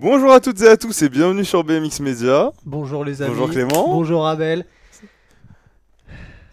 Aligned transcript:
Bonjour 0.00 0.32
à 0.32 0.40
toutes 0.40 0.60
et 0.62 0.68
à 0.68 0.76
tous 0.76 1.02
et 1.02 1.08
bienvenue 1.08 1.44
sur 1.44 1.64
BMX 1.64 2.00
Media. 2.00 2.52
Bonjour 2.64 3.04
les 3.04 3.20
amis. 3.22 3.30
Bonjour 3.32 3.50
Clément. 3.50 3.88
Bonjour 3.88 4.26
Abel. 4.26 4.64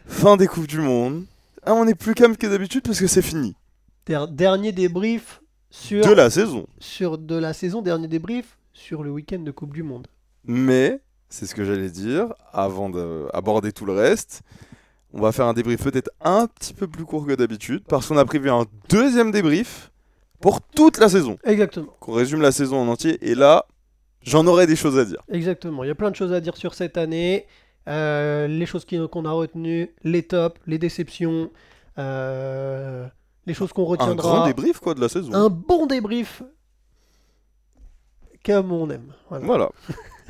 Fin 0.08 0.38
des 0.38 0.48
Coupes 0.48 0.68
du 0.68 0.80
Monde. 0.80 1.26
Ah, 1.64 1.74
on 1.74 1.88
est 1.88 1.96
plus 1.96 2.14
calme 2.16 2.38
que 2.38 2.48
d'habitude 2.48 2.84
parce 2.84 3.00
que 3.00 3.08
c'est 3.08 3.22
fini. 3.22 3.56
Der- 4.08 4.28
dernier 4.28 4.72
débrief 4.72 5.42
sur, 5.70 6.06
De 6.06 6.12
la 6.14 6.30
saison. 6.30 6.66
sur 6.80 7.18
de 7.18 7.36
la 7.36 7.54
saison, 7.54 7.82
dernier 7.82 8.08
débrief 8.08 8.58
sur 8.74 9.04
le 9.04 9.12
week-end 9.12 9.40
de 9.40 9.52
Coupe 9.52 9.74
du 9.74 9.84
Monde. 9.84 10.08
Mais, 10.46 11.02
c'est 11.30 11.46
ce 11.46 11.56
que 11.56 11.64
j'allais 11.66 11.90
dire, 11.90 12.28
avant 12.54 12.90
d'aborder 12.90 13.72
tout 13.72 13.86
le 13.86 13.94
reste, 13.94 14.42
on 15.14 15.22
va 15.22 15.32
faire 15.32 15.46
un 15.48 15.54
débrief 15.54 15.84
peut-être 15.84 16.10
un 16.22 16.48
petit 16.48 16.74
peu 16.74 16.88
plus 16.88 17.06
court 17.06 17.26
que 17.26 17.34
d'habitude 17.34 17.84
parce 17.88 18.08
qu'on 18.08 18.18
a 18.18 18.26
prévu 18.26 18.50
un 18.50 18.66
deuxième 18.90 19.32
débrief 19.32 19.92
pour 20.46 20.62
toute 20.62 21.00
la 21.00 21.10
saison. 21.10 21.40
Exactement. 21.44 21.96
Qu'on 22.00 22.14
résume 22.14 22.40
la 22.40 22.52
saison 22.52 22.78
en 22.78 22.88
entier 22.88 23.18
et 23.28 23.34
là, 23.34 23.66
j'en 24.22 24.46
aurai 24.46 24.68
des 24.68 24.76
choses 24.76 24.96
à 24.96 25.04
dire. 25.04 25.18
Exactement. 25.28 25.84
Il 25.84 25.88
y 25.88 25.90
a 25.90 25.96
plein 25.96 26.12
de 26.12 26.16
choses 26.16 26.34
à 26.34 26.40
dire 26.40 26.56
sur 26.56 26.76
cette 26.76 26.98
année. 26.98 27.48
Euh, 27.88 28.46
les 28.46 28.68
choses 28.68 28.86
qu'on 28.86 29.26
a 29.26 29.32
retenues, 29.32 29.90
les 30.04 30.22
tops, 30.22 30.62
les 30.68 30.78
déceptions, 30.78 31.50
euh, 31.98 33.08
les 33.48 33.56
choses 33.56 33.74
qu'on 33.74 33.86
Un 33.86 33.98
retiendra. 33.98 34.16
grand 34.16 34.46
débrief 34.46 34.80
quoi 34.80 34.94
de 34.94 35.02
la 35.02 35.10
saison. 35.10 35.34
Un 35.34 35.50
bon 35.50 35.88
débrief 35.88 36.44
comme 38.46 38.72
on 38.72 38.88
aime. 38.92 39.14
Voilà. 39.32 39.46
Voilà. 39.48 39.70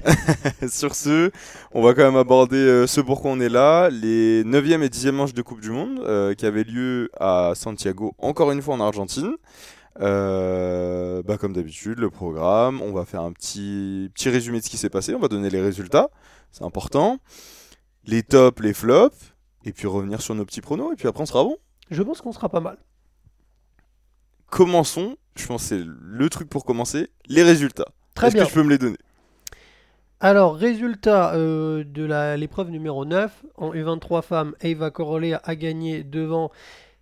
Sur 0.70 0.96
ce, 0.96 1.30
on 1.74 1.82
va 1.82 1.94
quand 1.94 2.04
même 2.04 2.16
aborder 2.16 2.56
euh, 2.56 2.88
ce 2.88 3.02
pourquoi 3.02 3.32
on 3.32 3.42
est 3.42 3.50
là, 3.50 3.90
les 3.90 4.46
9e 4.46 4.82
et 4.82 4.88
10e 4.88 5.12
manches 5.12 5.34
de 5.34 5.42
Coupe 5.42 5.60
du 5.60 5.72
Monde 5.72 6.00
euh, 6.06 6.34
qui 6.36 6.46
avaient 6.46 6.64
lieu 6.64 7.10
à 7.20 7.52
Santiago, 7.54 8.14
encore 8.18 8.52
une 8.52 8.62
fois 8.62 8.76
en 8.76 8.80
Argentine. 8.80 9.36
Euh, 10.02 11.24
bah, 11.24 11.38
comme 11.38 11.54
d'habitude, 11.54 12.00
le 12.00 12.10
programme, 12.10 12.82
on 12.82 12.92
va 12.92 13.06
faire 13.06 13.22
un 13.22 13.32
petit, 13.32 14.12
petit 14.14 14.30
résumé 14.30 14.60
de 14.60 14.66
ce 14.66 14.70
qui 14.70 14.78
s'est 14.78 14.90
passé, 14.90 15.16
on 15.16 15.20
va 15.20 15.28
donner 15.28 15.50
les 15.50 15.62
résultats, 15.62 16.10
c'est 16.52 16.64
important, 16.64 17.18
les 18.06 18.24
tops, 18.24 18.62
les 18.62 18.74
flops, 18.74 19.34
et 19.64 19.72
puis 19.72 19.88
revenir 19.88 20.22
sur 20.22 20.36
nos 20.36 20.46
petits 20.46 20.62
pronos, 20.62 20.92
et 20.92 20.96
puis 20.96 21.08
après 21.08 21.24
on 21.24 21.26
sera 21.26 21.44
bon. 21.44 21.58
Je 21.92 22.04
pense 22.04 22.22
qu'on 22.22 22.34
sera 22.34 22.50
pas 22.50 22.60
mal. 22.60 22.78
Commençons, 24.48 25.18
je 25.36 25.46
pense 25.48 25.64
que 25.64 25.68
c'est 25.70 25.84
le 25.86 26.30
truc 26.30 26.50
pour 26.50 26.66
commencer, 26.66 27.10
les 27.28 27.44
résultats. 27.44 27.88
Très 28.16 28.28
Est-ce 28.28 28.36
que 28.36 28.48
tu 28.48 28.54
peux 28.54 28.64
me 28.64 28.70
les 28.70 28.78
donner? 28.78 28.98
Alors, 30.22 30.56
résultat 30.56 31.36
euh, 31.36 31.84
de 31.86 32.36
l'épreuve 32.36 32.70
numéro 32.70 33.06
9. 33.06 33.44
En 33.58 33.74
U23 33.74 34.22
femmes, 34.22 34.56
Eva 34.62 34.90
Corolea 34.90 35.42
a 35.44 35.56
gagné 35.56 36.04
devant 36.04 36.52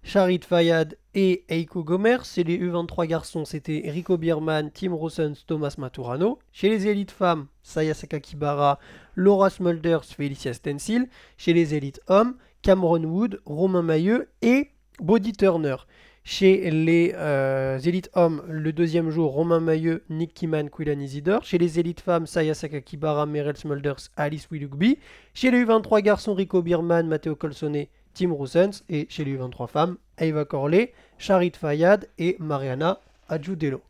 Charit 0.06 0.42
Fayad 0.46 0.98
et 1.16 1.46
Eiko 1.48 1.82
Gomer. 1.84 2.18
Chez 2.26 2.44
les 2.44 2.60
U23 2.60 3.08
garçons, 3.08 3.46
c'était 3.46 3.84
Rico 3.86 4.18
Bierman, 4.18 4.70
Tim 4.70 4.94
Rossens, 4.94 5.46
Thomas 5.48 5.76
Maturano. 5.78 6.40
Chez 6.52 6.68
les 6.68 6.88
élites 6.88 7.12
femmes, 7.12 7.48
Saya 7.64 7.94
Sakakibara, 7.94 8.80
Laura 9.16 9.50
Smulders, 9.50 10.04
Felicia 10.04 10.54
Stencil. 10.54 11.08
Chez 11.38 11.54
les 11.54 11.74
élites 11.74 12.02
hommes, 12.08 12.36
Cameron 12.62 13.06
Wood, 13.06 13.42
Romain 13.46 13.82
Mailleux 13.82 14.28
et 14.42 14.72
Body 15.00 15.32
Turner. 15.32 15.78
Chez 16.26 16.70
les 16.70 17.14
euh, 17.16 17.80
élites 17.80 18.10
hommes, 18.14 18.44
le 18.48 18.74
deuxième 18.74 19.10
jour, 19.10 19.32
Romain 19.32 19.62
Mailleux, 19.62 20.04
Nick 20.10 20.34
Kiman, 20.34 20.70
Quillan 20.70 21.00
Isidore. 21.00 21.44
Chez 21.44 21.58
les 21.58 21.80
élites 21.80 22.02
femmes, 22.02 22.28
Saya 22.28 22.54
Sakakibara, 22.54 23.26
Merel 23.26 23.56
Smulders, 23.56 24.10
Alice 24.18 24.50
Willoughby. 24.52 25.00
Chez 25.34 25.50
les 25.50 25.64
U23 25.64 26.02
garçons, 26.02 26.34
Rico 26.34 26.62
Bierman, 26.62 27.08
Matteo 27.08 27.36
Colsone, 27.36 27.88
Tim 28.14 28.32
Roussens. 28.32 28.84
Et 28.90 29.08
chez 29.10 29.24
les 29.24 29.38
U23 29.38 29.68
femmes, 29.68 29.98
Eva 30.18 30.46
Corley, 30.46 30.94
Charit 31.18 31.54
Fayad 31.60 32.08
et 32.18 32.36
Mariana 32.40 33.00
Adjudelo. 33.30 33.82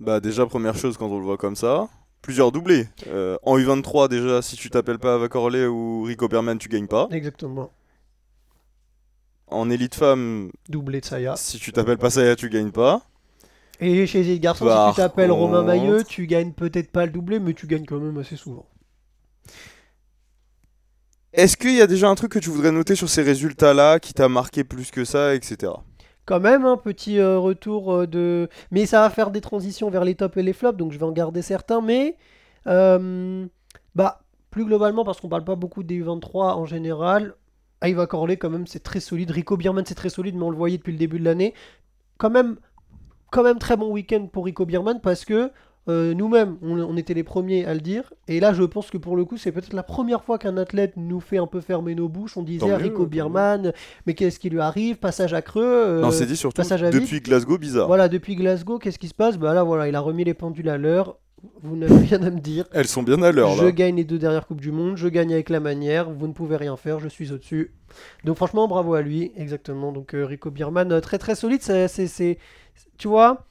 Bah 0.00 0.18
déjà 0.18 0.44
première 0.44 0.76
chose 0.76 0.96
quand 0.96 1.06
on 1.08 1.18
le 1.18 1.24
voit 1.24 1.36
comme 1.36 1.54
ça, 1.54 1.88
plusieurs 2.20 2.50
doublés. 2.50 2.88
Euh, 3.06 3.36
en 3.44 3.56
U23 3.56 4.08
déjà 4.08 4.42
si 4.42 4.56
tu 4.56 4.68
t'appelles 4.68 4.98
pas 4.98 5.14
Ava 5.14 5.28
Corley 5.28 5.66
ou 5.66 6.02
Rico 6.02 6.26
Berman 6.26 6.58
tu 6.58 6.68
gagnes 6.68 6.88
pas. 6.88 7.06
Exactement. 7.12 7.70
En 9.46 9.70
élite 9.70 9.94
femme 9.94 10.50
Doublé 10.68 11.00
de 11.00 11.04
Saya. 11.06 11.36
si 11.36 11.58
tu 11.58 11.72
t'appelles 11.72 11.98
pas 11.98 12.10
Saya 12.10 12.34
tu 12.34 12.48
gagnes 12.50 12.72
pas. 12.72 13.02
Et 13.80 14.06
chez 14.06 14.22
les 14.24 14.40
garçons, 14.40 14.64
Par 14.64 14.88
si 14.88 14.94
tu 14.94 15.00
t'appelles 15.00 15.30
Romain 15.30 15.62
Mailleux, 15.62 16.02
tu 16.04 16.26
gagnes 16.26 16.52
peut-être 16.52 16.90
pas 16.90 17.06
le 17.06 17.12
doublé, 17.12 17.38
mais 17.38 17.54
tu 17.54 17.66
gagnes 17.66 17.84
quand 17.84 17.98
même 17.98 18.16
assez 18.18 18.36
souvent. 18.36 18.66
Est-ce 21.34 21.56
qu'il 21.56 21.74
y 21.74 21.80
a 21.82 21.86
déjà 21.86 22.08
un 22.08 22.14
truc 22.14 22.32
que 22.32 22.38
tu 22.38 22.48
voudrais 22.50 22.70
noter 22.72 22.94
sur 22.94 23.08
ces 23.08 23.22
résultats 23.22 23.74
là 23.74 23.98
qui 23.98 24.14
t'a 24.14 24.28
marqué 24.28 24.62
plus 24.64 24.90
que 24.90 25.04
ça 25.04 25.34
etc. 25.34 25.72
Quand 26.26 26.40
même, 26.40 26.64
un 26.64 26.78
petit 26.78 27.18
euh, 27.18 27.38
retour 27.38 27.92
euh, 27.92 28.06
de. 28.06 28.48
Mais 28.70 28.86
ça 28.86 29.00
va 29.02 29.10
faire 29.10 29.30
des 29.30 29.40
transitions 29.42 29.90
vers 29.90 30.04
les 30.04 30.14
tops 30.14 30.36
et 30.38 30.42
les 30.42 30.52
flops, 30.54 30.78
donc 30.78 30.92
je 30.92 30.98
vais 30.98 31.04
en 31.04 31.12
garder 31.12 31.42
certains. 31.42 31.82
Mais. 31.82 32.16
euh, 32.66 33.46
bah, 33.94 34.20
plus 34.50 34.64
globalement, 34.64 35.04
parce 35.04 35.20
qu'on 35.20 35.28
parle 35.28 35.44
pas 35.44 35.56
beaucoup 35.56 35.82
des 35.82 36.00
U23 36.02 36.54
en 36.54 36.64
général. 36.66 37.34
Ava 37.80 38.06
Corley, 38.06 38.36
quand 38.38 38.50
même, 38.50 38.66
c'est 38.66 38.82
très 38.82 39.00
solide. 39.00 39.30
Rico 39.32 39.56
Bierman, 39.56 39.84
c'est 39.86 39.94
très 39.96 40.08
solide, 40.10 40.36
mais 40.36 40.44
on 40.44 40.50
le 40.50 40.56
voyait 40.56 40.78
depuis 40.78 40.92
le 40.92 40.98
début 40.98 41.18
de 41.18 41.24
l'année. 41.24 41.54
Quand 42.18 42.30
même, 42.30 42.56
quand 43.32 43.42
même, 43.42 43.58
très 43.58 43.76
bon 43.76 43.90
week-end 43.92 44.26
pour 44.32 44.44
Rico 44.46 44.64
Bierman, 44.66 45.00
parce 45.00 45.24
que. 45.24 45.50
Euh, 45.88 46.14
nous-mêmes, 46.14 46.56
on, 46.62 46.78
on 46.80 46.96
était 46.96 47.14
les 47.14 47.22
premiers 47.24 47.66
à 47.66 47.74
le 47.74 47.80
dire. 47.80 48.12
Et 48.28 48.40
là, 48.40 48.52
je 48.54 48.62
pense 48.62 48.90
que 48.90 48.96
pour 48.98 49.16
le 49.16 49.24
coup, 49.24 49.36
c'est 49.36 49.52
peut-être 49.52 49.72
la 49.74 49.82
première 49.82 50.24
fois 50.24 50.38
qu'un 50.38 50.56
athlète 50.56 50.94
nous 50.96 51.20
fait 51.20 51.38
un 51.38 51.46
peu 51.46 51.60
fermer 51.60 51.94
nos 51.94 52.08
bouches. 52.08 52.36
On 52.36 52.42
disait 52.42 52.70
à 52.70 52.76
Rico. 52.76 53.04
Bierman, 53.06 53.72
mais 54.06 54.14
qu'est-ce 54.14 54.38
qui 54.38 54.48
lui 54.50 54.60
arrive? 54.60 54.96
Passage 54.96 55.34
à 55.34 55.42
creux. 55.42 55.62
euh, 55.64 56.00
non 56.00 56.10
c'est 56.10 56.26
dit 56.26 56.36
surtout 56.36 56.56
passage 56.56 56.82
à 56.82 56.90
vide. 56.90 57.02
depuis 57.02 57.20
Glasgow 57.20 57.58
bizarre. 57.58 57.86
voilà, 57.86 58.08
depuis 58.08 58.34
Glasgow, 58.34 58.78
qu'est-ce 58.78 58.98
qui 58.98 59.08
se 59.08 59.14
passe? 59.14 59.36
Bah 59.36 59.52
là, 59.54 59.62
voilà, 59.62 59.88
il 59.88 59.94
a 59.94 60.00
remis 60.00 60.24
les 60.24 60.34
pendules 60.34 60.68
à 60.68 60.78
l'heure. 60.78 61.16
Vous 61.62 61.76
n'avez 61.76 62.06
rien 62.06 62.22
à 62.22 62.30
me 62.30 62.40
dire. 62.40 62.64
Elles 62.72 62.86
sont 62.88 63.02
bien 63.02 63.20
à 63.22 63.30
l'heure 63.30 63.50
Je 63.50 63.66
gagne 63.68 63.96
les 63.96 64.04
deux 64.04 64.16
dernières 64.18 64.46
Coupes 64.46 64.62
du 64.62 64.72
Monde, 64.72 64.96
je 64.96 65.08
gagne 65.08 65.34
avec 65.34 65.50
la 65.50 65.60
manière, 65.60 66.08
vous 66.08 66.26
ne 66.26 66.32
pouvez 66.32 66.56
rien 66.56 66.74
faire, 66.78 67.00
je 67.00 67.08
suis 67.08 67.32
au-dessus. 67.32 67.72
Donc 68.24 68.36
franchement, 68.36 68.66
bravo 68.66 68.94
à 68.94 69.02
lui, 69.02 69.30
exactement. 69.36 69.92
Donc 69.92 70.14
euh, 70.14 70.24
Rico 70.24 70.50
Bierman, 70.50 70.90
euh, 70.90 71.00
très 71.00 71.18
très 71.18 71.34
solide, 71.34 71.60
c'est- 71.60 72.38
tu 72.96 73.08
vois, 73.08 73.44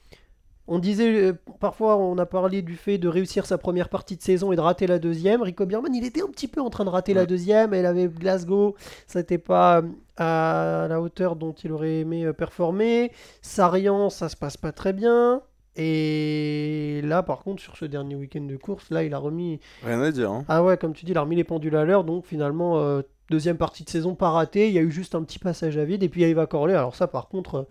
on 0.66 0.78
disait, 0.78 1.30
euh, 1.30 1.32
parfois 1.60 1.96
on 1.96 2.16
a 2.18 2.26
parlé 2.26 2.62
du 2.62 2.76
fait 2.76 2.98
de 2.98 3.08
réussir 3.08 3.46
sa 3.46 3.58
première 3.58 3.88
partie 3.88 4.16
de 4.16 4.22
saison 4.22 4.52
et 4.52 4.56
de 4.56 4.60
rater 4.60 4.86
la 4.86 4.98
deuxième. 4.98 5.42
Rico 5.42 5.66
Bierman, 5.66 5.94
il 5.94 6.04
était 6.04 6.22
un 6.22 6.28
petit 6.28 6.48
peu 6.48 6.60
en 6.60 6.70
train 6.70 6.84
de 6.84 6.90
rater 6.90 7.14
la 7.14 7.26
deuxième, 7.26 7.74
elle 7.74 7.86
avait 7.86 8.08
Glasgow, 8.08 8.74
ça 9.06 9.18
n'était 9.20 9.38
pas 9.38 9.78
euh, 9.82 9.82
à 10.16 10.86
la 10.88 11.00
hauteur 11.00 11.36
dont 11.36 11.52
il 11.52 11.72
aurait 11.72 12.00
aimé 12.00 12.24
euh, 12.24 12.32
performer. 12.32 13.12
Sarian, 13.42 14.10
ça 14.10 14.28
se 14.28 14.36
passe 14.36 14.56
pas 14.56 14.72
très 14.72 14.92
bien. 14.92 15.42
Et 15.76 17.00
là, 17.04 17.22
par 17.22 17.42
contre, 17.42 17.60
sur 17.60 17.76
ce 17.76 17.84
dernier 17.84 18.14
week-end 18.14 18.42
de 18.42 18.56
course, 18.56 18.90
là, 18.90 19.02
il 19.02 19.12
a 19.12 19.18
remis. 19.18 19.58
Rien 19.84 20.00
à 20.00 20.10
dire. 20.12 20.30
hein. 20.30 20.44
Ah 20.48 20.62
ouais, 20.62 20.76
comme 20.76 20.92
tu 20.92 21.04
dis, 21.04 21.10
il 21.12 21.18
a 21.18 21.22
remis 21.22 21.36
les 21.36 21.44
pendules 21.44 21.74
à 21.76 21.84
l'heure. 21.84 22.04
Donc 22.04 22.26
finalement, 22.26 22.78
euh, 22.78 23.02
deuxième 23.28 23.56
partie 23.56 23.82
de 23.82 23.90
saison 23.90 24.14
pas 24.14 24.30
ratée. 24.30 24.68
Il 24.68 24.74
y 24.74 24.78
a 24.78 24.82
eu 24.82 24.92
juste 24.92 25.14
un 25.16 25.22
petit 25.24 25.40
passage 25.40 25.76
à 25.76 25.84
vide. 25.84 26.04
Et 26.04 26.08
puis 26.08 26.22
Eva 26.22 26.46
Corley. 26.46 26.74
Alors 26.74 26.94
ça, 26.94 27.08
par 27.08 27.28
contre, 27.28 27.54
euh, 27.56 27.62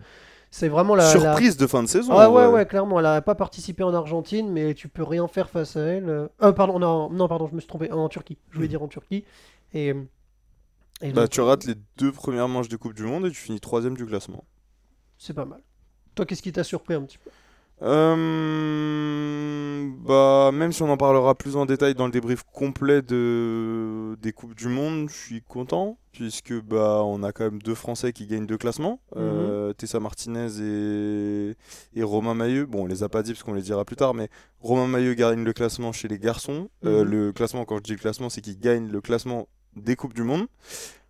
c'est 0.54 0.68
vraiment 0.68 0.94
la. 0.94 1.02
la- 1.02 1.10
Surprise 1.10 1.56
de 1.56 1.66
fin 1.66 1.82
de 1.82 1.88
saison. 1.88 2.12
Ah 2.16 2.30
ouais, 2.30 2.44
vrai. 2.46 2.52
ouais, 2.54 2.66
clairement. 2.66 3.00
Elle 3.00 3.06
a 3.06 3.20
pas 3.22 3.34
participé 3.34 3.82
en 3.82 3.92
Argentine, 3.92 4.52
mais 4.52 4.72
tu 4.74 4.86
peux 4.88 5.02
rien 5.02 5.26
faire 5.26 5.50
face 5.50 5.74
à 5.76 5.80
elle. 5.80 6.08
Euh, 6.08 6.28
euh, 6.42 6.52
pardon, 6.52 6.78
non, 6.78 7.10
non, 7.10 7.26
pardon, 7.26 7.48
je 7.48 7.56
me 7.56 7.60
suis 7.60 7.66
trompé. 7.66 7.90
En 7.90 8.08
Turquie. 8.08 8.38
Je 8.50 8.56
voulais 8.56 8.68
dire 8.68 8.80
en 8.80 8.86
Turquie. 8.86 9.24
Et. 9.72 9.88
et 11.00 11.12
Bah 11.12 11.22
donc, 11.22 11.30
tu 11.30 11.40
rates 11.40 11.64
les 11.64 11.74
deux 11.96 12.12
premières 12.12 12.46
manches 12.46 12.68
de 12.68 12.76
Coupe 12.76 12.94
du 12.94 13.02
Monde 13.02 13.26
et 13.26 13.30
tu 13.30 13.36
finis 13.36 13.58
troisième 13.58 13.96
du 13.96 14.06
classement. 14.06 14.44
C'est 15.18 15.34
pas 15.34 15.44
mal. 15.44 15.60
Toi, 16.14 16.24
qu'est-ce 16.24 16.42
qui 16.42 16.52
t'a 16.52 16.62
surpris 16.62 16.94
un 16.94 17.02
petit 17.02 17.18
peu? 17.18 17.30
Euh, 17.82 18.94
bah, 20.06 20.50
même 20.52 20.72
si 20.72 20.82
on 20.82 20.90
en 20.90 20.96
parlera 20.96 21.34
plus 21.34 21.56
en 21.56 21.66
détail 21.66 21.94
dans 21.94 22.06
le 22.06 22.12
débrief 22.12 22.42
complet 22.52 23.02
de, 23.02 24.16
des 24.22 24.32
Coupes 24.32 24.54
du 24.54 24.68
Monde, 24.68 25.08
je 25.08 25.14
suis 25.14 25.42
content, 25.42 25.98
puisque 26.12 26.52
bah, 26.62 27.02
on 27.04 27.22
a 27.22 27.32
quand 27.32 27.44
même 27.44 27.60
deux 27.62 27.74
Français 27.74 28.12
qui 28.12 28.26
gagnent 28.26 28.46
deux 28.46 28.58
classements, 28.58 29.00
euh, 29.16 29.72
Tessa 29.72 30.00
Martinez 30.00 30.48
et, 30.60 31.56
et 31.98 32.02
Romain 32.02 32.34
Mailleux. 32.34 32.66
Bon, 32.66 32.84
on 32.84 32.86
les 32.86 33.02
a 33.02 33.08
pas 33.08 33.22
dit 33.22 33.32
parce 33.32 33.42
qu'on 33.42 33.54
les 33.54 33.62
dira 33.62 33.84
plus 33.84 33.96
tard, 33.96 34.14
mais 34.14 34.28
Romain 34.60 34.86
Mailleux 34.86 35.14
gagne 35.14 35.44
le 35.44 35.52
classement 35.52 35.92
chez 35.92 36.08
les 36.08 36.18
garçons. 36.18 36.68
Euh, 36.84 37.04
Mhm. 37.04 37.10
le 37.10 37.32
classement, 37.32 37.64
quand 37.64 37.76
je 37.78 37.82
dis 37.82 37.92
le 37.92 37.98
classement, 37.98 38.30
c'est 38.30 38.40
qu'il 38.40 38.58
gagne 38.58 38.88
le 38.90 39.00
classement 39.00 39.48
des 39.76 39.96
Coupes 39.96 40.14
du 40.14 40.22
Monde. 40.22 40.46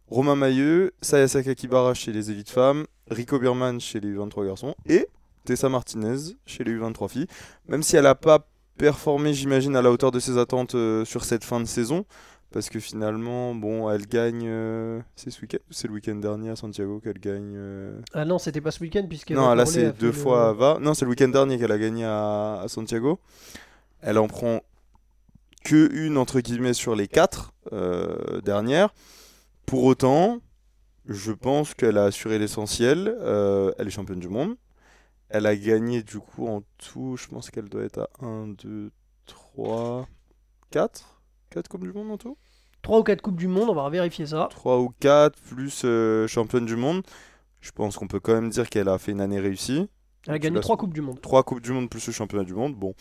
Romain 0.08 0.36
Mailleux, 0.36 0.92
Saya 1.02 1.28
Sakakibara 1.28 1.94
chez 1.94 2.12
les 2.12 2.30
élites 2.30 2.50
femmes, 2.50 2.84
Rico 3.10 3.38
Bierman 3.38 3.80
chez 3.80 4.00
les 4.00 4.12
23 4.12 4.44
garçons 4.46 4.74
et 4.86 5.06
Tessa 5.44 5.68
Martinez 5.68 6.16
chez 6.46 6.64
les 6.64 6.72
U23 6.72 7.08
filles. 7.08 7.26
Même 7.68 7.82
si 7.82 7.96
elle 7.96 8.04
n'a 8.04 8.14
pas 8.14 8.46
performé, 8.78 9.32
j'imagine, 9.34 9.76
à 9.76 9.82
la 9.82 9.90
hauteur 9.90 10.10
de 10.10 10.18
ses 10.18 10.38
attentes 10.38 10.74
euh, 10.74 11.04
sur 11.04 11.24
cette 11.24 11.44
fin 11.44 11.60
de 11.60 11.64
saison. 11.66 12.04
Parce 12.52 12.68
que 12.68 12.78
finalement, 12.78 13.54
bon, 13.54 13.90
elle 13.90 14.06
gagne. 14.06 14.44
euh, 14.46 15.00
c'est 15.16 15.30
ce 15.30 15.40
week-end 15.40 15.58
c'est 15.70 15.88
le 15.88 15.94
week-end 15.94 16.14
dernier 16.14 16.50
à 16.50 16.56
Santiago 16.56 17.00
qu'elle 17.00 17.18
gagne 17.18 17.54
euh, 17.56 18.00
Ah 18.12 18.24
non, 18.24 18.38
c'était 18.38 18.60
pas 18.60 18.70
ce 18.70 18.80
week-end, 18.80 19.04
puisqu'elle 19.08 19.36
Non, 19.36 19.54
là 19.54 19.66
c'est 19.66 19.92
deux 19.98 20.12
fois 20.12 20.48
à 20.50 20.52
Va. 20.52 20.78
Non, 20.80 20.94
c'est 20.94 21.04
le 21.04 21.10
week-end 21.10 21.28
dernier 21.28 21.58
qu'elle 21.58 21.72
a 21.72 21.78
gagné 21.78 22.04
à, 22.04 22.60
à 22.62 22.68
Santiago. 22.68 23.18
Elle 24.02 24.18
en 24.18 24.28
prend 24.28 24.60
que 25.64 25.92
une, 25.94 26.16
entre 26.16 26.40
guillemets, 26.40 26.74
sur 26.74 26.94
les 26.94 27.08
quatre 27.08 27.52
dernières. 28.44 28.94
Pour 29.66 29.82
autant, 29.84 30.38
je 31.08 31.32
pense 31.32 31.74
qu'elle 31.74 31.98
a 31.98 32.04
assuré 32.04 32.38
l'essentiel. 32.38 33.16
Elle 33.78 33.86
est 33.88 33.90
championne 33.90 34.20
du 34.20 34.28
monde. 34.28 34.54
Elle 35.36 35.46
a 35.46 35.56
gagné 35.56 36.04
du 36.04 36.20
coup 36.20 36.46
en 36.46 36.62
tout, 36.78 37.16
je 37.16 37.26
pense 37.26 37.50
qu'elle 37.50 37.68
doit 37.68 37.82
être 37.82 37.98
à 37.98 38.24
1, 38.24 38.46
2, 38.62 38.92
3, 39.26 40.06
4 40.70 41.20
4 41.50 41.68
Coupes 41.68 41.82
du 41.82 41.92
Monde 41.92 42.12
en 42.12 42.16
tout? 42.16 42.36
3 42.82 43.00
ou 43.00 43.02
4 43.02 43.20
Coupes 43.20 43.34
du 43.36 43.48
Monde, 43.48 43.68
on 43.68 43.74
va 43.74 43.88
vérifier 43.90 44.26
ça. 44.26 44.46
3 44.48 44.78
ou 44.78 44.90
4 45.00 45.36
plus 45.42 45.82
euh, 45.84 46.28
championne 46.28 46.66
du 46.66 46.76
monde. 46.76 47.02
Je 47.60 47.72
pense 47.72 47.96
qu'on 47.96 48.06
peut 48.06 48.20
quand 48.20 48.34
même 48.34 48.48
dire 48.50 48.70
qu'elle 48.70 48.88
a 48.88 48.96
fait 48.98 49.10
une 49.10 49.20
année 49.20 49.40
réussie. 49.40 49.88
Elle 50.28 50.34
a 50.34 50.38
gagné 50.38 50.54
l'as- 50.54 50.60
3 50.60 50.76
Coupes 50.76 50.94
du 50.94 51.00
Monde. 51.00 51.20
3 51.20 51.42
Coupes 51.42 51.60
du 51.62 51.72
Monde 51.72 51.90
plus 51.90 52.06
le 52.06 52.12
championnat 52.12 52.44
du 52.44 52.54
monde. 52.54 52.76
Bon. 52.76 52.94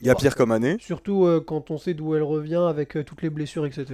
Il 0.00 0.06
y 0.06 0.10
a 0.10 0.14
pire 0.14 0.34
comme 0.36 0.52
année. 0.52 0.76
Surtout 0.78 1.24
euh, 1.24 1.40
quand 1.40 1.70
on 1.70 1.78
sait 1.78 1.94
d'où 1.94 2.14
elle 2.14 2.22
revient 2.22 2.62
avec 2.68 2.96
euh, 2.96 3.02
toutes 3.04 3.22
les 3.22 3.30
blessures, 3.30 3.64
etc. 3.64 3.86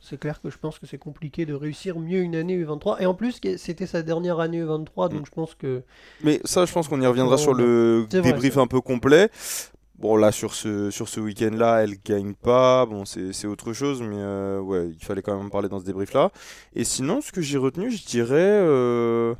C'est 0.00 0.18
clair 0.18 0.40
que 0.40 0.50
je 0.50 0.58
pense 0.58 0.78
que 0.78 0.86
c'est 0.86 0.98
compliqué 0.98 1.46
de 1.46 1.54
réussir 1.54 1.98
mieux 1.98 2.20
une 2.20 2.36
année 2.36 2.56
U23. 2.62 3.02
Et 3.02 3.06
en 3.06 3.14
plus, 3.14 3.40
c'était 3.56 3.86
sa 3.86 4.02
dernière 4.02 4.38
année 4.38 4.62
U23, 4.62 5.08
donc 5.10 5.22
Mm. 5.22 5.26
je 5.26 5.30
pense 5.30 5.54
que. 5.56 5.82
Mais 6.22 6.40
ça, 6.44 6.64
je 6.64 6.72
pense 6.72 6.86
qu'on 6.86 7.00
y 7.00 7.06
reviendra 7.06 7.38
sur 7.38 7.54
le 7.54 8.06
vrai, 8.10 8.22
débrief 8.22 8.56
un 8.56 8.66
peu 8.68 8.80
complet. 8.80 9.30
Bon, 9.98 10.14
là, 10.14 10.30
sur 10.30 10.54
ce, 10.54 10.92
sur 10.92 11.08
ce 11.08 11.18
week-end-là, 11.18 11.82
elle 11.82 11.96
gagne 12.04 12.34
pas. 12.34 12.86
Bon, 12.86 13.04
c'est 13.04 13.46
autre 13.48 13.72
chose, 13.72 14.00
mais 14.00 14.14
euh, 14.16 14.60
ouais, 14.60 14.90
il 14.90 15.04
fallait 15.04 15.22
quand 15.22 15.36
même 15.36 15.46
en 15.46 15.50
parler 15.50 15.68
dans 15.68 15.80
ce 15.80 15.84
débrief-là. 15.84 16.30
Et 16.72 16.84
sinon, 16.84 17.20
ce 17.20 17.32
que 17.32 17.40
j'ai 17.40 17.58
retenu, 17.58 17.90
je 17.90 18.06
dirais 18.06 18.36
euh, 18.38 19.34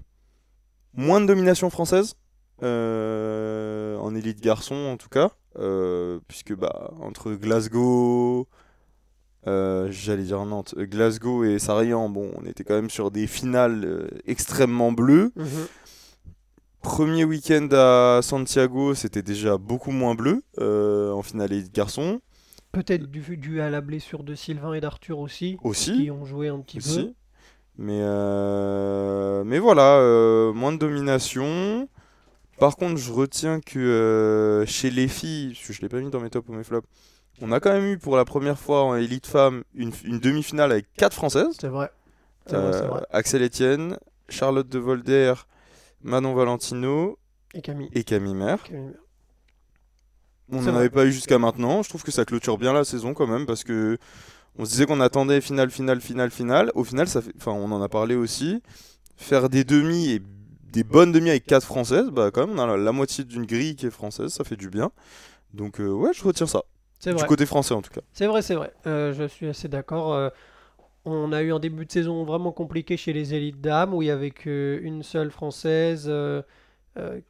moins 0.94 1.20
de 1.20 1.26
domination 1.26 1.70
française. 1.70 2.16
Euh, 2.62 3.96
en 3.98 4.14
élite 4.14 4.40
garçon, 4.40 4.74
en 4.74 4.96
tout 4.96 5.08
cas. 5.08 5.30
euh, 5.58 6.20
puisque, 6.28 6.54
bah, 6.54 6.92
entre 7.00 7.32
Glasgow. 7.32 8.46
euh, 9.46 9.88
J'allais 9.90 10.22
dire 10.24 10.44
Nantes, 10.44 10.74
Glasgow 10.78 11.42
et 11.44 11.58
Sarayan, 11.58 12.08
bon, 12.08 12.30
on 12.36 12.44
était 12.46 12.62
quand 12.64 12.74
même 12.74 12.90
sur 12.90 13.10
des 13.10 13.26
finales 13.26 13.84
euh, 13.84 14.06
extrêmement 14.26 14.92
bleues. 14.92 15.32
Mhm. 15.36 15.46
Premier 16.80 17.24
week-end 17.24 17.68
à 17.72 18.20
Santiago, 18.22 18.94
c'était 18.94 19.22
déjà 19.22 19.58
beaucoup 19.58 19.90
moins 19.90 20.14
bleu 20.14 20.42
euh, 20.60 21.10
en 21.12 21.22
finale 21.22 21.52
élite 21.52 21.74
garçon 21.74 22.20
Peut-être 22.70 23.06
dû, 23.10 23.36
dû 23.36 23.60
à 23.60 23.68
la 23.70 23.80
blessure 23.80 24.22
de 24.22 24.34
Sylvain 24.36 24.74
et 24.74 24.80
d'Arthur 24.80 25.18
aussi, 25.18 25.58
qui 25.74 26.10
ont 26.10 26.24
joué 26.24 26.48
un 26.48 26.60
petit 26.60 26.78
aussi. 26.78 27.06
peu. 27.06 27.12
Mais, 27.78 28.00
mais 29.44 29.58
voilà, 29.58 30.52
moins 30.54 30.72
de 30.72 30.78
domination. 30.78 31.88
Par 32.58 32.76
contre, 32.76 32.96
je 32.96 33.12
retiens 33.12 33.60
que 33.60 33.78
euh, 33.78 34.66
chez 34.66 34.90
les 34.90 35.08
filles, 35.08 35.54
parce 35.54 35.66
que 35.68 35.72
je 35.72 35.80
l'ai 35.82 35.88
pas 35.88 36.00
mis 36.00 36.10
dans 36.10 36.20
mes 36.20 36.30
tops 36.30 36.48
ou 36.48 36.52
mes 36.52 36.64
flops, 36.64 36.86
on 37.40 37.52
a 37.52 37.60
quand 37.60 37.72
même 37.72 37.86
eu 37.86 37.98
pour 37.98 38.16
la 38.16 38.24
première 38.24 38.58
fois 38.58 38.82
en 38.82 38.96
élite 38.96 39.26
femme 39.26 39.62
une, 39.74 39.92
une 40.04 40.18
demi-finale 40.18 40.72
avec 40.72 40.86
quatre 40.96 41.14
françaises. 41.14 41.56
C'est 41.60 41.68
vrai. 41.68 41.90
Euh, 42.52 42.88
vrai. 42.88 43.02
Axel 43.10 43.42
Etienne, 43.42 43.98
Charlotte 44.28 44.68
de 44.68 44.78
Volder, 44.78 45.34
Manon 46.02 46.34
Valentino 46.34 47.18
Et 47.54 47.60
Camille. 47.62 47.90
et 47.92 48.02
Camille. 48.02 48.34
Camille. 48.64 48.94
On 50.50 50.62
n'en 50.62 50.74
avait 50.76 50.90
pas 50.90 51.04
eu 51.04 51.12
jusqu'à 51.12 51.38
maintenant. 51.38 51.82
Je 51.82 51.88
trouve 51.90 52.02
que 52.02 52.10
ça 52.10 52.24
clôture 52.24 52.56
bien 52.58 52.72
la 52.72 52.84
saison 52.84 53.12
quand 53.12 53.26
même 53.26 53.44
parce 53.46 53.64
que 53.64 53.98
on 54.58 54.64
se 54.64 54.70
disait 54.70 54.86
qu'on 54.86 55.00
attendait 55.00 55.40
finale, 55.40 55.70
finale, 55.70 56.00
finale, 56.00 56.30
finale. 56.30 56.72
Au 56.74 56.84
final, 56.84 57.06
ça 57.06 57.20
fait, 57.22 57.32
enfin, 57.36 57.52
on 57.52 57.70
en 57.70 57.82
a 57.82 57.88
parlé 57.88 58.16
aussi. 58.16 58.62
Faire 59.16 59.48
des 59.50 59.64
demi 59.64 60.10
et 60.10 60.22
des 60.72 60.84
bonnes 60.84 61.12
demi 61.12 61.30
avec 61.30 61.44
quatre 61.44 61.64
françaises, 61.64 62.10
bah 62.10 62.30
quand 62.32 62.46
même, 62.46 62.58
on 62.58 62.62
a 62.62 62.76
la, 62.76 62.92
moitié 62.92 63.24
d'une 63.24 63.46
grille 63.46 63.76
qui 63.76 63.86
est 63.86 63.90
française, 63.90 64.32
ça 64.32 64.44
fait 64.44 64.56
du 64.56 64.68
bien. 64.68 64.90
Donc 65.54 65.80
euh, 65.80 65.90
ouais, 65.90 66.12
je 66.12 66.22
retiens 66.22 66.46
ça. 66.46 66.62
C'est 66.98 67.14
Du 67.14 67.24
côté 67.24 67.46
français 67.46 67.74
en 67.74 67.82
tout 67.82 67.92
cas. 67.92 68.00
C'est 68.12 68.26
vrai, 68.26 68.42
c'est 68.42 68.54
vrai. 68.54 68.72
Euh, 68.86 69.12
je 69.12 69.24
suis 69.24 69.46
assez 69.46 69.68
d'accord. 69.68 70.12
Euh, 70.12 70.30
on 71.04 71.32
a 71.32 71.42
eu 71.42 71.52
un 71.52 71.60
début 71.60 71.86
de 71.86 71.92
saison 71.92 72.24
vraiment 72.24 72.52
compliqué 72.52 72.96
chez 72.96 73.12
les 73.12 73.34
élites 73.34 73.60
dames 73.60 73.94
où 73.94 74.02
il 74.02 74.06
y 74.06 74.10
avait 74.10 74.30
qu'une 74.30 75.02
seule 75.02 75.30
française, 75.30 76.12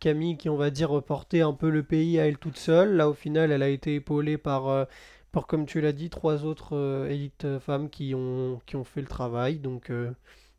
Camille, 0.00 0.36
qui 0.38 0.48
on 0.48 0.56
va 0.56 0.70
dire 0.70 0.90
reportait 0.90 1.42
un 1.42 1.52
peu 1.52 1.68
le 1.68 1.82
pays 1.82 2.18
à 2.18 2.26
elle 2.26 2.38
toute 2.38 2.56
seule. 2.56 2.96
Là, 2.96 3.08
au 3.08 3.12
final, 3.12 3.52
elle 3.52 3.62
a 3.62 3.68
été 3.68 3.94
épaulée 3.94 4.38
par, 4.38 4.86
par 5.30 5.46
comme 5.46 5.66
tu 5.66 5.80
l'as 5.80 5.92
dit, 5.92 6.10
trois 6.10 6.44
autres 6.44 7.06
élites 7.08 7.46
femmes 7.60 7.88
qui 7.90 8.14
ont, 8.16 8.60
qui 8.66 8.74
ont 8.74 8.84
fait 8.84 9.02
le 9.02 9.06
travail. 9.06 9.58
Donc, 9.58 9.92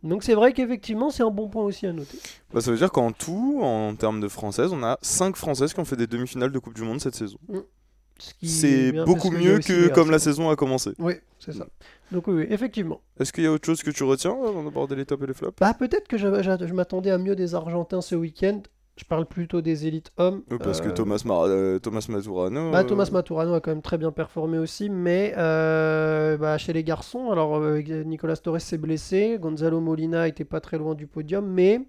donc 0.04 0.24
c'est 0.24 0.34
vrai 0.36 0.54
qu'effectivement, 0.54 1.10
c'est 1.10 1.24
un 1.24 1.30
bon 1.32 1.50
point 1.50 1.64
aussi 1.64 1.86
à 1.88 1.94
noter. 1.94 2.18
Bah, 2.54 2.62
ça 2.62 2.72
veut 2.72 2.78
dire 2.78 2.92
qu'en 2.92 3.12
tout, 3.12 3.60
en 3.62 3.96
termes 3.96 4.22
de 4.22 4.28
françaises, 4.28 4.72
on 4.74 4.84
a 4.84 4.98
cinq 5.02 5.36
françaises 5.36 5.74
qui 5.74 5.80
ont 5.80 5.86
fait 5.86 5.96
des 5.98 6.08
demi-finales 6.08 6.52
de 6.52 6.60
Coupe 6.60 6.74
du 6.76 6.84
Monde 6.84 7.00
cette 7.02 7.16
saison. 7.16 7.38
Est 7.52 8.48
C'est 8.48 8.92
beaucoup 9.06 9.32
mieux 9.32 9.60
que 9.60 9.88
comme 9.90 10.12
la 10.12 10.20
saison 10.20 10.50
a 10.50 10.56
commencé. 10.56 10.92
Oui, 11.00 11.14
c'est 11.40 11.54
ça. 11.54 11.68
Donc 12.12 12.28
oui, 12.28 12.34
oui, 12.34 12.48
effectivement. 12.50 13.02
Est-ce 13.20 13.32
qu'il 13.32 13.44
y 13.44 13.48
a 13.48 13.52
autre 13.52 13.66
chose 13.66 13.82
que 13.84 13.92
tu 13.92 14.04
retiens 14.04 14.32
avant 14.32 14.64
d'aborder 14.64 14.96
les 14.96 15.06
tops 15.06 15.24
et 15.24 15.28
les 15.28 15.34
flops? 15.34 15.56
Bah 15.60 15.74
peut-être 15.74 16.08
que 16.08 16.18
je, 16.18 16.28
je- 16.42 16.68
je 16.68 16.74
m'attendais 16.74 17.12
à 17.12 17.18
mieux 17.18 17.36
des 17.36 17.56
Argentins 17.56 18.02
ce 18.02 18.16
week-end. 18.16 18.62
Je 19.00 19.06
parle 19.06 19.26
plutôt 19.26 19.62
des 19.62 19.88
élites 19.88 20.12
hommes. 20.18 20.42
Euh, 20.52 20.58
Parce 20.58 20.82
que 20.82 20.90
Euh, 20.90 20.94
Thomas, 20.94 21.22
Mar- 21.24 21.44
euh, 21.48 21.80
Thomas 21.80 22.06
Maturano. 22.10 22.72
Bah, 22.72 22.80
euh, 22.80 22.84
Thomas 22.84 23.10
Maturano 23.14 23.54
a 23.54 23.62
quand 23.62 23.72
même 23.72 23.82
très 23.82 23.98
bien 23.98 24.12
performé 24.12 24.58
aussi, 24.58 24.90
mais 24.90 25.34
euh, 25.38 26.36
bah, 26.36 26.58
chez 26.58 26.74
les 26.74 26.84
garçons, 26.84 27.32
alors 27.32 27.56
euh, 27.56 27.80
Nicolas 28.04 28.36
Torres 28.36 28.60
s'est 28.60 28.78
blessé, 28.78 29.38
Gonzalo 29.40 29.80
Molina 29.80 30.28
était 30.28 30.44
pas 30.44 30.60
très 30.60 30.78
loin 30.78 30.96
du 30.96 31.08
podium, 31.08 31.48
mais 31.48 31.80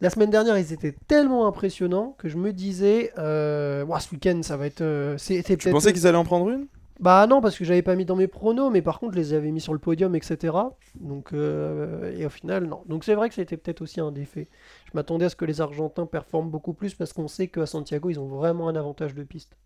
la 0.00 0.10
semaine 0.10 0.30
dernière 0.30 0.58
ils 0.58 0.72
étaient 0.72 0.96
tellement 1.06 1.46
impressionnants 1.46 2.16
que 2.18 2.28
je 2.28 2.36
me 2.36 2.52
disais, 2.52 3.12
euh, 3.18 3.84
ce 4.00 4.10
week-end 4.12 4.40
ça 4.42 4.56
va 4.56 4.66
être, 4.66 4.80
euh, 4.80 5.16
Tu 5.16 5.70
pensais 5.70 5.92
qu'ils 5.92 6.08
allaient 6.08 6.18
en 6.18 6.24
prendre 6.24 6.50
une? 6.50 6.66
Bah 7.00 7.26
non, 7.26 7.40
parce 7.40 7.58
que 7.58 7.64
j'avais 7.64 7.82
pas 7.82 7.96
mis 7.96 8.04
dans 8.04 8.16
mes 8.16 8.28
pronos, 8.28 8.70
mais 8.70 8.82
par 8.82 8.98
contre, 9.00 9.14
je 9.14 9.18
les 9.18 9.32
avais 9.34 9.50
mis 9.50 9.60
sur 9.60 9.72
le 9.72 9.78
podium, 9.78 10.14
etc. 10.14 10.76
Donc, 10.94 11.32
euh, 11.32 12.12
et 12.16 12.24
au 12.26 12.28
final, 12.30 12.66
non. 12.66 12.82
Donc 12.86 13.04
c'est 13.04 13.14
vrai 13.14 13.28
que 13.28 13.34
c'était 13.34 13.56
peut-être 13.56 13.82
aussi 13.82 14.00
un 14.00 14.12
défait. 14.12 14.48
Je 14.86 14.90
m'attendais 14.94 15.24
à 15.26 15.28
ce 15.28 15.36
que 15.36 15.44
les 15.44 15.60
Argentins 15.60 16.06
performent 16.06 16.50
beaucoup 16.50 16.74
plus 16.74 16.94
parce 16.94 17.12
qu'on 17.12 17.28
sait 17.28 17.48
qu'à 17.48 17.66
Santiago, 17.66 18.10
ils 18.10 18.20
ont 18.20 18.28
vraiment 18.28 18.68
un 18.68 18.76
avantage 18.76 19.14
de 19.14 19.24
piste. 19.24 19.56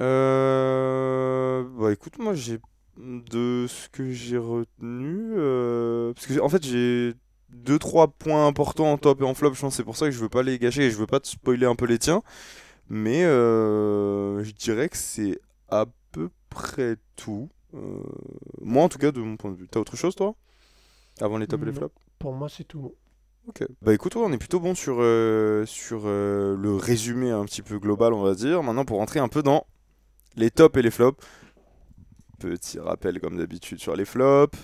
Euh, 0.00 1.64
Bah 1.78 1.92
écoute, 1.92 2.18
moi 2.18 2.34
j'ai 2.34 2.58
de 2.96 3.66
ce 3.68 3.88
que 3.88 4.12
j'ai 4.12 4.38
retenu, 4.38 5.34
euh, 5.36 6.12
parce 6.14 6.26
que 6.26 6.40
en 6.40 6.48
fait 6.48 6.64
j'ai 6.64 7.14
deux 7.50 7.78
trois 7.78 8.08
points 8.08 8.46
importants 8.46 8.92
en 8.92 8.98
top 8.98 9.20
et 9.22 9.24
en 9.24 9.34
flop. 9.34 9.54
Je 9.54 9.60
pense 9.60 9.74
c'est 9.76 9.84
pour 9.84 9.96
ça 9.96 10.06
que 10.06 10.12
je 10.12 10.18
veux 10.20 10.28
pas 10.28 10.42
les 10.42 10.58
gâcher 10.58 10.86
et 10.86 10.90
je 10.90 10.96
veux 10.96 11.06
pas 11.06 11.20
te 11.20 11.28
spoiler 11.28 11.66
un 11.66 11.74
peu 11.76 11.86
les 11.86 11.98
tiens, 11.98 12.22
mais 12.90 13.22
je 13.24 14.52
dirais 14.52 14.88
que 14.88 14.96
c'est 14.96 15.40
à 15.80 15.86
peu 16.12 16.30
près 16.48 16.96
tout. 17.16 17.48
Euh, 17.74 18.02
moi 18.60 18.84
en 18.84 18.88
tout 18.88 18.98
cas 18.98 19.10
de 19.12 19.20
mon 19.20 19.36
point 19.36 19.50
de 19.50 19.56
vue. 19.56 19.68
T'as 19.68 19.80
autre 19.80 19.96
chose 19.96 20.14
toi? 20.14 20.34
Avant 21.20 21.38
les 21.38 21.46
tops 21.46 21.62
et 21.62 21.66
les 21.66 21.72
flops? 21.72 21.94
Pour 22.18 22.32
moi, 22.32 22.48
c'est 22.48 22.64
tout. 22.64 22.94
Ok. 23.46 23.64
Bah 23.82 23.92
écoute, 23.92 24.16
ouais, 24.16 24.22
on 24.24 24.32
est 24.32 24.38
plutôt 24.38 24.58
bon 24.58 24.74
sur, 24.74 24.96
euh, 25.00 25.66
sur 25.66 26.02
euh, 26.06 26.56
le 26.56 26.74
résumé 26.74 27.30
un 27.30 27.44
petit 27.44 27.62
peu 27.62 27.78
global, 27.78 28.14
on 28.14 28.22
va 28.22 28.34
dire. 28.34 28.62
Maintenant, 28.62 28.84
pour 28.84 28.98
rentrer 28.98 29.20
un 29.20 29.28
peu 29.28 29.42
dans 29.42 29.66
les 30.36 30.50
tops 30.50 30.76
et 30.78 30.82
les 30.82 30.90
flops. 30.90 31.22
Petit 32.38 32.78
rappel, 32.78 33.20
comme 33.20 33.36
d'habitude, 33.36 33.78
sur 33.78 33.94
les 33.94 34.04
flops. 34.04 34.58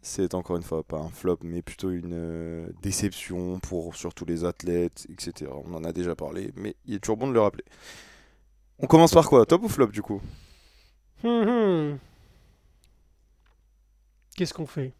C'est 0.00 0.34
encore 0.34 0.56
une 0.56 0.62
fois 0.62 0.82
pas 0.82 0.98
un 0.98 1.10
flop, 1.10 1.38
mais 1.42 1.62
plutôt 1.62 1.90
une 1.90 2.72
déception 2.82 3.60
pour 3.60 3.94
surtout 3.94 4.24
les 4.24 4.44
athlètes, 4.44 5.06
etc. 5.08 5.50
On 5.64 5.74
en 5.74 5.84
a 5.84 5.92
déjà 5.92 6.16
parlé, 6.16 6.52
mais 6.56 6.74
il 6.86 6.94
est 6.96 6.98
toujours 6.98 7.18
bon 7.18 7.28
de 7.28 7.32
le 7.32 7.40
rappeler. 7.40 7.64
On 8.80 8.88
commence 8.88 9.12
par 9.12 9.28
quoi? 9.28 9.46
Top 9.46 9.62
ou 9.62 9.68
flop 9.68 9.88
du 9.88 10.02
coup? 10.02 10.20
Hum, 11.24 11.48
hum. 11.48 11.98
Qu'est-ce 14.36 14.54
qu'on 14.54 14.66
fait? 14.66 14.92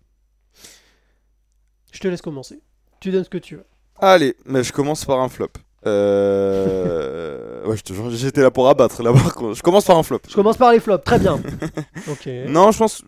Je 1.90 2.00
te 2.00 2.08
laisse 2.08 2.22
commencer. 2.22 2.60
Tu 3.00 3.10
donnes 3.10 3.24
ce 3.24 3.30
que 3.30 3.38
tu 3.38 3.56
veux. 3.56 3.66
Allez, 3.98 4.36
mais 4.44 4.62
je 4.62 4.72
commence 4.72 5.04
par 5.04 5.20
un 5.20 5.28
flop. 5.28 5.50
Euh... 5.86 7.64
ouais, 7.66 7.76
je 7.76 7.82
te 7.82 7.92
jure, 7.92 8.10
j'étais 8.10 8.42
là 8.42 8.50
pour 8.50 8.68
abattre 8.68 9.02
là. 9.02 9.12
Je 9.14 9.62
commence 9.62 9.84
par 9.84 9.96
un 9.96 10.02
flop. 10.02 10.20
Je 10.28 10.34
commence 10.34 10.56
par 10.56 10.72
les 10.72 10.80
flops, 10.80 11.04
très 11.04 11.18
bien. 11.18 11.40
Non, 12.48 12.70
je 12.70 12.78
pense. 12.78 13.02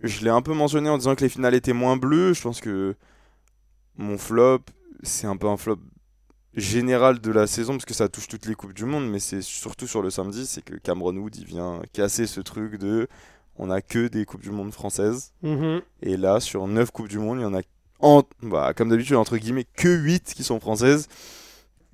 Je 0.00 0.24
l'ai 0.24 0.30
un 0.30 0.42
peu 0.42 0.52
mentionné 0.54 0.88
en 0.88 0.98
disant 0.98 1.14
que 1.14 1.22
les 1.22 1.28
finales 1.28 1.54
étaient 1.54 1.72
moins 1.72 1.96
bleues. 1.96 2.34
Je 2.34 2.42
pense 2.42 2.60
que 2.60 2.94
mon 3.96 4.18
flop, 4.18 4.60
c'est 5.02 5.26
un 5.26 5.36
peu 5.36 5.48
un 5.48 5.56
flop 5.56 5.78
général 6.56 7.20
de 7.20 7.30
la 7.30 7.46
saison 7.46 7.74
parce 7.74 7.84
que 7.84 7.94
ça 7.94 8.08
touche 8.08 8.28
toutes 8.28 8.46
les 8.46 8.54
coupes 8.54 8.72
du 8.72 8.84
monde, 8.84 9.08
mais 9.08 9.18
c'est 9.20 9.42
surtout 9.42 9.86
sur 9.86 10.02
le 10.02 10.10
samedi, 10.10 10.46
c'est 10.46 10.62
que 10.64 10.74
Cameron 10.76 11.14
Wood 11.16 11.36
il 11.36 11.44
vient 11.44 11.80
casser 11.92 12.26
ce 12.26 12.40
truc 12.40 12.78
de 12.78 13.06
on 13.58 13.70
a 13.70 13.80
que 13.80 14.08
des 14.08 14.24
coupes 14.24 14.42
du 14.42 14.50
monde 14.50 14.72
françaises 14.72 15.32
Mhm. 15.42 15.80
et 16.02 16.16
là 16.16 16.40
sur 16.40 16.66
9 16.66 16.90
coupes 16.90 17.08
du 17.08 17.18
monde, 17.18 17.38
il 17.38 17.42
y 17.42 17.46
en 17.46 17.54
a 17.54 17.60
en, 18.00 18.22
bah, 18.42 18.74
comme 18.74 18.90
d'habitude 18.90 19.16
entre 19.16 19.36
guillemets 19.38 19.66
que 19.76 19.88
8 19.88 20.34
qui 20.34 20.44
sont 20.44 20.60
françaises. 20.60 21.08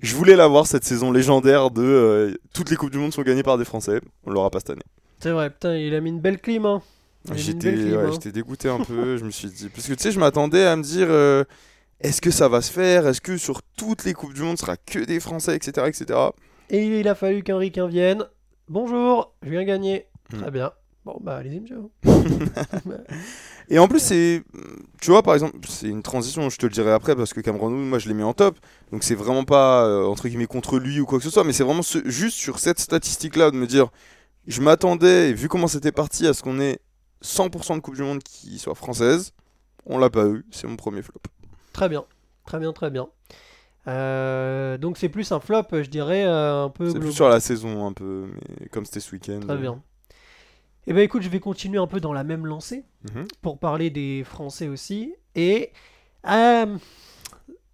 Je 0.01 0.15
voulais 0.15 0.35
l'avoir 0.35 0.67
cette 0.67 0.83
saison 0.83 1.13
légendaire 1.13 1.71
de 1.71 1.81
euh, 1.81 2.33
toutes 2.53 2.69
les 2.69 2.75
coupes 2.75 2.91
du 2.91 2.97
monde 2.97 3.13
sont 3.13 3.21
gagnées 3.21 3.43
par 3.43 3.57
des 3.57 3.63
Français. 3.63 4.01
On 4.25 4.31
l'aura 4.31 4.49
pas 4.49 4.59
cette 4.59 4.71
année. 4.71 4.81
C'est 5.21 5.31
vrai, 5.31 5.49
putain, 5.49 5.77
il 5.77 5.95
a 5.95 6.01
mis 6.01 6.09
une 6.09 6.19
belle 6.19 6.41
clim. 6.41 6.65
Hein. 6.65 6.81
J'étais 7.33 7.73
ouais, 7.95 7.95
hein. 8.13 8.29
dégoûté 8.33 8.67
un 8.67 8.79
peu, 8.79 9.15
je 9.15 9.23
me 9.23 9.31
suis 9.31 9.47
dit. 9.47 9.69
Parce 9.69 9.87
que 9.87 9.93
tu 9.93 10.03
sais, 10.03 10.11
je 10.11 10.19
m'attendais 10.19 10.65
à 10.65 10.75
me 10.75 10.83
dire 10.83 11.07
euh, 11.09 11.45
est-ce 12.03 12.21
que 12.21 12.31
ça 12.31 12.47
va 12.47 12.61
se 12.61 12.71
faire? 12.71 13.07
Est-ce 13.07 13.21
que 13.21 13.37
sur 13.37 13.61
toutes 13.77 14.03
les 14.05 14.13
Coupes 14.13 14.33
du 14.33 14.41
Monde, 14.41 14.57
ce 14.57 14.65
sera 14.65 14.77
que 14.77 14.99
des 14.99 15.19
Français, 15.19 15.55
etc. 15.55 15.87
etc. 15.87 16.19
Et 16.69 16.99
il 16.99 17.07
a 17.07 17.15
fallu 17.15 17.43
qu'un 17.43 17.57
Ricain 17.57 17.87
vienne. 17.87 18.25
Bonjour, 18.69 19.33
je 19.41 19.49
viens 19.49 19.63
gagner. 19.63 20.05
Hmm. 20.31 20.39
Très 20.41 20.51
bien. 20.51 20.71
Bon, 21.05 21.17
bah, 21.21 21.35
allez-y, 21.35 21.59
monsieur. 21.59 21.79
Et 23.69 23.77
en 23.79 23.87
plus, 23.87 23.99
c'est. 23.99 24.41
Tu 25.01 25.11
vois, 25.11 25.21
par 25.23 25.33
exemple, 25.33 25.57
c'est 25.67 25.87
une 25.87 26.01
transition, 26.03 26.49
je 26.49 26.57
te 26.57 26.65
le 26.65 26.71
dirai 26.71 26.91
après, 26.91 27.15
parce 27.15 27.33
que 27.33 27.41
Cameron 27.41 27.69
moi, 27.69 27.99
je 27.99 28.07
l'ai 28.07 28.13
mis 28.13 28.23
en 28.23 28.33
top. 28.33 28.57
Donc, 28.91 29.03
c'est 29.03 29.15
vraiment 29.15 29.43
pas, 29.43 29.85
euh, 29.85 30.05
entre 30.05 30.27
guillemets, 30.27 30.45
contre 30.47 30.79
lui 30.79 30.99
ou 31.01 31.05
quoi 31.05 31.17
que 31.17 31.23
ce 31.25 31.29
soit, 31.29 31.43
mais 31.43 31.53
c'est 31.53 31.63
vraiment 31.63 31.81
ce- 31.81 32.07
juste 32.09 32.37
sur 32.37 32.59
cette 32.59 32.79
statistique-là 32.79 33.51
de 33.51 33.57
me 33.57 33.67
dire. 33.67 33.87
Je 34.47 34.61
m'attendais, 34.61 35.33
vu 35.33 35.47
comment 35.47 35.67
c'était 35.67 35.91
parti, 35.93 36.27
à 36.27 36.33
ce 36.33 36.41
qu'on 36.41 36.59
ait 36.59 36.79
100% 37.21 37.75
de 37.75 37.81
Coupe 37.81 37.95
du 37.95 38.01
Monde 38.03 38.23
qui 38.23 38.59
soit 38.59 38.75
française. 38.75 39.31
On 39.85 39.97
l'a 39.97 40.09
pas 40.09 40.25
eu, 40.25 40.45
c'est 40.51 40.67
mon 40.67 40.75
premier 40.77 41.01
flop. 41.01 41.21
Très 41.73 41.89
bien, 41.89 42.05
très 42.45 42.59
bien, 42.59 42.71
très 42.73 42.89
bien. 42.89 43.09
Euh, 43.87 44.77
donc 44.77 44.97
c'est 44.97 45.09
plus 45.09 45.31
un 45.33 45.39
flop, 45.41 45.63
je 45.73 45.89
dirais, 45.89 46.23
euh, 46.25 46.63
un 46.65 46.69
peu 46.69 46.89
C'est 46.89 46.99
plus 46.99 47.11
sur 47.11 47.27
la 47.27 47.39
saison, 47.41 47.85
un 47.85 47.91
peu, 47.93 48.27
mais 48.61 48.67
comme 48.69 48.85
c'était 48.85 49.01
ce 49.01 49.11
week-end. 49.11 49.41
Très 49.41 49.57
bien. 49.57 49.81
Eh 50.87 50.93
ben 50.93 51.01
écoute, 51.01 51.21
je 51.21 51.29
vais 51.29 51.39
continuer 51.39 51.79
un 51.79 51.87
peu 51.87 51.99
dans 51.99 52.13
la 52.13 52.23
même 52.23 52.45
lancée 52.45 52.83
Mhm. 53.13 53.25
pour 53.41 53.57
parler 53.59 53.89
des 53.89 54.23
Français 54.25 54.67
aussi. 54.69 55.13
Et 55.35 55.71
euh, 56.29 56.77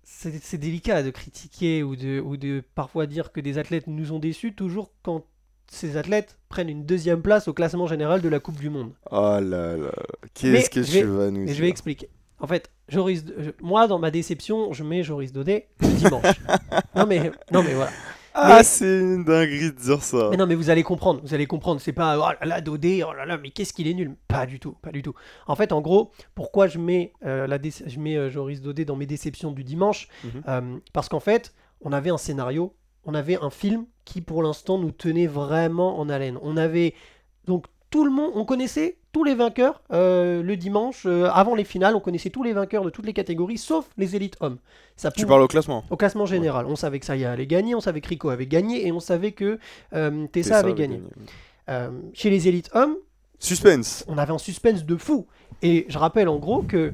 c'est 0.03 0.57
délicat 0.57 1.03
de 1.03 1.11
critiquer 1.11 1.83
ou 1.83 1.95
de, 1.95 2.19
ou 2.19 2.37
de 2.37 2.63
parfois 2.75 3.05
dire 3.05 3.31
que 3.31 3.39
des 3.41 3.57
athlètes 3.57 3.87
nous 3.87 4.11
ont 4.11 4.19
déçus, 4.19 4.53
toujours 4.53 4.91
quand 5.03 5.25
ces 5.71 5.97
athlètes 5.97 6.37
prennent 6.49 6.69
une 6.69 6.85
deuxième 6.85 7.21
place 7.21 7.47
au 7.47 7.53
classement 7.53 7.85
général 7.87 8.21
de 8.21 8.29
la 8.29 8.39
Coupe 8.39 8.57
du 8.59 8.69
Monde. 8.71 8.91
Oh 9.11 9.37
là 9.39 9.77
là, 9.77 9.91
qu'est-ce 10.33 10.69
que 10.69 10.81
je 10.83 10.97
tu 10.99 11.03
vas 11.05 11.29
nous 11.29 11.43
Et 11.43 11.47
je 11.49 11.53
dire? 11.53 11.61
vais 11.61 11.69
expliquer. 11.69 12.09
En 12.39 12.47
fait, 12.47 12.71
Joris, 12.87 13.25
je- 13.37 13.51
moi 13.61 13.87
dans 13.87 13.99
ma 13.99 14.11
déception, 14.11 14.71
je 14.73 14.83
mets 14.83 15.03
Joris 15.03 15.31
Daudet 15.33 15.67
le 15.81 15.87
dimanche. 15.89 16.25
non 16.95 17.05
mais 17.05 17.31
non 17.51 17.63
mais 17.63 17.73
voilà. 17.73 17.91
Ah, 18.33 18.57
mais- 18.57 18.63
c'est 18.63 18.99
une 18.99 19.25
dinguerie 19.25 19.71
de 19.73 19.77
dire 19.77 20.01
ça. 20.03 20.29
Mais 20.31 20.37
non, 20.37 20.45
mais 20.45 20.55
vous 20.55 20.69
allez 20.69 20.83
comprendre, 20.83 21.19
vous 21.23 21.33
allez 21.33 21.47
comprendre. 21.47 21.81
C'est 21.81 21.91
pas 21.93 22.15
oh 22.17 22.31
là 22.39 22.45
là, 22.45 22.61
Dodé, 22.61 23.03
oh 23.05 23.11
là 23.11 23.25
là, 23.25 23.37
mais 23.37 23.49
qu'est-ce 23.49 23.73
qu'il 23.73 23.87
est 23.87 23.93
nul. 23.93 24.15
Pas 24.27 24.45
du 24.45 24.59
tout, 24.59 24.73
pas 24.81 24.91
du 24.91 25.01
tout. 25.01 25.13
En 25.47 25.55
fait, 25.55 25.73
en 25.73 25.81
gros, 25.81 26.11
pourquoi 26.35 26.67
je 26.67 26.77
mets, 26.77 27.11
euh, 27.25 27.47
la 27.47 27.57
dé- 27.57 27.71
je 27.85 27.99
mets 27.99 28.15
euh, 28.15 28.29
Joris 28.29 28.61
Dodé 28.61 28.85
dans 28.85 28.95
mes 28.95 29.07
déceptions 29.07 29.51
du 29.51 29.63
dimanche? 29.63 30.07
Mhm. 30.23 30.43
Euh, 30.47 30.77
Parce 30.93 31.09
qu'en 31.09 31.19
fait, 31.19 31.53
on 31.81 31.91
avait 31.91 32.11
un 32.11 32.17
scénario, 32.17 32.73
on 33.03 33.13
avait 33.15 33.37
un 33.41 33.49
film 33.49 33.85
qui 34.05 34.21
pour 34.21 34.41
l'instant 34.43 34.77
nous 34.77 34.91
tenait 34.91 35.27
vraiment 35.27 35.99
en 35.99 36.07
haleine. 36.07 36.37
On 36.41 36.55
avait 36.55 36.93
donc 37.45 37.65
tout 37.89 38.05
le 38.05 38.11
monde, 38.11 38.31
on 38.35 38.45
connaissait 38.45 38.97
tous 39.11 39.23
les 39.23 39.35
vainqueurs 39.35 39.81
euh, 39.91 40.43
le 40.43 40.55
dimanche, 40.57 41.03
euh, 41.05 41.29
avant 41.31 41.55
les 41.55 41.63
finales, 41.63 41.95
on 41.95 41.99
connaissait 41.99 42.29
tous 42.29 42.43
les 42.43 42.53
vainqueurs 42.53 42.83
de 42.83 42.89
toutes 42.89 43.05
les 43.05 43.13
catégories, 43.13 43.57
sauf 43.57 43.89
les 43.97 44.15
élites 44.15 44.37
hommes. 44.39 44.57
Ça 44.95 45.11
Tu 45.11 45.25
parles 45.25 45.41
au 45.41 45.47
classement 45.47 45.83
au 45.89 45.97
classement 45.97 46.25
général, 46.25 46.65
on 46.67 46.75
savait 46.75 46.99
que 46.99 47.05
Saya 47.05 47.31
allait 47.31 47.47
gagner, 47.47 47.73
on 47.75 47.81
savait 47.81 48.01
que 48.01 48.09
Rico 48.09 48.29
avait 48.29 48.47
gagné 48.47 48.85
et 48.87 48.91
on 48.91 48.99
savait 48.99 49.31
que 49.31 49.59
euh, 49.93 50.27
Tessa 50.27 50.49
Tessa 50.49 50.57
avait 50.59 50.71
avait 50.71 50.79
gagné. 50.79 51.01
Chez 52.13 52.29
les 52.29 52.47
élites 52.47 52.69
hommes, 52.73 52.95
Suspense. 53.37 54.03
on 54.07 54.17
avait 54.17 54.33
un 54.33 54.39
suspense 54.39 54.85
de 54.85 54.95
fou. 54.95 55.27
Et 55.61 55.85
je 55.87 55.97
rappelle 55.97 56.27
en 56.27 56.37
gros 56.37 56.63
que 56.63 56.93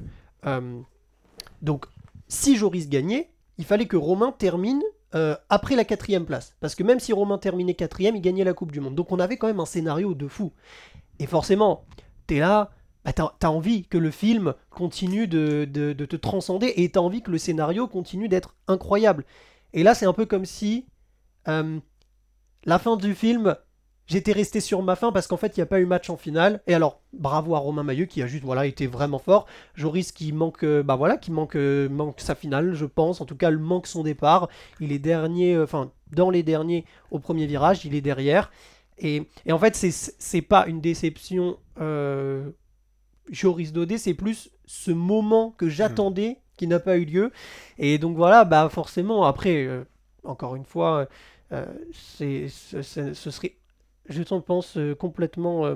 donc 1.61 1.85
si 2.27 2.55
Joris 2.55 2.89
gagnait, 2.89 3.29
il 3.57 3.65
fallait 3.65 3.85
que 3.85 3.97
Romain 3.97 4.33
termine 4.37 4.81
euh, 5.15 5.35
après 5.49 5.75
la 5.75 5.85
quatrième 5.85 6.25
place. 6.25 6.55
Parce 6.59 6.75
que 6.75 6.83
même 6.83 6.99
si 6.99 7.13
Romain 7.13 7.37
terminait 7.37 7.73
quatrième, 7.73 8.15
il 8.15 8.21
gagnait 8.21 8.43
la 8.43 8.53
Coupe 8.53 8.71
du 8.71 8.79
Monde. 8.81 8.95
Donc 8.95 9.11
on 9.11 9.19
avait 9.19 9.37
quand 9.37 9.47
même 9.47 9.59
un 9.59 9.65
scénario 9.65 10.13
de 10.13 10.27
fou. 10.27 10.51
Et 11.19 11.27
forcément, 11.27 11.85
t'es 12.27 12.39
là, 12.39 12.71
bah, 13.05 13.13
t'as 13.13 13.31
as 13.41 13.51
envie 13.51 13.85
que 13.87 13.97
le 13.97 14.11
film 14.11 14.53
continue 14.69 15.27
de, 15.27 15.65
de- 15.65 15.93
de 15.93 16.05
te 16.05 16.15
transcender 16.15 16.73
et 16.75 16.89
t'as 16.89 16.99
envie 16.99 17.21
que 17.21 17.31
le 17.31 17.37
scénario 17.37 17.87
continue 17.87 18.27
d'être 18.27 18.55
incroyable. 18.67 19.23
Et 19.73 19.83
là, 19.83 19.93
c'est 19.95 20.05
un 20.05 20.13
peu 20.13 20.25
comme 20.25 20.45
si 20.45 20.85
euh, 21.47 21.79
la 22.65 22.79
fin 22.79 22.97
du 22.97 23.13
film, 23.15 23.55
j'étais 24.07 24.31
resté 24.31 24.59
sur 24.59 24.81
ma 24.83 24.95
fin 24.95 25.11
parce 25.11 25.27
qu'en 25.27 25.37
fait, 25.37 25.55
il 25.57 25.59
n'y 25.59 25.63
a 25.63 25.67
pas 25.67 25.79
eu 25.79 25.85
match 25.85 26.09
en 26.09 26.17
finale. 26.17 26.61
Et 26.67 26.73
alors, 26.73 27.01
bravo 27.13 27.55
à 27.55 27.59
Romain 27.59 27.83
Mailleux 27.83 28.05
qui 28.05 28.21
a 28.21 28.27
juste 28.27 28.43
voilà, 28.43 28.65
été 28.65 28.87
vraiment 28.87 29.19
fort. 29.19 29.45
Joris 29.75 30.11
qui 30.11 30.31
manque, 30.31 30.63
euh, 30.63 30.83
bah 30.83 30.95
voilà, 30.95 31.17
qui 31.17 31.31
manque, 31.31 31.55
euh, 31.55 31.89
manque 31.89 32.19
sa 32.21 32.35
finale, 32.35 32.73
je 32.73 32.85
pense. 32.85 33.21
En 33.21 33.25
tout 33.25 33.35
cas, 33.35 33.51
il 33.51 33.57
manque 33.57 33.87
son 33.87 34.03
départ. 34.03 34.49
Il 34.79 34.91
est 34.91 34.99
dernier, 34.99 35.55
euh, 35.55 35.63
enfin, 35.63 35.91
dans 36.11 36.29
les 36.29 36.43
derniers 36.43 36.85
au 37.11 37.19
premier 37.19 37.45
virage, 37.47 37.85
il 37.85 37.95
est 37.95 38.01
derrière. 38.01 38.51
Et, 38.97 39.27
et 39.45 39.51
en 39.51 39.59
fait, 39.59 39.75
c'est- 39.75 40.41
pas 40.41 40.67
une 40.67 40.79
déception 40.79 41.57
euh, 41.81 42.49
Joris 43.29 43.73
Dodé, 43.73 43.97
c'est 43.97 44.13
plus 44.13 44.49
ce 44.65 44.91
moment 44.91 45.51
que 45.57 45.67
j'attendais 45.67 46.37
qui 46.57 46.67
n'a 46.67 46.79
pas 46.79 46.97
eu 46.97 47.05
lieu. 47.05 47.31
Et 47.77 47.97
donc 47.97 48.15
voilà, 48.15 48.45
bah 48.45 48.69
forcément, 48.69 49.25
après, 49.25 49.65
euh, 49.65 49.83
encore 50.23 50.55
une 50.55 50.63
fois, 50.63 51.07
euh, 51.51 51.65
ce 51.91 52.47
serait, 53.21 53.55
je 54.09 54.21
pense, 54.23 54.77
euh, 54.77 54.95
complètement, 54.95 55.65
euh, 55.65 55.75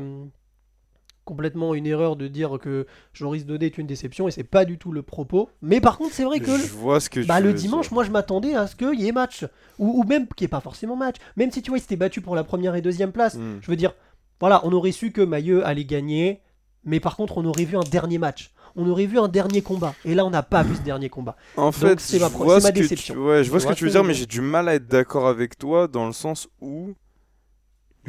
complètement 1.25 1.75
une 1.75 1.85
erreur 1.85 2.15
de 2.15 2.27
dire 2.27 2.57
que 2.59 2.87
Joris 3.13 3.45
Dodé 3.45 3.67
est 3.67 3.77
une 3.77 3.85
déception, 3.85 4.27
et 4.27 4.31
c'est 4.31 4.43
pas 4.43 4.65
du 4.65 4.77
tout 4.79 4.91
le 4.91 5.03
propos. 5.03 5.49
Mais 5.61 5.79
par 5.79 5.97
contre, 5.97 6.13
c'est 6.13 6.23
vrai 6.23 6.39
que... 6.39 6.57
Je 6.57 6.67
vois 6.73 6.99
ce 6.99 7.09
que 7.09 7.23
Bah, 7.25 7.39
le 7.39 7.53
dimanche, 7.53 7.87
dire. 7.87 7.93
moi 7.93 8.03
je 8.03 8.09
m'attendais 8.11 8.55
à 8.55 8.65
ce 8.65 8.75
qu'il 8.75 8.99
y 8.99 9.07
ait 9.07 9.11
match. 9.11 9.45
Ou, 9.77 10.01
ou 10.01 10.03
même 10.05 10.27
qu'il 10.27 10.45
n'y 10.45 10.45
ait 10.45 10.49
pas 10.49 10.59
forcément 10.61 10.95
match. 10.95 11.17
Même 11.37 11.51
si 11.51 11.61
tu 11.61 11.69
vois, 11.69 11.77
il 11.77 11.81
s'était 11.81 11.95
battu 11.97 12.21
pour 12.21 12.35
la 12.35 12.43
première 12.43 12.73
et 12.75 12.81
deuxième 12.81 13.11
place. 13.11 13.35
Hmm. 13.35 13.59
Je 13.61 13.69
veux 13.69 13.75
dire, 13.77 13.93
voilà, 14.39 14.61
on 14.65 14.71
aurait 14.71 14.91
su 14.91 15.11
que 15.11 15.21
Mailleux 15.21 15.63
allait 15.67 15.85
gagner, 15.85 16.41
mais 16.83 16.99
par 16.99 17.15
contre, 17.15 17.37
on 17.37 17.45
aurait 17.45 17.65
vu 17.65 17.77
un 17.77 17.83
dernier 17.91 18.17
match. 18.17 18.51
On 18.75 18.87
aurait 18.89 19.05
vu 19.07 19.19
un 19.19 19.27
dernier 19.27 19.61
combat. 19.61 19.93
Et 20.05 20.15
là, 20.15 20.25
on 20.25 20.29
n'a 20.29 20.43
pas 20.43 20.63
vu 20.63 20.75
ce 20.75 20.81
dernier 20.81 21.09
combat. 21.09 21.35
En 21.57 21.71
fait, 21.71 21.99
c'est 21.99 22.19
ma 22.19 22.29
pro- 22.29 22.59
ma 22.59 22.71
déception. 22.71 23.13
Tu... 23.15 23.19
Ouais, 23.19 23.43
je 23.43 23.49
vois 23.49 23.57
Tu 23.57 23.61
ce 23.61 23.65
vois 23.67 23.73
que 23.73 23.77
tu 23.79 23.85
veux 23.85 23.91
dire, 23.91 24.03
mais 24.03 24.13
j'ai 24.13 24.25
du 24.27 24.41
mal 24.41 24.67
à 24.69 24.75
être 24.75 24.87
d'accord 24.87 25.27
avec 25.27 25.57
toi 25.57 25.87
dans 25.87 26.05
le 26.07 26.13
sens 26.13 26.47
où 26.61 26.93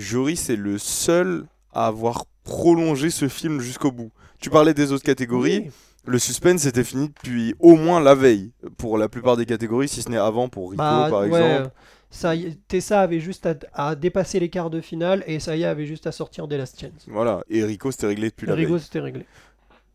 Joris 0.01 0.51
est 0.51 0.57
le 0.57 0.79
seul 0.79 1.47
à 1.73 1.87
avoir 1.87 2.25
prolongé 2.45 3.11
ce 3.11 3.29
film 3.29 3.61
jusqu'au 3.61 3.93
bout. 3.93 4.11
Tu 4.41 4.51
parlais 4.51 4.75
des 4.75 4.93
autres 4.93 5.05
catégories. 5.05 5.61
Oui. 5.67 5.71
Le 6.07 6.19
suspense 6.19 6.65
était 6.65 6.83
fini 6.83 7.09
depuis 7.09 7.55
au 7.61 7.77
moins 7.77 8.01
la 8.01 8.15
veille 8.15 8.53
pour 8.79 8.97
la 8.97 9.09
plupart 9.11 9.37
des 9.37 9.45
catégories, 9.45 9.87
si 9.89 10.01
ce 10.03 10.09
n'est 10.09 10.17
avant 10.17 10.49
pour 10.49 10.71
Rico 10.71 10.79
Bah, 10.83 11.09
par 11.11 11.21
ouais, 11.21 11.27
exemple. 11.27 11.71
Ça, 12.09 12.35
y- 12.35 12.57
Tessa 12.67 13.03
avait 13.03 13.21
juste 13.21 13.45
à, 13.47 13.55
à 13.75 13.95
dépasser 13.95 14.41
les 14.41 14.49
quarts 14.49 14.71
de 14.71 14.81
finale 14.81 15.23
et 15.27 15.39
Saya 15.39 15.71
avait 15.71 15.85
juste 15.87 16.07
à 16.07 16.13
sortir 16.13 16.49
des 16.49 16.57
Last 16.57 16.81
Chance. 16.81 17.05
Voilà, 17.07 17.43
et 17.51 17.63
Rico 17.65 17.93
c'était 17.93 18.07
réglé 18.07 18.31
depuis 18.31 18.47
la 18.47 18.55
veille. 18.57 18.65
Rigo, 18.65 18.79
c'était 18.79 19.01
réglé. 19.01 19.27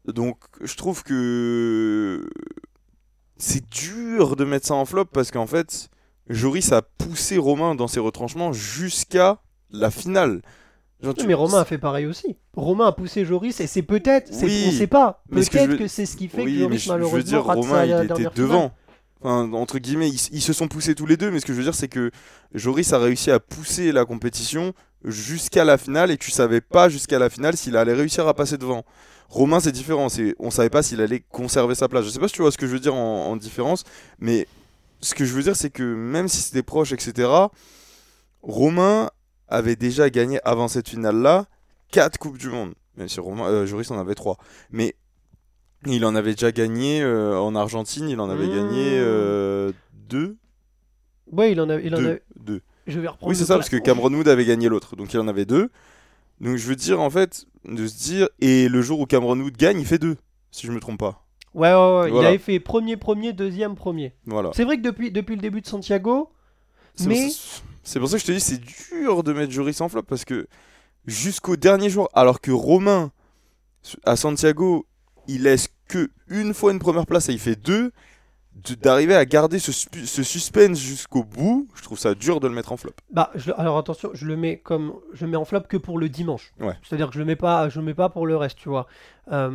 Donc 0.07 0.38
je 0.62 0.75
trouve 0.77 1.03
que 1.03 2.29
c'est 3.38 3.67
dur 3.69 4.35
de 4.35 4.45
mettre 4.45 4.67
ça 4.67 4.75
en 4.75 4.85
flop 4.85 5.05
parce 5.05 5.31
qu'en 5.31 5.47
fait, 5.47 5.89
Joris 6.29 6.71
a 6.71 6.83
poussé 6.83 7.38
Romain 7.38 7.75
dans 7.75 7.88
ses 7.88 8.00
retranchements 8.00 8.53
jusqu'à 8.53 9.39
la 9.79 9.91
finale. 9.91 10.41
Genre, 11.01 11.13
tu- 11.13 11.27
Mais 11.27 11.34
Romain 11.34 11.60
a 11.60 11.65
fait 11.65 11.77
pareil 11.77 12.05
aussi. 12.05 12.38
Romain 12.55 12.88
a 12.88 12.91
poussé 12.91 13.25
Joris 13.25 13.60
et 13.60 13.67
c'est 13.67 13.82
peut-être, 13.82 14.32
Oui, 14.41 14.65
on 14.67 14.72
sait 14.72 14.88
pas, 14.88 15.22
que 15.29 15.36
peut-être 15.36 15.77
que, 15.77 15.88
c'est 15.88 16.05
ce 16.05 16.15
qui 16.15 16.27
fait 16.29 16.44
oui, 16.44 16.55
que 16.55 16.60
Joris 16.62 16.79
je, 16.79 16.86
je 16.86 16.89
veux 16.91 16.96
malheureusement 16.98 17.29
dire, 17.29 17.46
rate 17.46 17.58
Romain 17.58 17.70
sa 17.70 17.86
il 17.86 18.12
était 18.12 18.29
devant. 18.36 18.72
Enfin, 19.22 19.51
entre 19.53 19.79
guillemets, 19.79 20.10
ils, 20.10 20.20
ils 20.32 20.41
se 20.41 20.53
sont 20.53 20.67
poussés 20.67 20.96
tous 20.96 21.05
les 21.05 21.17
deux, 21.17 21.32
mais 21.32 21.39
ce 21.39 21.46
que 21.46 21.53
je 21.53 21.58
veux 21.58 21.63
dire, 21.63 21.75
c'est 21.75 21.88
que 21.88 22.12
Joris 22.53 22.94
a 22.94 23.00
réussi 23.00 23.32
à 23.32 23.39
pousser 23.39 23.91
la 23.91 24.05
compétition 24.05 24.74
jusqu'à 25.03 25.63
la 25.65 25.77
finale 25.77 26.12
et 26.12 26.17
tu 26.17 26.32
savais 26.32 26.62
pas 26.62 26.89
jusqu'à 26.89 27.20
la 27.20 27.29
finale 27.29 27.58
s'il 27.58 27.75
allait 27.77 27.94
réussir 27.94 28.27
à 28.27 28.34
passer 28.34 28.58
devant. 28.58 28.84
Romain, 29.29 29.60
c'est 29.60 29.72
différent. 29.72 30.08
On 30.39 30.51
savait 30.51 30.70
pas 30.70 30.84
s'il 30.84 31.01
allait 31.01 31.24
conserver 31.32 31.75
sa 31.75 31.88
place. 31.88 32.05
Je 32.05 32.10
sais 32.10 32.20
pas 32.20 32.27
si 32.27 32.36
tu 32.36 32.41
vois 32.41 32.51
ce 32.51 32.58
que 32.58 32.67
je 32.67 32.72
veux 32.74 32.79
dire 32.79 32.94
en, 32.96 33.25
en 33.32 33.36
différence, 33.36 33.84
mais 34.20 34.48
ce 35.01 35.13
que 35.15 35.25
je 35.25 35.34
veux 35.34 35.44
dire, 35.44 35.55
c'est 35.55 35.72
que 35.72 35.84
même 35.84 36.27
si 36.27 36.38
c'était 36.38 36.63
proche, 36.63 36.91
etc., 36.94 37.27
Romain 38.41 39.10
avait 39.47 39.75
déjà 39.75 40.09
gagné 40.09 40.39
avant 40.43 40.67
cette 40.67 40.89
finale-là 40.89 41.45
4 41.91 42.17
Coupes 42.17 42.37
du 42.37 42.49
Monde. 42.49 42.73
Même 42.97 43.09
si 43.09 43.19
Romain, 43.19 43.45
euh, 43.47 43.65
Joris 43.65 43.91
en 43.91 43.99
avait 43.99 44.15
3. 44.15 44.37
Mais 44.71 44.95
il 45.85 46.05
en 46.05 46.15
avait 46.15 46.31
déjà 46.31 46.51
gagné 46.51 47.01
euh, 47.01 47.37
en 47.39 47.53
Argentine, 47.55 48.09
il 48.09 48.19
en 48.19 48.29
avait 48.29 48.47
Mmh. 48.47 48.55
gagné 48.55 49.71
2 50.09 50.37
Ouais, 51.31 51.51
il 51.51 51.59
en 51.61 51.69
a, 51.69 51.79
il 51.79 51.93
en 51.95 51.99
deux, 52.35 52.61
je 52.85 52.99
vais 52.99 53.07
reprendre. 53.07 53.29
Oui, 53.31 53.35
c'est 53.35 53.45
ça, 53.45 53.55
parce 53.55 53.67
que. 53.69 53.77
Cameron 53.77 54.13
Wood 54.13 54.27
avait 54.27 54.45
gagné 54.45 54.69
l'autre, 54.69 54.95
donc 54.95 55.11
il 55.13 55.19
en 55.19 55.27
avait 55.27 55.45
deux. 55.45 55.71
Donc 56.39 56.57
je 56.57 56.67
veux 56.67 56.75
dire, 56.75 57.01
en 57.01 57.09
fait, 57.09 57.45
de 57.67 57.87
se 57.87 57.97
dire, 57.97 58.29
et 58.41 58.69
le 58.69 58.81
jour 58.83 58.99
où 58.99 59.05
Cameron 59.07 59.39
Wood 59.39 59.57
gagne, 59.57 59.79
il 59.79 59.85
fait 59.87 59.97
deux, 59.97 60.17
si 60.51 60.67
je 60.67 60.71
me 60.71 60.79
trompe 60.79 60.99
pas. 60.99 61.25
Ouais, 61.55 61.73
ouais, 61.73 61.99
ouais, 62.01 62.11
il 62.11 62.25
avait 62.25 62.37
fait 62.37 62.59
premier, 62.59 62.95
premier, 62.97 63.33
deuxième, 63.33 63.75
premier. 63.75 64.13
Voilà. 64.25 64.51
C'est 64.53 64.65
vrai 64.65 64.77
que 64.77 64.81
depuis, 64.83 65.09
depuis 65.11 65.35
le 65.35 65.41
début 65.41 65.61
de 65.61 65.67
Santiago, 65.67 66.29
mais- 67.05 67.29
c'est 67.85 67.99
pour 67.99 68.09
ça 68.09 68.17
que 68.17 68.21
je 68.21 68.25
te 68.27 68.31
dis, 68.33 68.39
c'est 68.41 68.59
dur 68.91 69.23
de 69.23 69.31
mettre 69.31 69.51
Joris 69.53 69.79
en 69.79 69.87
flop, 69.89 70.03
parce 70.03 70.25
que 70.25 70.47
jusqu'au 71.05 71.55
dernier 71.55 71.89
jour, 71.89 72.09
alors 72.13 72.41
que 72.41 72.51
Romain, 72.51 73.11
à 74.03 74.15
Santiago, 74.15 74.85
il 75.27 75.43
laisse 75.43 75.69
que 75.87 76.09
une 76.27 76.53
fois 76.53 76.71
une 76.71 76.79
première 76.79 77.05
place 77.05 77.29
et 77.29 77.33
il 77.33 77.39
fait 77.39 77.55
deux, 77.55 77.85
de- 77.85 77.93
d'arriver 78.81 79.15
à 79.15 79.25
garder 79.25 79.59
ce, 79.59 79.71
suspense 80.24 80.79
jusqu'au 80.79 81.24
bout, 81.24 81.67
je 81.75 81.83
trouve 81.83 82.00
ça 82.00 82.15
dur 82.15 82.39
de 82.39 82.47
le 82.47 82.53
mettre 82.53 82.71
en 82.71 82.77
flop. 82.77 82.93
Bah, 83.12 83.29
je- 83.35 83.51
alors 83.57 83.77
attention, 83.77 84.12
je 84.13 84.25
le 84.25 84.38
mets 84.38 84.57
comme 84.57 84.93
je 85.13 85.25
le 85.25 85.31
mets 85.31 85.38
en 85.38 85.43
flop 85.45 85.62
que 85.62 85.75
pour 85.77 86.00
le 86.00 86.07
dimanche. 86.09 86.53
Ouais. 86.59 86.74
C'est-à-dire 86.83 87.07
que 87.09 87.13
je 87.15 87.19
le 87.19 87.25
mets 87.25 87.35
pas, 87.35 87.67
je 87.69 87.79
le 87.79 87.85
mets 87.85 87.93
pas 87.93 88.07
pour 88.09 88.25
le 88.25 88.38
reste, 88.38 88.57
tu 88.57 88.69
vois. 88.69 88.88
Euh, 89.31 89.50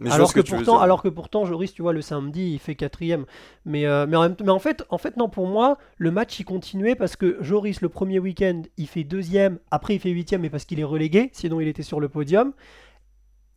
Mais 0.00 0.10
alors 0.10 0.32
que 0.32 0.40
que, 0.40 0.44
tu 0.44 0.52
veux 0.52 0.58
pourtant, 0.58 0.80
alors 0.80 1.02
que 1.02 1.08
pourtant, 1.08 1.44
Joris, 1.44 1.72
tu 1.72 1.82
vois, 1.82 1.92
le 1.92 2.02
samedi, 2.02 2.52
il 2.54 2.58
fait 2.58 2.74
quatrième. 2.74 3.24
Mais 3.64 3.86
euh, 3.86 4.06
mais 4.08 4.16
en, 4.16 4.22
même- 4.22 4.36
mais 4.42 4.50
en 4.50 4.58
fait, 4.58 4.82
en 4.90 4.98
fait, 4.98 5.16
non, 5.16 5.28
pour 5.28 5.46
moi, 5.46 5.78
le 5.98 6.10
match 6.10 6.38
il 6.40 6.44
continuait 6.44 6.94
parce 6.96 7.16
que 7.16 7.36
Joris 7.40 7.80
le 7.82 7.88
premier 7.88 8.18
week-end, 8.18 8.62
il 8.78 8.88
fait 8.88 9.04
deuxième, 9.04 9.58
après 9.70 9.94
il 9.94 10.00
fait 10.00 10.10
huitième, 10.10 10.40
mais 10.40 10.50
parce 10.50 10.64
qu'il 10.64 10.80
est 10.80 10.84
relégué, 10.84 11.30
sinon 11.32 11.60
il 11.60 11.68
était 11.68 11.82
sur 11.82 12.00
le 12.00 12.08
podium. 12.08 12.52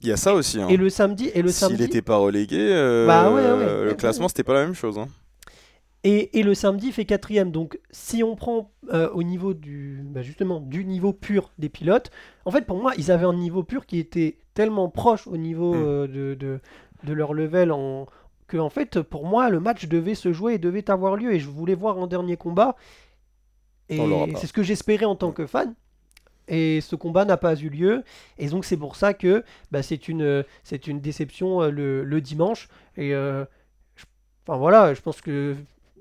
Il 0.04 0.10
y 0.10 0.12
a 0.12 0.18
ça 0.18 0.34
aussi. 0.36 0.62
hein. 0.62 0.68
Et 0.70 0.78
le 0.78 0.90
samedi, 0.90 1.32
et 1.34 1.42
le 1.42 1.50
S'il 1.50 1.78
n'était 1.78 2.02
pas 2.02 2.18
relégué, 2.18 2.58
euh, 2.60 3.08
Bah 3.08 3.32
ouais, 3.32 3.42
ouais. 3.42 3.86
le 3.86 3.94
classement 3.96 4.28
c'était 4.28 4.44
pas 4.44 4.54
la 4.54 4.66
même 4.66 4.76
chose. 4.76 4.98
hein. 5.00 5.08
Et, 6.06 6.38
et 6.38 6.44
le 6.44 6.54
samedi 6.54 6.88
il 6.88 6.94
fait 6.94 7.06
quatrième. 7.06 7.52
Donc 7.52 7.80
si 7.92 8.22
on 8.24 8.36
prend 8.36 8.72
euh, 8.92 9.10
au 9.12 9.24
niveau 9.24 9.54
du 9.54 10.02
bah, 10.04 10.22
justement 10.22 10.60
du 10.60 10.84
niveau 10.84 11.14
pur 11.14 11.52
des 11.58 11.70
pilotes, 11.70 12.12
en 12.46 12.52
fait 12.52 12.66
pour 12.66 12.78
moi 12.82 12.92
ils 12.98 13.10
avaient 13.12 13.26
un 13.26 13.34
niveau 13.34 13.64
pur 13.64 13.86
qui 13.86 14.00
était 14.00 14.38
tellement 14.54 14.90
proche 14.90 15.26
au 15.28 15.38
niveau 15.38 15.74
Mm. 15.74 15.84
euh, 15.86 16.08
de, 16.08 16.34
de, 16.38 16.60
de 17.06 17.14
leur 17.14 17.34
level 17.34 17.72
en 17.72 18.06
que 18.48 18.58
en 18.58 18.70
fait 18.70 19.02
pour 19.02 19.26
moi 19.26 19.50
le 19.50 19.62
match 19.62 19.88
devait 19.88 20.16
se 20.16 20.34
jouer 20.34 20.56
et 20.56 20.58
devait 20.58 20.92
avoir 20.92 21.16
lieu 21.16 21.34
et 21.34 21.40
je 21.40 21.48
voulais 21.50 21.76
voir 21.76 21.98
un 21.98 22.08
dernier 22.08 22.36
combat. 22.36 22.76
Et 23.90 23.98
c'est 24.36 24.48
ce 24.48 24.54
que 24.54 24.64
j'espérais 24.64 25.06
en 25.06 25.16
tant 25.16 25.32
que 25.32 25.46
fan. 25.46 25.74
Et 26.48 26.82
ce 26.82 26.96
combat 26.96 27.26
n'a 27.26 27.38
pas 27.38 27.56
eu 27.56 27.70
lieu. 27.70 28.04
Et 28.38 28.48
donc 28.48 28.66
c'est 28.66 28.78
pour 28.78 28.96
ça 28.96 29.14
que 29.14 29.44
bah, 29.72 29.82
c'est 29.84 30.08
une, 30.10 30.44
c'est 30.64 30.88
une 30.88 31.00
déception 31.00 31.62
euh, 31.64 31.70
le, 31.72 32.04
le 32.04 32.22
dimanche. 32.22 32.68
Et 32.98 33.14
euh, 33.14 33.46
je- 33.96 34.06
enfin 34.46 34.58
voilà, 34.58 34.94
je 34.94 35.02
pense 35.02 35.22
que 35.22 35.56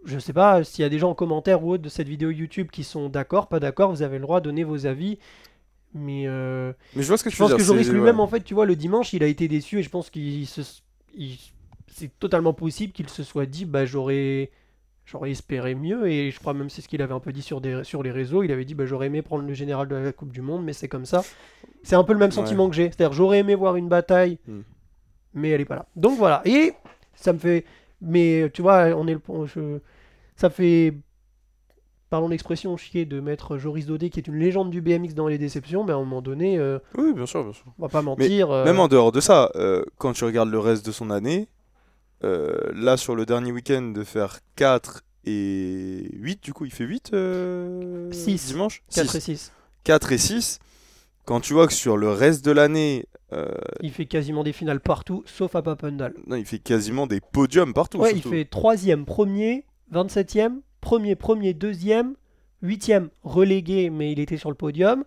je 0.05 0.19
sais 0.19 0.33
pas 0.33 0.65
s'il 0.65 0.83
y 0.83 0.85
a 0.85 0.89
des 0.89 0.99
gens 0.99 1.11
en 1.11 1.15
commentaire 1.15 1.63
ou 1.65 1.71
autre 1.73 1.83
de 1.85 1.89
cette 1.89 2.09
vidéo 2.09 2.31
YouTube 2.31 2.69
qui 2.73 2.83
sont 2.85 3.09
d'accord, 3.09 3.49
pas 3.49 3.61
d'accord, 3.61 3.91
vous 3.93 4.03
avez 4.03 4.17
le 4.19 4.23
droit 4.23 4.41
de 4.41 4.45
donner 4.47 4.65
vos 4.65 4.87
avis. 4.87 5.19
Mais 5.95 6.25
euh, 6.27 6.73
Mais 6.97 7.03
je 7.03 7.09
vois 7.09 7.19
ce 7.19 7.25
que 7.25 7.31
je 7.31 7.37
tu 7.37 7.43
veux 7.43 7.49
pense 7.49 7.51
dire. 7.51 7.59
que 7.59 7.63
Joris 7.65 7.89
lui-même, 7.91 8.17
ouais. 8.17 8.23
en 8.23 8.27
fait, 8.27 8.41
tu 8.43 8.55
vois, 8.55 8.65
le 8.67 8.77
dimanche, 8.77 9.13
il 9.13 9.23
a 9.23 9.27
été 9.27 9.47
déçu 9.47 9.79
et 9.79 9.83
je 9.83 9.91
pense 9.91 10.11
qu'il 10.11 10.47
se, 10.47 10.63
il- 11.15 11.39
c'est 11.89 12.19
totalement 12.19 12.55
possible 12.55 12.93
qu'il 12.93 13.09
se 13.11 13.23
soit 13.23 13.45
dit, 13.47 13.67
bah 13.67 13.85
j'aurais, 13.85 14.51
j'aurais 15.05 15.31
espéré 15.33 15.75
mieux 15.75 16.07
et 16.09 16.31
je 16.31 16.39
crois 16.39 16.55
même 16.55 16.71
c'est 16.71 16.81
ce 16.81 16.89
qu'il 16.89 17.03
avait 17.03 17.13
un 17.15 17.21
peu 17.21 17.33
dit 17.33 17.43
sur 17.43 17.61
des, 17.61 17.83
sur 17.85 18.03
les 18.03 18.11
réseaux. 18.11 18.43
Il 18.43 18.53
avait 18.53 18.65
dit, 18.65 18.75
bah 18.75 18.87
j'aurais 18.87 19.07
aimé 19.07 19.23
prendre 19.23 19.45
le 19.47 19.53
général 19.55 19.89
de 19.89 19.97
la 19.97 20.13
Coupe 20.13 20.33
du 20.33 20.41
Monde, 20.43 20.65
mais 20.65 20.73
c'est 20.73 20.89
comme 20.89 21.05
ça. 21.07 21.23
C'est 21.83 21.97
un 21.97 22.05
peu 22.05 22.13
le 22.13 22.19
même 22.19 22.31
sentiment 22.31 22.69
que 22.71 22.77
j'ai, 22.77 22.85
c'est-à-dire 22.85 23.13
j'aurais 23.13 23.39
aimé 23.41 23.55
voir 23.55 23.77
une 23.77 23.89
bataille, 23.89 24.39
Hmm. 24.47 24.61
mais 25.35 25.51
elle 25.51 25.61
est 25.61 25.65
pas 25.67 25.77
là. 25.77 25.87
Donc 25.97 26.17
voilà. 26.19 26.43
Et 26.45 26.73
ça 27.15 27.33
me 27.33 27.39
fait, 27.39 27.65
mais 28.01 28.51
tu 28.55 28.63
vois, 28.63 28.87
on 28.97 29.07
est 29.09 29.15
le, 29.15 29.21
je- 29.47 29.79
ça 30.37 30.49
fait 30.51 30.95
pardon 32.11 32.29
l'expression, 32.29 32.77
chier 32.77 33.07
de 33.07 33.21
mettre 33.21 33.57
Joris 33.57 33.87
Daudet, 33.87 34.11
qui 34.11 34.21
est 34.21 34.27
une 34.29 34.37
légende 34.39 34.69
du 34.71 34.83
BMX 34.83 35.15
dans 35.15 35.29
les 35.29 35.39
déceptions, 35.39 35.83
mais 35.83 35.93
à 35.93 35.97
un 35.97 36.01
moment 36.01 36.21
donné, 36.21 36.59
euh, 36.59 36.79
Oui, 36.99 37.15
bien 37.15 37.25
sûr, 37.25 37.43
bien 37.43 37.55
sûr. 37.55 37.65
on 37.79 37.83
va 37.83 37.89
pas 37.89 38.03
mentir. 38.03 38.51
euh, 38.51 38.65
Même 38.67 38.79
en 38.81 38.87
dehors 38.89 39.13
de 39.13 39.21
ça, 39.21 39.51
euh, 39.57 39.83
quand 39.97 40.13
tu 40.13 40.25
regardes 40.25 40.51
le 40.51 40.59
reste 40.59 40.85
de 40.85 40.93
son 40.93 41.09
année, 41.11 41.49
là 42.23 42.97
sur 42.97 43.15
le 43.15 43.27
dernier 43.27 43.53
week-end 43.53 43.83
de 43.83 44.05
faire 44.05 44.39
4 44.57 45.03
et 45.25 46.09
8, 46.15 46.43
du 46.43 46.53
coup 46.53 46.65
il 46.65 46.73
fait 46.73 46.85
8 46.85 47.11
euh, 47.15 48.11
Six. 48.13 48.47
dimanche 48.49 48.83
4 48.95 49.11
Six. 49.11 49.17
et 49.17 49.21
6. 49.37 49.53
4 49.85 50.13
et 50.13 50.19
6, 50.19 50.59
quand 51.25 51.41
tu 51.41 51.53
vois 51.53 51.67
que 51.67 51.73
sur 51.73 51.97
le 51.97 52.11
reste 52.11 52.45
de 52.45 52.51
l'année, 52.53 53.07
euh, 53.33 53.49
Il 53.81 53.91
fait 53.93 54.07
quasiment 54.07 54.43
des 54.45 54.53
finales 54.53 54.81
partout, 54.81 55.23
sauf 55.27 55.55
à 55.57 55.63
Papendal. 55.63 56.15
non, 56.27 56.37
il 56.37 56.45
fait 56.45 56.59
quasiment 56.59 57.07
des 57.07 57.21
podiums 57.21 57.73
partout. 57.75 57.99
Ouais, 57.99 58.11
il 58.13 58.21
surtout. 58.21 58.31
fait 58.31 58.45
3ème, 58.45 59.05
1er, 59.05 59.65
27ème, 59.93 60.61
1er, 60.83 61.15
1er, 61.17 61.55
2ème, 61.55 62.13
8ème, 62.63 63.09
relégué, 63.25 63.91
mais 63.91 64.13
il 64.13 64.21
était 64.21 64.37
sur 64.37 64.51
le 64.51 64.55
podium. 64.57 65.05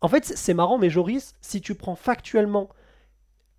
En 0.00 0.08
fait, 0.08 0.24
c'est- 0.24 0.36
c'est 0.36 0.54
marrant, 0.54 0.78
mais 0.78 0.90
Joris, 0.90 1.34
si 1.40 1.60
tu 1.60 1.74
prends 1.74 1.94
factuellement 1.96 2.68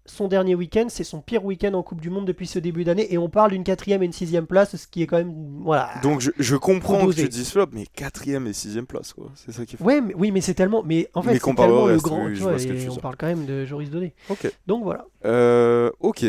son 0.09 0.27
dernier 0.27 0.55
week-end, 0.55 0.87
c'est 0.89 1.03
son 1.03 1.21
pire 1.21 1.45
week-end 1.45 1.73
en 1.73 1.83
Coupe 1.83 2.01
du 2.01 2.09
Monde 2.09 2.25
depuis 2.25 2.47
ce 2.47 2.59
début 2.59 2.83
d'année, 2.83 3.13
et 3.13 3.17
on 3.17 3.29
parle 3.29 3.51
d'une 3.51 3.63
quatrième 3.63 4.01
et 4.03 4.05
une 4.05 4.11
sixième 4.13 4.47
place, 4.47 4.75
ce 4.75 4.87
qui 4.87 5.01
est 5.03 5.07
quand 5.07 5.17
même... 5.17 5.33
Voilà. 5.61 5.91
Donc 6.03 6.21
je, 6.21 6.31
je 6.37 6.55
comprends 6.55 7.05
que 7.07 7.13
tu 7.13 7.29
dises 7.29 7.51
flop, 7.51 7.67
mais 7.71 7.85
4ème 7.97 8.47
et 8.47 8.51
6ème 8.51 8.85
place, 8.85 9.13
quoi. 9.13 9.31
C'est 9.35 9.51
ça 9.51 9.65
qui 9.65 9.77
fait. 9.77 9.83
Ouais, 9.83 10.01
mais, 10.01 10.13
oui, 10.15 10.31
mais 10.31 10.41
c'est 10.41 10.53
tellement... 10.53 10.83
Mais 10.83 11.09
en 11.13 11.21
fait, 11.21 11.33
c'est 11.33 11.55
tellement 11.55 11.85
le 11.87 11.93
reste, 11.93 12.03
grand... 12.03 12.25
oui, 12.25 12.33
tu 12.33 12.39
vois, 12.41 12.57
vois 12.57 12.61
et 12.61 12.89
on 12.89 12.95
parle 12.95 13.15
quand 13.17 13.27
même 13.27 13.45
de 13.45 13.65
Joris 13.65 13.89
Donné. 13.89 14.13
Ok. 14.29 14.51
Donc 14.67 14.83
voilà, 14.83 15.05
Euh, 15.25 15.91
ok. 15.99 16.25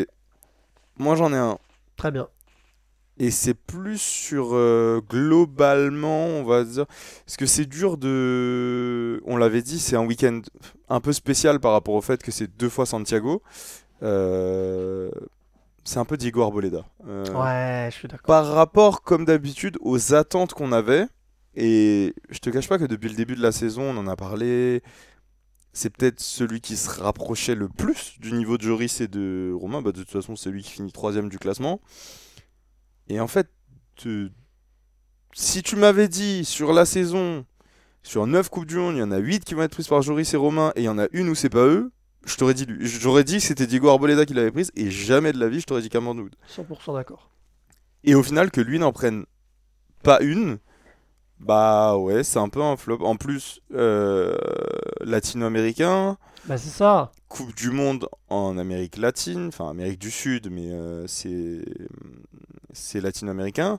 Moi 0.98 1.14
j'en 1.16 1.32
ai 1.32 1.36
un. 1.36 1.58
très 1.96 2.10
bien. 2.10 2.28
Et 3.22 3.30
c'est 3.30 3.52
plus 3.52 4.00
sur 4.00 4.54
euh, 4.54 5.02
globalement, 5.06 6.24
on 6.24 6.42
va 6.42 6.64
dire. 6.64 6.86
Parce 7.26 7.36
que 7.36 7.44
c'est 7.44 7.66
dur 7.66 7.98
de. 7.98 9.20
On 9.26 9.36
l'avait 9.36 9.60
dit, 9.60 9.78
c'est 9.78 9.94
un 9.94 10.06
week-end 10.06 10.40
un 10.88 11.00
peu 11.00 11.12
spécial 11.12 11.60
par 11.60 11.72
rapport 11.72 11.94
au 11.94 12.00
fait 12.00 12.22
que 12.22 12.30
c'est 12.30 12.46
deux 12.56 12.70
fois 12.70 12.86
Santiago. 12.86 13.42
Euh, 14.02 15.10
C'est 15.84 15.98
un 15.98 16.06
peu 16.06 16.16
Diego 16.16 16.42
Arboleda. 16.42 16.86
Euh, 17.06 17.24
Ouais, 17.34 17.90
je 17.90 17.96
suis 17.96 18.08
d'accord. 18.08 18.24
Par 18.26 18.46
rapport, 18.46 19.02
comme 19.02 19.26
d'habitude, 19.26 19.76
aux 19.82 20.14
attentes 20.14 20.54
qu'on 20.54 20.72
avait. 20.72 21.06
Et 21.54 22.14
je 22.30 22.38
te 22.38 22.48
cache 22.48 22.68
pas 22.68 22.78
que 22.78 22.84
depuis 22.84 23.10
le 23.10 23.16
début 23.16 23.34
de 23.34 23.42
la 23.42 23.52
saison, 23.52 23.82
on 23.82 23.96
en 23.98 24.06
a 24.06 24.16
parlé. 24.16 24.82
C'est 25.74 25.90
peut-être 25.90 26.20
celui 26.20 26.60
qui 26.62 26.76
se 26.76 26.88
rapprochait 27.00 27.54
le 27.54 27.68
plus 27.68 28.14
du 28.18 28.32
niveau 28.32 28.56
de 28.56 28.62
Joris 28.62 29.00
et 29.02 29.08
de 29.08 29.52
Romain. 29.54 29.82
Bah, 29.82 29.92
de 29.92 29.98
toute 29.98 30.10
façon, 30.10 30.36
c'est 30.36 30.50
lui 30.50 30.62
qui 30.62 30.70
finit 30.70 30.90
troisième 30.92 31.28
du 31.28 31.38
classement. 31.38 31.80
Et 33.10 33.20
en 33.20 33.26
fait, 33.26 33.48
te- 33.96 34.30
si 35.32 35.62
tu 35.62 35.76
m'avais 35.76 36.08
dit 36.08 36.44
sur 36.44 36.72
la 36.72 36.84
saison, 36.86 37.44
sur 38.02 38.26
9 38.26 38.48
Coupes 38.48 38.66
du 38.66 38.76
Monde, 38.76 38.96
il 38.96 39.00
y 39.00 39.02
en 39.02 39.10
a 39.12 39.18
8 39.18 39.44
qui 39.44 39.54
vont 39.54 39.62
être 39.62 39.72
prises 39.72 39.88
par 39.88 40.00
Joris 40.02 40.32
et 40.32 40.36
Romain, 40.36 40.72
et 40.76 40.80
il 40.80 40.84
y 40.84 40.88
en 40.88 40.98
a 40.98 41.06
une 41.12 41.28
où 41.28 41.34
c'est 41.34 41.48
pas 41.50 41.66
eux, 41.66 41.90
je 42.24 42.36
t'aurais 42.36 42.54
dit 42.54 42.66
lui. 42.66 42.86
J'aurais 42.86 43.24
dit 43.24 43.36
que 43.38 43.42
c'était 43.42 43.66
Diego 43.66 43.88
Arboleda 43.88 44.24
qui 44.26 44.34
l'avait 44.34 44.50
prise, 44.52 44.70
et 44.76 44.90
jamais 44.90 45.32
de 45.32 45.38
la 45.38 45.48
vie, 45.48 45.60
je 45.60 45.66
t'aurais 45.66 45.82
dit 45.82 45.88
Cameron 45.88 46.16
Wood. 46.18 46.34
100% 46.48 46.94
d'accord. 46.94 47.30
Et 48.04 48.14
au 48.14 48.22
final, 48.22 48.50
que 48.50 48.60
lui 48.60 48.78
n'en 48.78 48.92
prenne 48.92 49.24
pas 50.02 50.20
une, 50.22 50.58
bah 51.40 51.96
ouais, 51.98 52.22
c'est 52.22 52.38
un 52.38 52.48
peu 52.48 52.62
un 52.62 52.76
flop. 52.76 52.98
En 53.04 53.16
plus, 53.16 53.60
euh, 53.74 54.36
latino-américain, 55.00 56.16
Bah 56.46 56.56
c'est 56.58 56.70
ça. 56.70 57.12
Coupe 57.28 57.54
du 57.54 57.70
Monde 57.70 58.08
en 58.28 58.56
Amérique 58.58 58.96
latine, 58.96 59.48
enfin 59.48 59.68
Amérique 59.70 59.98
du 60.00 60.10
Sud, 60.10 60.48
mais 60.50 60.70
euh, 60.72 61.06
c'est 61.06 61.62
c'est 62.72 63.00
latino-américain. 63.00 63.78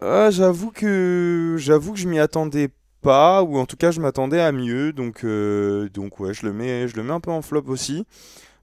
Ah, 0.00 0.30
j'avoue 0.30 0.70
que 0.70 1.56
j'avoue 1.58 1.92
que 1.92 1.98
je 1.98 2.08
m'y 2.08 2.18
attendais 2.20 2.68
pas, 3.02 3.42
ou 3.42 3.58
en 3.58 3.66
tout 3.66 3.76
cas 3.76 3.90
je 3.90 4.00
m'attendais 4.00 4.40
à 4.40 4.52
mieux, 4.52 4.92
donc 4.92 5.24
euh, 5.24 5.88
donc 5.88 6.20
ouais, 6.20 6.34
je 6.34 6.46
le 6.46 6.52
mets 6.52 6.86
je 6.88 6.96
le 6.96 7.02
mets 7.02 7.12
un 7.12 7.20
peu 7.20 7.30
en 7.30 7.42
flop 7.42 7.64
aussi. 7.68 8.04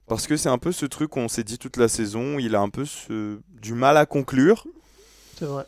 Parce 0.06 0.26
que 0.28 0.36
c'est 0.36 0.48
un 0.50 0.58
peu 0.58 0.72
ce 0.72 0.86
truc 0.86 1.10
qu'on 1.10 1.28
s'est 1.28 1.44
dit 1.44 1.58
toute 1.58 1.76
la 1.78 1.88
saison, 1.88 2.38
il 2.38 2.54
a 2.56 2.60
un 2.60 2.70
peu 2.70 2.84
ce- 2.84 3.38
du 3.60 3.74
mal 3.74 3.96
à 3.96 4.06
conclure. 4.06 4.66
C'est 5.38 5.46
vrai. 5.46 5.64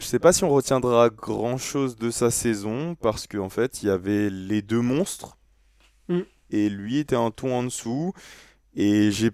Je 0.00 0.06
sais 0.06 0.18
pas 0.18 0.32
si 0.32 0.44
on 0.44 0.50
retiendra 0.50 1.10
grand 1.10 1.58
chose 1.58 1.96
de 1.96 2.10
sa 2.10 2.30
saison 2.30 2.94
parce 2.96 3.26
qu'en 3.26 3.48
fait 3.48 3.82
il 3.82 3.86
y 3.88 3.90
avait 3.90 4.30
les 4.30 4.62
deux 4.62 4.80
monstres 4.80 5.36
Mm. 6.08 6.20
et 6.50 6.68
lui 6.70 6.98
était 6.98 7.16
un 7.16 7.30
ton 7.30 7.54
en 7.54 7.62
dessous 7.64 8.12
et 8.76 9.10
j'ai 9.12 9.30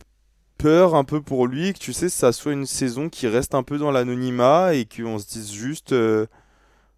peur 0.59 0.95
un 0.95 1.05
peu 1.05 1.21
pour 1.23 1.47
lui 1.47 1.73
que 1.73 1.79
tu 1.79 1.93
sais 1.93 2.09
ça 2.09 2.33
soit 2.33 2.53
une 2.53 2.67
saison 2.67 3.09
qui 3.09 3.27
reste 3.29 3.55
un 3.55 3.63
peu 3.63 3.79
dans 3.79 3.91
l'anonymat 3.91 4.75
et 4.75 4.87
qu'on 4.87 5.19
se 5.19 5.27
dise 5.27 5.53
juste 5.53 5.93
euh, 5.93 6.27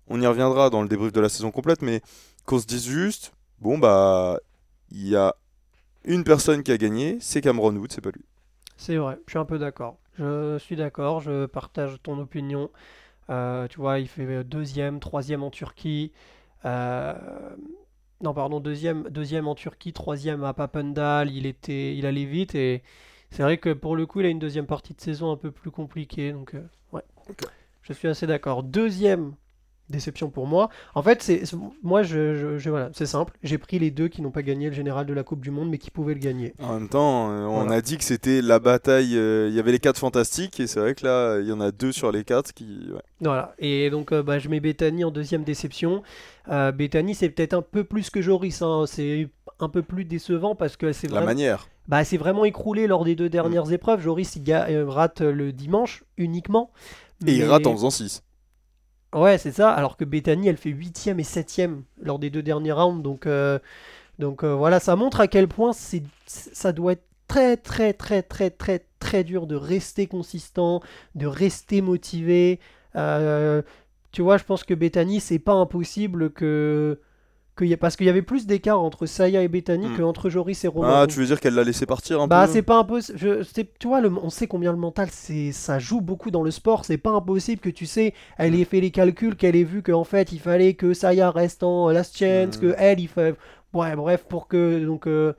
on 0.08 0.20
y 0.22 0.26
reviendra 0.26 0.70
dans 0.70 0.82
le 0.82 0.88
débrief 0.88 1.12
de 1.12 1.20
la 1.20 1.28
saison 1.30 1.50
complète 1.52 1.82
mais 1.82 2.02
qu'on 2.46 2.58
se 2.60 2.66
dise 2.66 2.86
juste 2.88 3.32
bon 3.60 3.78
bah 3.78 4.38
il 4.92 5.08
y 5.08 5.16
a 5.16 5.36
une 6.04 6.24
personne 6.24 6.62
qui 6.64 6.72
a 6.72 6.78
gagné 6.78 7.18
c'est 7.20 7.42
Cameron 7.42 7.76
Wood 7.76 7.92
c'est 7.92 8.02
pas 8.02 8.10
lui 8.12 8.24
C'est 8.76 8.96
vrai, 8.96 9.18
je 9.26 9.32
suis 9.32 9.38
un 9.38 9.44
peu 9.44 9.58
d'accord. 9.58 9.98
Je 10.18 10.58
suis 10.58 10.76
d'accord, 10.76 11.20
je 11.20 11.46
partage 11.46 11.96
ton 12.02 12.18
opinion. 12.18 12.70
Euh, 13.30 13.68
tu 13.68 13.78
vois, 13.78 14.00
il 14.00 14.08
fait 14.08 14.44
deuxième, 14.44 15.00
troisième 15.00 15.42
en 15.44 15.50
Turquie. 15.50 16.12
Euh, 16.66 17.14
Non, 18.22 18.34
pardon, 18.34 18.60
deuxième, 18.60 19.04
deuxième 19.10 19.48
en 19.48 19.54
Turquie, 19.54 19.92
troisième 19.92 20.44
à 20.44 20.54
Papendal. 20.54 21.30
Il 21.30 21.46
était, 21.46 21.96
il 21.96 22.06
allait 22.06 22.24
vite 22.24 22.54
et 22.54 22.82
c'est 23.30 23.42
vrai 23.42 23.58
que 23.58 23.72
pour 23.72 23.96
le 23.96 24.06
coup, 24.06 24.20
il 24.20 24.26
a 24.26 24.30
une 24.30 24.38
deuxième 24.38 24.66
partie 24.66 24.94
de 24.94 25.00
saison 25.00 25.30
un 25.32 25.36
peu 25.36 25.50
plus 25.50 25.70
compliquée. 25.70 26.32
Donc, 26.32 26.54
euh, 26.54 26.62
ouais, 26.92 27.02
je 27.82 27.92
suis 27.92 28.08
assez 28.08 28.26
d'accord. 28.26 28.62
Deuxième 28.62 29.34
déception 29.88 30.30
pour 30.30 30.48
moi. 30.48 30.68
En 30.96 31.02
fait, 31.04 31.22
c'est 31.22 31.42
moi, 31.84 32.02
je, 32.02 32.34
je- 32.34 32.58
je- 32.58 32.70
voilà, 32.70 32.90
c'est 32.92 33.06
simple. 33.06 33.32
J'ai 33.44 33.56
pris 33.56 33.78
les 33.78 33.92
deux 33.92 34.08
qui 34.08 34.20
n'ont 34.20 34.32
pas 34.32 34.42
gagné 34.42 34.66
le 34.68 34.74
général 34.74 35.06
de 35.06 35.14
la 35.14 35.22
Coupe 35.22 35.40
du 35.42 35.52
Monde, 35.52 35.70
mais 35.70 35.78
qui 35.78 35.92
pouvaient 35.92 36.14
le 36.14 36.18
gagner. 36.18 36.54
En 36.60 36.72
même 36.80 36.88
temps, 36.88 37.30
euh, 37.30 37.44
on 37.44 37.60
Voilà. 37.60 37.76
a 37.76 37.80
dit 37.80 37.96
que 37.96 38.02
c'était 38.02 38.42
la 38.42 38.58
bataille. 38.58 39.16
euh, 39.16 39.46
Il 39.48 39.54
y 39.54 39.60
avait 39.60 39.70
les 39.70 39.78
quatre 39.78 39.98
fantastiques, 40.00 40.58
et 40.58 40.66
c'est 40.66 40.80
vrai 40.80 40.96
que 40.96 41.04
là, 41.06 41.38
il 41.38 41.46
y 41.46 41.52
en 41.52 41.60
a 41.60 41.70
deux 41.70 41.92
sur 41.92 42.10
les 42.10 42.24
quatre 42.24 42.52
qui. 42.52 42.88
ouais. 42.92 43.00
Voilà, 43.20 43.54
et 43.60 43.88
donc 43.90 44.10
euh, 44.10 44.24
bah, 44.24 44.40
je 44.40 44.48
mets 44.48 44.58
Bethany 44.58 45.04
en 45.04 45.12
deuxième 45.12 45.44
déception. 45.44 46.02
Euh, 46.48 46.72
Bethany, 46.72 47.14
c'est 47.14 47.28
peut-être 47.28 47.54
un 47.54 47.62
peu 47.62 47.84
plus 47.84 48.10
que 48.10 48.20
Joris, 48.20 48.62
hein. 48.62 48.86
c'est 48.88 49.28
un 49.60 49.68
peu 49.68 49.82
plus 49.82 50.04
décevant 50.04 50.54
parce 50.54 50.76
que 50.76 50.92
c'est 50.92 51.06
La 51.08 51.14
vraiment, 51.14 51.26
manière. 51.26 51.68
bah, 51.88 52.04
c'est 52.04 52.16
vraiment 52.18 52.44
écroulé 52.44 52.86
lors 52.86 53.04
des 53.04 53.14
deux 53.14 53.28
dernières 53.28 53.72
épreuves. 53.72 54.00
Joris 54.00 54.36
il 54.36 54.50
euh, 54.52 54.88
rate 54.88 55.20
le 55.20 55.52
dimanche 55.52 56.04
uniquement. 56.16 56.70
Et 57.26 57.36
il 57.36 57.44
rate 57.44 57.66
en 57.66 57.72
faisant 57.72 57.90
6. 57.90 58.22
Ouais, 59.14 59.38
c'est 59.38 59.52
ça. 59.52 59.70
Alors 59.70 59.96
que 59.96 60.04
Bethany, 60.04 60.48
elle 60.48 60.56
fait 60.58 60.70
8ème 60.70 61.18
et 61.18 61.22
7ème 61.22 61.82
lors 62.02 62.18
des 62.18 62.28
deux 62.28 62.42
derniers 62.42 62.72
rounds. 62.72 63.02
Donc, 63.02 63.26
euh, 63.26 63.58
donc 64.18 64.44
euh, 64.44 64.54
voilà, 64.54 64.80
ça 64.80 64.96
montre 64.96 65.20
à 65.20 65.28
quel 65.28 65.48
point 65.48 65.72
c'est, 65.72 66.02
ça 66.26 66.72
doit 66.72 66.92
être 66.92 67.06
très, 67.28 67.56
très, 67.56 67.92
très, 67.94 68.22
très, 68.22 68.50
très, 68.50 68.84
très 68.98 69.24
dur 69.24 69.46
de 69.46 69.56
rester 69.56 70.06
consistant, 70.06 70.82
de 71.14 71.26
rester 71.26 71.80
motivé. 71.80 72.60
Euh, 72.96 73.62
tu 74.12 74.20
vois, 74.22 74.36
je 74.36 74.44
pense 74.44 74.64
que 74.64 74.74
Bethany, 74.74 75.20
c'est 75.20 75.38
pas 75.38 75.54
impossible 75.54 76.30
que. 76.32 77.00
Que 77.56 77.64
y 77.64 77.72
ait- 77.72 77.76
parce 77.76 77.96
qu'il 77.96 78.06
y 78.06 78.10
avait 78.10 78.22
plus 78.22 78.46
d'écart 78.46 78.80
entre 78.80 79.06
Saya 79.06 79.42
et 79.42 79.48
Bethany 79.48 79.86
Hmm. 79.88 79.96
qu'entre 79.96 80.28
Joris 80.30 80.62
et 80.64 80.68
Romain. 80.68 81.02
Ah, 81.02 81.06
tu 81.08 81.18
veux 81.18 81.26
dire 81.26 81.40
qu'elle 81.40 81.54
l'a 81.54 81.64
laissé 81.64 81.86
partir 81.86 82.20
un 82.20 82.26
bah, 82.28 82.46
peu? 82.46 82.52
c'est 82.52 82.62
pas 82.62 82.78
impossible. 82.78 83.18
Je, 83.18 83.42
c'est- 83.42 83.68
tu 83.78 83.88
vois, 83.88 84.00
le, 84.00 84.12
on 84.22 84.30
sait 84.30 84.46
combien 84.46 84.70
le 84.72 84.78
mental, 84.78 85.08
c'est, 85.10 85.50
ça 85.52 85.78
joue 85.78 86.00
beaucoup 86.00 86.30
dans 86.30 86.42
le 86.42 86.50
sport. 86.50 86.84
C'est 86.84 86.98
pas 86.98 87.10
impossible 87.10 87.60
que 87.60 87.70
tu 87.70 87.86
sais, 87.86 88.12
elle 88.38 88.54
ait 88.54 88.64
fait 88.64 88.80
les 88.80 88.90
calculs, 88.90 89.34
qu'elle 89.36 89.56
ait 89.56 89.64
vu 89.64 89.82
qu'en 89.82 90.04
fait, 90.04 90.30
il 90.32 90.38
fallait 90.38 90.74
que 90.74 90.92
Saya 90.94 91.30
reste 91.30 91.62
en 91.62 91.88
last 91.90 92.16
chance, 92.18 92.56
Mhm. 92.56 92.60
que 92.60 92.74
elle, 92.78 93.00
il 93.00 93.08
fait. 93.08 93.34
Ouais, 93.72 93.96
bref, 93.96 94.24
pour 94.28 94.46
que. 94.48 94.84
Donc, 94.84 95.06
euh, 95.06 95.32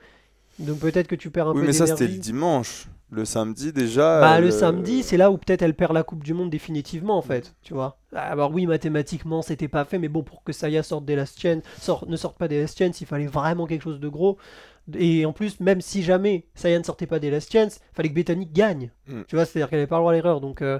donc 0.60 0.80
peut-être 0.80 1.08
que 1.08 1.15
tu 1.15 1.30
perds 1.30 1.49
un 1.49 1.53
Oui, 1.53 1.62
peu 1.62 1.67
mais 1.67 1.73
ça, 1.73 1.86
c'était 1.86 2.06
le 2.06 2.08
d'énergie. 2.10 2.32
dimanche. 2.32 2.88
Le 3.10 3.24
samedi, 3.24 3.72
déjà. 3.72 4.20
Bah, 4.20 4.39
le 4.39 4.48
euh, 4.48 4.52
samedi, 4.52 5.02
c'est 5.02 5.15
là 5.15 5.32
où 5.32 5.38
peut-être 5.38 5.62
elle 5.62 5.76
perd 5.76 5.93
la 5.93 6.04
Coupe 6.04 6.24
du 6.24 6.34
Monde 6.34 6.50
définitivement, 6.50 7.17
en 7.17 7.22
fait. 7.22 7.56
Tu 7.62 7.74
vois. 7.74 8.00
Alors, 8.13 8.52
oui, 8.54 8.65
mathématiquement, 8.65 9.41
c'était 9.41 9.70
pas 9.70 9.86
fait, 9.86 9.98
mais 9.98 10.10
bon, 10.10 10.24
pour 10.24 10.43
que 10.43 10.52
Saya 10.52 10.84
sorte 10.84 11.06
des 11.06 11.15
last 11.15 11.39
chance, 11.39 11.63
sort- 11.80 12.08
ne 12.08 12.17
sorte 12.17 12.38
pas 12.38 12.48
des 12.50 12.60
last 12.60 12.78
chance, 12.78 13.00
il 13.00 13.08
fallait 13.08 13.28
vraiment 13.28 13.65
quelque 13.65 13.84
chose 13.84 14.00
de 14.00 14.10
gros. 14.10 14.38
Et 14.98 15.26
en 15.26 15.34
plus, 15.34 15.60
même 15.60 15.82
si 15.82 16.02
jamais 16.04 16.48
Saya 16.54 16.80
ne 16.80 16.84
sortait 16.84 17.08
pas 17.08 17.20
des 17.20 17.30
last 17.30 17.52
chance, 17.52 17.80
fallait 17.93 18.10
que 18.10 18.13
Bethany 18.13 18.46
gagne. 18.46 18.91
Mm. 19.08 19.22
Tu 19.28 19.36
vois, 19.36 19.46
c'est-à-dire 19.46 19.70
qu'elle 19.70 19.80
n'avait 19.80 19.88
pas 19.88 19.98
le 19.98 20.02
droit 20.02 20.12
à 20.12 20.15
l'erreur. 20.15 20.39
Donc, 20.41 20.62
euh, 20.62 20.80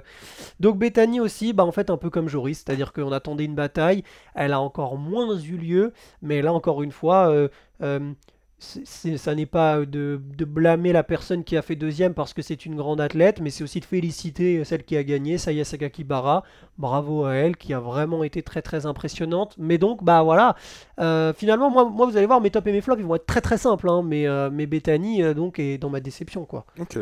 donc 0.60 0.78
Bethany 0.78 1.20
aussi, 1.20 1.52
bah, 1.52 1.64
en 1.64 1.72
fait, 1.72 1.90
un 1.90 1.96
peu 1.98 2.08
comme 2.10 2.28
Joris, 2.28 2.62
c'est-à-dire 2.64 2.92
qu'on 2.92 3.12
attendait 3.12 3.44
une 3.44 3.54
bataille, 3.54 4.04
elle 4.34 4.52
a 4.52 4.60
encore 4.60 4.96
moins 4.96 5.38
eu 5.38 5.56
lieu, 5.56 5.92
mais 6.22 6.40
là, 6.42 6.52
encore 6.52 6.82
une 6.82 6.92
fois, 6.92 7.30
euh, 7.30 7.48
euh, 7.82 8.12
ça 8.58 9.34
n'est 9.34 9.46
pas 9.46 9.84
de, 9.84 10.20
de 10.36 10.44
blâmer 10.44 10.92
la 10.92 11.04
personne 11.04 11.44
qui 11.44 11.56
a 11.56 11.62
fait 11.62 11.76
deuxième 11.76 12.14
parce 12.14 12.34
que 12.34 12.42
c'est 12.42 12.66
une 12.66 12.74
grande 12.74 13.00
athlète, 13.00 13.40
mais 13.40 13.50
c'est 13.50 13.62
aussi 13.62 13.78
de 13.80 13.84
féliciter 13.84 14.64
celle 14.64 14.82
qui 14.82 14.96
a 14.96 15.04
gagné, 15.04 15.38
Saya 15.38 15.64
Sakakibara. 15.64 16.42
Bravo 16.76 17.24
à 17.24 17.34
elle, 17.34 17.56
qui 17.56 17.72
a 17.72 17.80
vraiment 17.80 18.24
été 18.24 18.42
très 18.42 18.62
très 18.62 18.86
impressionnante. 18.86 19.54
Mais 19.58 19.78
donc, 19.78 20.02
bah 20.02 20.22
voilà, 20.22 20.56
euh, 21.00 21.32
finalement, 21.32 21.70
moi, 21.70 21.88
moi, 21.88 22.06
vous 22.06 22.16
allez 22.16 22.26
voir, 22.26 22.40
mes 22.40 22.50
tops 22.50 22.66
et 22.66 22.72
mes 22.72 22.80
flops, 22.80 23.00
ils 23.00 23.06
vont 23.06 23.14
être 23.14 23.26
très 23.26 23.40
très 23.40 23.58
simples, 23.58 23.88
hein, 23.88 24.02
mais, 24.04 24.26
euh, 24.26 24.50
mais 24.52 24.66
Bethany, 24.66 25.22
euh, 25.22 25.34
donc, 25.34 25.58
est 25.58 25.78
dans 25.78 25.90
ma 25.90 26.00
déception, 26.00 26.44
quoi. 26.44 26.66
Ok. 26.78 26.98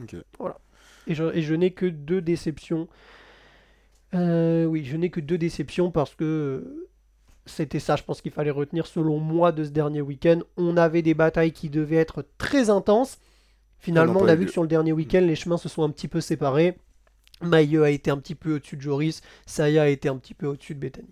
Ok. 0.00 0.16
Et 1.06 1.14
je, 1.14 1.24
et 1.34 1.42
je 1.42 1.54
n'ai 1.54 1.72
que 1.72 1.86
deux 1.86 2.20
déceptions. 2.20 2.88
Euh, 4.14 4.66
oui, 4.66 4.84
je 4.84 4.96
n'ai 4.96 5.10
que 5.10 5.20
deux 5.20 5.38
déceptions 5.38 5.90
parce 5.90 6.14
que 6.14 6.24
euh, 6.24 6.88
c'était 7.46 7.80
ça, 7.80 7.96
je 7.96 8.02
pense 8.04 8.20
qu'il 8.20 8.32
fallait 8.32 8.50
retenir 8.50 8.86
selon 8.86 9.18
moi 9.18 9.52
de 9.52 9.64
ce 9.64 9.70
dernier 9.70 10.00
week-end. 10.00 10.40
On 10.56 10.76
avait 10.76 11.02
des 11.02 11.14
batailles 11.14 11.52
qui 11.52 11.68
devaient 11.70 11.96
être 11.96 12.24
très 12.38 12.70
intenses. 12.70 13.18
Finalement, 13.78 14.20
on 14.20 14.28
a 14.28 14.34
vu 14.36 14.46
que 14.46 14.52
sur 14.52 14.62
le 14.62 14.68
dernier 14.68 14.92
week-end, 14.92 15.20
les 15.22 15.34
chemins 15.34 15.56
se 15.56 15.68
sont 15.68 15.82
un 15.82 15.90
petit 15.90 16.06
peu 16.08 16.20
séparés. 16.20 16.78
Mailleux 17.42 17.82
a 17.82 17.90
été 17.90 18.12
un 18.12 18.18
petit 18.18 18.36
peu 18.36 18.54
au-dessus 18.54 18.76
de 18.76 18.82
Joris, 18.82 19.20
Saya 19.46 19.82
a 19.82 19.88
été 19.88 20.08
un 20.08 20.16
petit 20.16 20.34
peu 20.34 20.46
au-dessus 20.46 20.74
de 20.76 20.80
Bethany. 20.80 21.08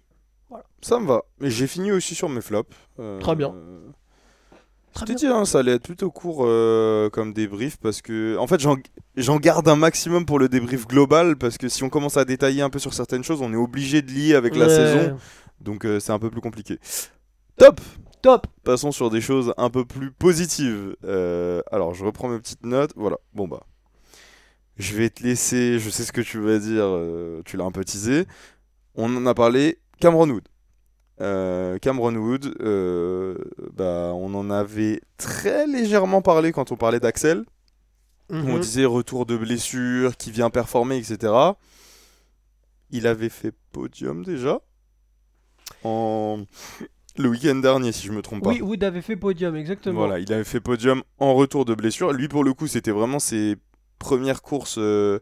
Ça 0.80 1.00
me 1.00 1.06
va. 1.06 1.22
Mais 1.40 1.50
j'ai 1.50 1.66
fini 1.66 1.90
aussi 1.90 2.14
sur 2.14 2.28
mes 2.28 2.40
flops. 2.40 2.74
Euh, 3.00 3.18
Très 3.18 3.34
bien. 3.34 3.52
Je 4.98 5.04
t'ai 5.04 5.14
dit, 5.14 5.26
hein, 5.26 5.44
ça 5.44 5.60
allait 5.60 5.72
être 5.74 5.84
plutôt 5.84 6.10
court 6.10 6.42
euh, 6.44 7.08
comme 7.10 7.32
débrief 7.32 7.76
parce 7.78 8.02
que, 8.02 8.36
en 8.38 8.46
fait, 8.48 8.58
j'en 8.60 8.76
j'en 9.16 9.36
garde 9.38 9.68
un 9.68 9.76
maximum 9.76 10.26
pour 10.26 10.38
le 10.38 10.48
débrief 10.48 10.86
global 10.86 11.36
parce 11.36 11.58
que 11.58 11.68
si 11.68 11.84
on 11.84 11.88
commence 11.88 12.16
à 12.16 12.24
détailler 12.24 12.62
un 12.62 12.70
peu 12.70 12.78
sur 12.80 12.92
certaines 12.92 13.22
choses, 13.22 13.40
on 13.40 13.52
est 13.52 13.56
obligé 13.56 14.02
de 14.02 14.10
lier 14.10 14.34
avec 14.34 14.56
la 14.56 14.66
Ouais. 14.66 14.74
saison, 14.74 15.16
donc 15.60 15.84
euh, 15.84 16.00
c'est 16.00 16.12
un 16.12 16.18
peu 16.18 16.30
plus 16.30 16.40
compliqué. 16.40 16.78
Top 17.56 17.80
Top 18.22 18.46
Passons 18.64 18.92
sur 18.92 19.08
des 19.10 19.20
choses 19.22 19.54
un 19.56 19.70
peu 19.70 19.84
plus 19.86 20.10
positives. 20.10 20.94
Euh, 21.04 21.62
alors, 21.72 21.94
je 21.94 22.04
reprends 22.04 22.28
mes 22.28 22.38
petites 22.38 22.66
notes. 22.66 22.92
Voilà, 22.94 23.16
bon 23.32 23.48
bah. 23.48 23.62
Je 24.76 24.94
vais 24.96 25.08
te 25.10 25.22
laisser, 25.22 25.78
je 25.78 25.88
sais 25.90 26.04
ce 26.04 26.12
que 26.12 26.20
tu 26.20 26.38
vas 26.38 26.58
dire, 26.58 26.84
euh, 26.84 27.42
tu 27.44 27.56
l'as 27.56 27.64
un 27.64 27.70
peu 27.70 27.84
teasé. 27.84 28.26
On 28.94 29.14
en 29.16 29.24
a 29.26 29.34
parlé, 29.34 29.78
Cameron 30.00 30.28
Wood. 30.28 30.48
Euh, 31.20 31.78
Cameron 31.78 32.14
Wood, 32.14 32.54
euh, 32.60 33.36
bah, 33.74 34.12
on 34.14 34.34
en 34.34 34.50
avait 34.50 35.00
très 35.18 35.66
légèrement 35.66 36.22
parlé 36.22 36.52
quand 36.52 36.72
on 36.72 36.76
parlait 36.76 37.00
d'Axel. 37.00 37.44
On 38.30 38.36
Mhm. 38.54 38.60
disait 38.60 38.84
retour 38.84 39.26
de 39.26 39.36
blessure, 39.36 40.16
qui 40.16 40.30
vient 40.30 40.50
performer, 40.50 40.96
etc. 40.98 41.32
Il 42.90 43.06
avait 43.06 43.28
fait 43.28 43.52
podium 43.72 44.24
déjà. 44.24 44.60
En... 45.84 46.40
Le 47.18 47.28
week-end 47.28 47.56
dernier, 47.56 47.92
si 47.92 48.06
je 48.06 48.12
me 48.12 48.22
trompe 48.22 48.42
pas. 48.44 48.50
Oui, 48.50 48.62
Wood 48.62 48.82
avait 48.84 49.02
fait 49.02 49.16
podium, 49.16 49.56
exactement. 49.56 49.98
Voilà, 49.98 50.20
il 50.20 50.32
avait 50.32 50.44
fait 50.44 50.60
podium 50.60 51.02
en 51.18 51.34
retour 51.34 51.64
de 51.64 51.74
blessure. 51.74 52.12
Lui, 52.12 52.28
pour 52.28 52.44
le 52.44 52.54
coup, 52.54 52.66
c'était 52.68 52.92
vraiment 52.92 53.18
ses 53.18 53.56
premières 53.98 54.42
courses 54.42 54.76
euh, 54.78 55.18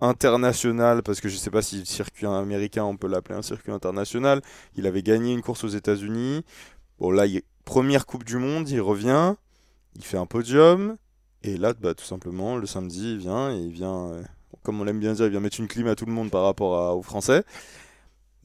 internationales, 0.00 1.02
parce 1.02 1.20
que 1.20 1.28
je 1.28 1.36
sais 1.36 1.50
pas 1.50 1.62
si 1.62 1.78
le 1.78 1.84
circuit 1.84 2.26
américain, 2.26 2.84
on 2.84 2.96
peut 2.96 3.06
l'appeler 3.08 3.36
un 3.38 3.42
circuit 3.42 3.72
international. 3.72 4.42
Il 4.76 4.86
avait 4.86 5.02
gagné 5.02 5.32
une 5.32 5.40
course 5.42 5.64
aux 5.64 5.68
États-Unis. 5.68 6.44
Bon, 6.98 7.10
là, 7.10 7.26
il- 7.26 7.42
première 7.64 8.06
Coupe 8.06 8.24
du 8.24 8.36
Monde, 8.36 8.68
il 8.68 8.80
revient, 8.80 9.34
il 9.96 10.04
fait 10.04 10.18
un 10.18 10.26
podium. 10.26 10.96
Et 11.42 11.56
là, 11.56 11.72
bah, 11.74 11.94
tout 11.94 12.04
simplement, 12.04 12.56
le 12.56 12.66
samedi, 12.66 13.12
il 13.12 13.18
vient, 13.18 13.50
et 13.54 13.58
il 13.58 13.72
vient, 13.72 14.08
euh, 14.08 14.22
comme 14.62 14.80
on 14.80 14.84
l'aime 14.84 14.98
bien 15.00 15.12
dire, 15.12 15.26
il 15.26 15.30
vient 15.30 15.40
mettre 15.40 15.60
une 15.60 15.68
clim 15.68 15.86
à 15.86 15.94
tout 15.94 16.06
le 16.06 16.12
monde 16.12 16.30
par 16.30 16.42
rapport 16.42 16.74
à- 16.76 16.94
aux 16.96 17.02
Français. 17.02 17.44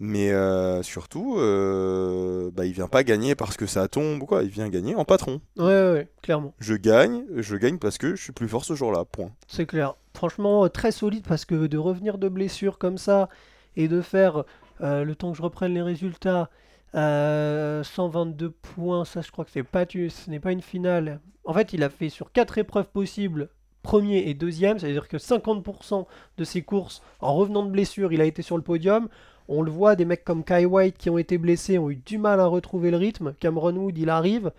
Mais 0.01 0.31
euh, 0.31 0.81
surtout, 0.81 1.35
euh, 1.37 2.51
bah, 2.53 2.65
il 2.65 2.71
vient 2.71 2.87
pas 2.87 3.03
gagner 3.03 3.35
parce 3.35 3.57
que 3.57 3.65
ça 3.65 3.89
tombe 3.89 4.23
ou 4.23 4.25
quoi, 4.25 4.43
il 4.43 4.49
vient 4.49 4.69
gagner 4.69 4.95
en 4.95 5.03
patron. 5.03 5.41
Ouais, 5.57 5.65
ouais, 5.65 5.91
ouais, 5.91 6.07
clairement. 6.21 6.53
Je 6.59 6.75
gagne, 6.75 7.23
je 7.35 7.57
gagne 7.57 7.77
parce 7.77 7.97
que 7.97 8.15
je 8.15 8.23
suis 8.23 8.31
plus 8.31 8.47
fort 8.47 8.63
ce 8.63 8.75
jour-là, 8.75 9.03
point. 9.03 9.31
C'est 9.47 9.65
clair. 9.65 9.95
Franchement, 10.15 10.63
euh, 10.63 10.69
très 10.69 10.91
solide 10.91 11.25
parce 11.27 11.43
que 11.43 11.67
de 11.67 11.77
revenir 11.77 12.17
de 12.17 12.29
blessure 12.29 12.77
comme 12.77 12.97
ça 12.97 13.27
et 13.75 13.89
de 13.89 14.01
faire, 14.01 14.45
euh, 14.81 15.03
le 15.03 15.15
temps 15.15 15.31
que 15.31 15.37
je 15.37 15.41
reprenne 15.41 15.73
les 15.73 15.81
résultats, 15.81 16.49
euh, 16.95 17.83
122 17.83 18.49
points, 18.49 19.03
ça 19.05 19.21
je 19.21 19.31
crois 19.31 19.43
que 19.43 19.51
c'est 19.51 19.63
pas, 19.63 19.85
ce 19.85 20.29
n'est 20.29 20.39
pas 20.39 20.53
une 20.53 20.61
finale. 20.61 21.19
En 21.43 21.53
fait, 21.53 21.73
il 21.73 21.83
a 21.83 21.89
fait 21.89 22.09
sur 22.09 22.31
4 22.31 22.57
épreuves 22.57 22.87
possibles, 22.87 23.49
premier 23.83 24.29
et 24.29 24.33
deuxième, 24.33 24.79
c'est-à-dire 24.79 25.07
que 25.07 25.17
50% 25.17 26.05
de 26.37 26.43
ses 26.43 26.61
courses, 26.61 27.01
en 27.19 27.33
revenant 27.35 27.63
de 27.63 27.71
blessure, 27.71 28.13
il 28.13 28.21
a 28.21 28.25
été 28.25 28.41
sur 28.41 28.55
le 28.55 28.63
podium. 28.63 29.09
On 29.51 29.63
le 29.63 29.71
voit, 29.71 29.95
des 29.95 30.05
mecs 30.05 30.23
comme 30.23 30.43
Kai 30.43 30.65
White 30.65 30.97
qui 30.97 31.09
ont 31.09 31.17
été 31.17 31.39
blessés 31.39 31.79
ont 31.79 31.89
eu 31.89 31.95
du 31.95 32.19
mal 32.19 32.39
à 32.39 32.45
retrouver 32.45 32.91
le 32.91 32.97
rythme. 32.97 33.33
Cameron 33.39 33.75
Wood, 33.75 33.97
il 33.97 34.09
arrive, 34.09 34.51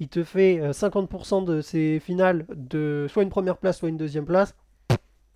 il 0.00 0.08
te 0.08 0.24
fait 0.24 0.58
euh, 0.60 0.72
50% 0.72 1.44
de 1.44 1.60
ses 1.60 2.00
finales 2.00 2.44
de 2.54 3.06
soit 3.08 3.22
une 3.22 3.30
première 3.30 3.56
place, 3.56 3.78
soit 3.78 3.88
une 3.88 3.96
deuxième 3.96 4.24
place. 4.26 4.54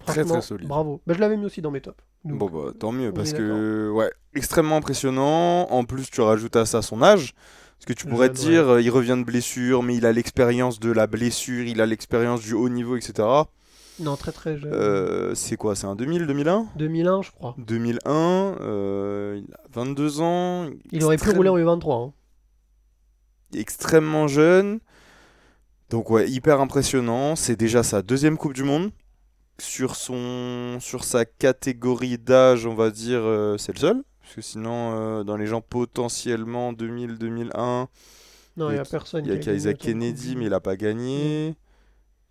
Très, 0.05 0.25
très 0.25 0.43
solide. 0.43 0.67
Bravo. 0.69 1.01
Bah, 1.07 1.15
je 1.15 1.21
l'avais 1.21 1.37
mis 1.37 1.47
aussi 1.47 1.63
dans 1.63 1.71
mes 1.71 1.81
tops. 1.81 2.03
Donc, 2.25 2.39
Bon, 2.39 2.51
bah, 2.51 2.73
tant 2.79 2.91
mieux, 2.91 3.13
parce 3.13 3.33
que, 3.33 3.91
ouais, 3.91 4.11
extrêmement 4.35 4.77
impressionnant. 4.77 5.71
En 5.71 5.85
plus, 5.85 6.11
tu 6.11 6.21
rajoutes 6.21 6.57
à 6.57 6.67
ça 6.67 6.83
son 6.83 7.01
âge. 7.03 7.33
Parce 7.79 7.87
que 7.87 7.93
tu 7.93 8.07
pourrais 8.07 8.31
te 8.31 8.35
dire, 8.35 8.69
euh, 8.69 8.83
il 8.83 8.91
revient 8.91 9.17
de 9.19 9.25
blessure, 9.25 9.83
mais 9.83 9.97
il 9.97 10.07
a 10.07 10.13
l'expérience 10.13 10.81
de 10.81 10.91
la 10.91 11.07
blessure, 11.07 11.67
il 11.67 11.81
a 11.81 11.87
l'expérience 11.87 12.41
du 12.41 12.55
haut 12.55 12.71
niveau, 12.71 12.97
etc. 12.97 13.29
Non, 13.99 14.17
très 14.17 14.33
très 14.33 14.59
jeune. 14.59 14.73
Euh, 14.73 15.35
c'est 15.35 15.57
quoi 15.57 15.75
C'est 15.75 15.87
un 15.87 15.97
2000, 15.97 16.27
2001 16.27 16.67
2001, 16.77 17.23
je 17.23 17.31
crois. 17.31 17.55
2001, 17.59 18.11
euh, 18.61 19.41
il 19.43 19.55
a 19.55 19.61
22 19.73 20.21
ans. 20.21 20.69
Il 20.93 21.03
aurait 21.05 21.17
pu 21.17 21.31
rouler 21.31 21.49
en 21.49 21.57
U23. 21.57 22.09
hein. 22.09 22.13
extrêmement 23.55 24.29
jeune. 24.29 24.81
Donc 25.91 26.11
ouais, 26.11 26.29
hyper 26.29 26.61
impressionnant. 26.61 27.37
C'est 27.37 27.57
déjà 27.57 27.83
sa 27.83 28.03
deuxième 28.03 28.37
Coupe 28.37 28.53
du 28.55 28.65
Monde. 28.65 28.91
Sur, 29.59 29.97
son, 29.97 30.77
sur 30.81 31.05
sa 31.05 31.25
catégorie 31.25 32.19
d'âge, 32.19 32.67
on 32.67 32.75
va 32.75 32.91
dire, 32.91 33.21
euh, 33.23 33.57
c'est 33.57 33.73
le 33.73 33.79
seul. 33.79 34.03
Parce 34.21 34.35
que 34.35 34.43
sinon, 34.43 35.25
dans 35.25 35.37
les 35.37 35.47
gens 35.47 35.63
potentiellement 35.63 36.73
2000-2001, 36.75 37.87
Non, 38.57 38.69
il 38.69 38.73
Il 38.73 38.73
y 38.73 38.75
n'y 38.75 38.79
a 38.79 38.85
personne. 38.85 39.25
il 39.25 39.29
y 39.29 39.67
a 39.67 39.71
a 39.71 39.75
Kennedy, 39.75 40.37
mais 40.37 40.45
il 40.45 40.51
n'a 40.51 40.61
pas 40.61 40.77
gagné. 40.77 41.55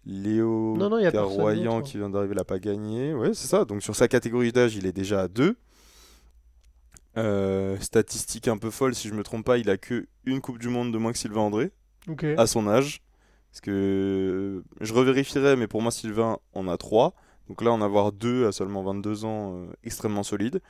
Léo 0.06 0.76
Non, 0.78 0.90
non, 0.90 1.00
il 1.00 1.04
y 1.04 1.08
a 1.08 1.12
personne 1.12 1.36
Carroyan 1.38 1.78
d'autre. 1.78 1.88
qui 1.92 1.98
vient 1.98 2.10
d'arriver, 2.10 2.34
il 2.34 2.38
n'a 2.38 2.44
pas 2.44 2.60
gagné. 2.60 3.14
Ouais, 3.14 3.34
c'est 3.34 3.48
ça. 3.48 3.66
Donc 3.66 3.82
sur 3.84 3.96
sa 3.96 4.08
catégorie 4.08 4.52
d'âge, 4.52 4.76
il 4.76 4.86
est 4.86 4.92
déjà 4.92 5.22
à 5.22 5.28
2. 5.28 5.56
statistique 7.82 8.48
un 8.48 8.58
peu 8.58 8.70
folle, 8.70 8.96
si 8.96 9.08
je 9.08 9.14
me 9.14 9.24
trompe 9.24 9.46
pas, 9.46 9.58
il 9.58 9.70
a 9.70 9.78
que 9.78 10.06
une 10.26 10.42
Coupe 10.42 10.60
du 10.60 10.70
Monde 10.70 10.92
de 10.92 10.98
moins 10.98 11.12
que 11.12 11.18
Sylvain 11.18 11.42
André. 11.42 11.72
Ok. 12.08 12.24
à 12.38 12.46
son 12.46 12.68
âge. 12.68 13.02
Parce 13.52 13.62
que 13.62 14.64
je 14.82 14.94
revérifierai, 14.94 15.56
mais 15.56 15.66
pour 15.68 15.82
moi, 15.82 15.90
Sylvain 15.92 16.38
en 16.54 16.68
a 16.68 16.78
3. 16.78 17.14
Donc 17.48 17.62
là, 17.64 17.72
en 17.72 17.82
avoir 17.82 18.12
2 18.12 18.48
à 18.48 18.52
seulement 18.52 18.84
22 18.84 19.26
ans, 19.26 19.56
euh, 19.56 19.66
extrêmement 19.84 20.24
solide. 20.24 20.62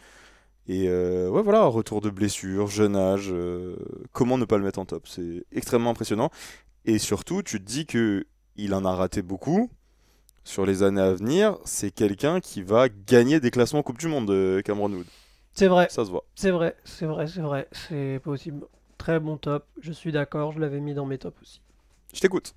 Et 0.68 0.88
euh, 0.88 1.30
ouais, 1.30 1.42
voilà, 1.42 1.66
retour 1.66 2.00
de 2.02 2.10
blessure, 2.10 2.68
jeune 2.68 2.96
âge. 2.96 3.30
euh, 3.32 3.76
comment 4.14 4.38
ne 4.38 4.46
pas 4.46 4.58
le 4.58 4.64
mettre 4.64 4.80
en 4.80 4.86
top? 4.86 5.08
C'est 5.08 5.46
extrêmement 5.52 5.90
impressionnant. 5.92 6.30
Et 6.86 7.00
surtout, 7.00 7.42
tu 7.42 7.60
te 7.60 7.66
dis 7.66 7.86
que 7.86 8.26
il 8.56 8.74
en 8.74 8.86
a 8.86 8.94
raté 8.96 9.22
beaucoup. 9.22 9.70
Sur 10.44 10.66
les 10.66 10.84
années 10.84 11.02
à 11.02 11.14
venir, 11.14 11.58
c'est 11.66 11.90
quelqu'un 11.92 12.40
qui 12.40 12.62
va 12.62 12.88
gagner 12.90 13.40
des 13.40 13.50
classements 13.52 13.82
Coupe 13.84 13.98
du 13.98 14.08
Monde, 14.08 14.30
euh, 14.30 14.62
Cameron 14.62 14.92
Wood. 14.92 15.08
C'est 15.54 15.68
vrai, 15.68 15.88
Ça 15.90 16.06
se 16.06 16.12
voit. 16.12 16.24
c'est 16.36 16.52
vrai, 16.52 16.76
c'est 16.84 17.06
vrai, 17.06 17.28
c'est 17.28 17.42
vrai, 17.42 17.68
c'est 17.72 18.20
possible. 18.24 18.66
Très 18.98 19.20
bon 19.20 19.38
top, 19.38 19.66
je 19.82 19.92
suis 19.92 20.12
d'accord, 20.12 20.52
je 20.52 20.60
l'avais 20.60 20.80
mis 20.80 20.94
dans 20.94 21.06
mes 21.06 21.18
tops 21.18 21.42
aussi. 21.42 21.62
Je 22.14 22.20
t'écoute. 22.20 22.54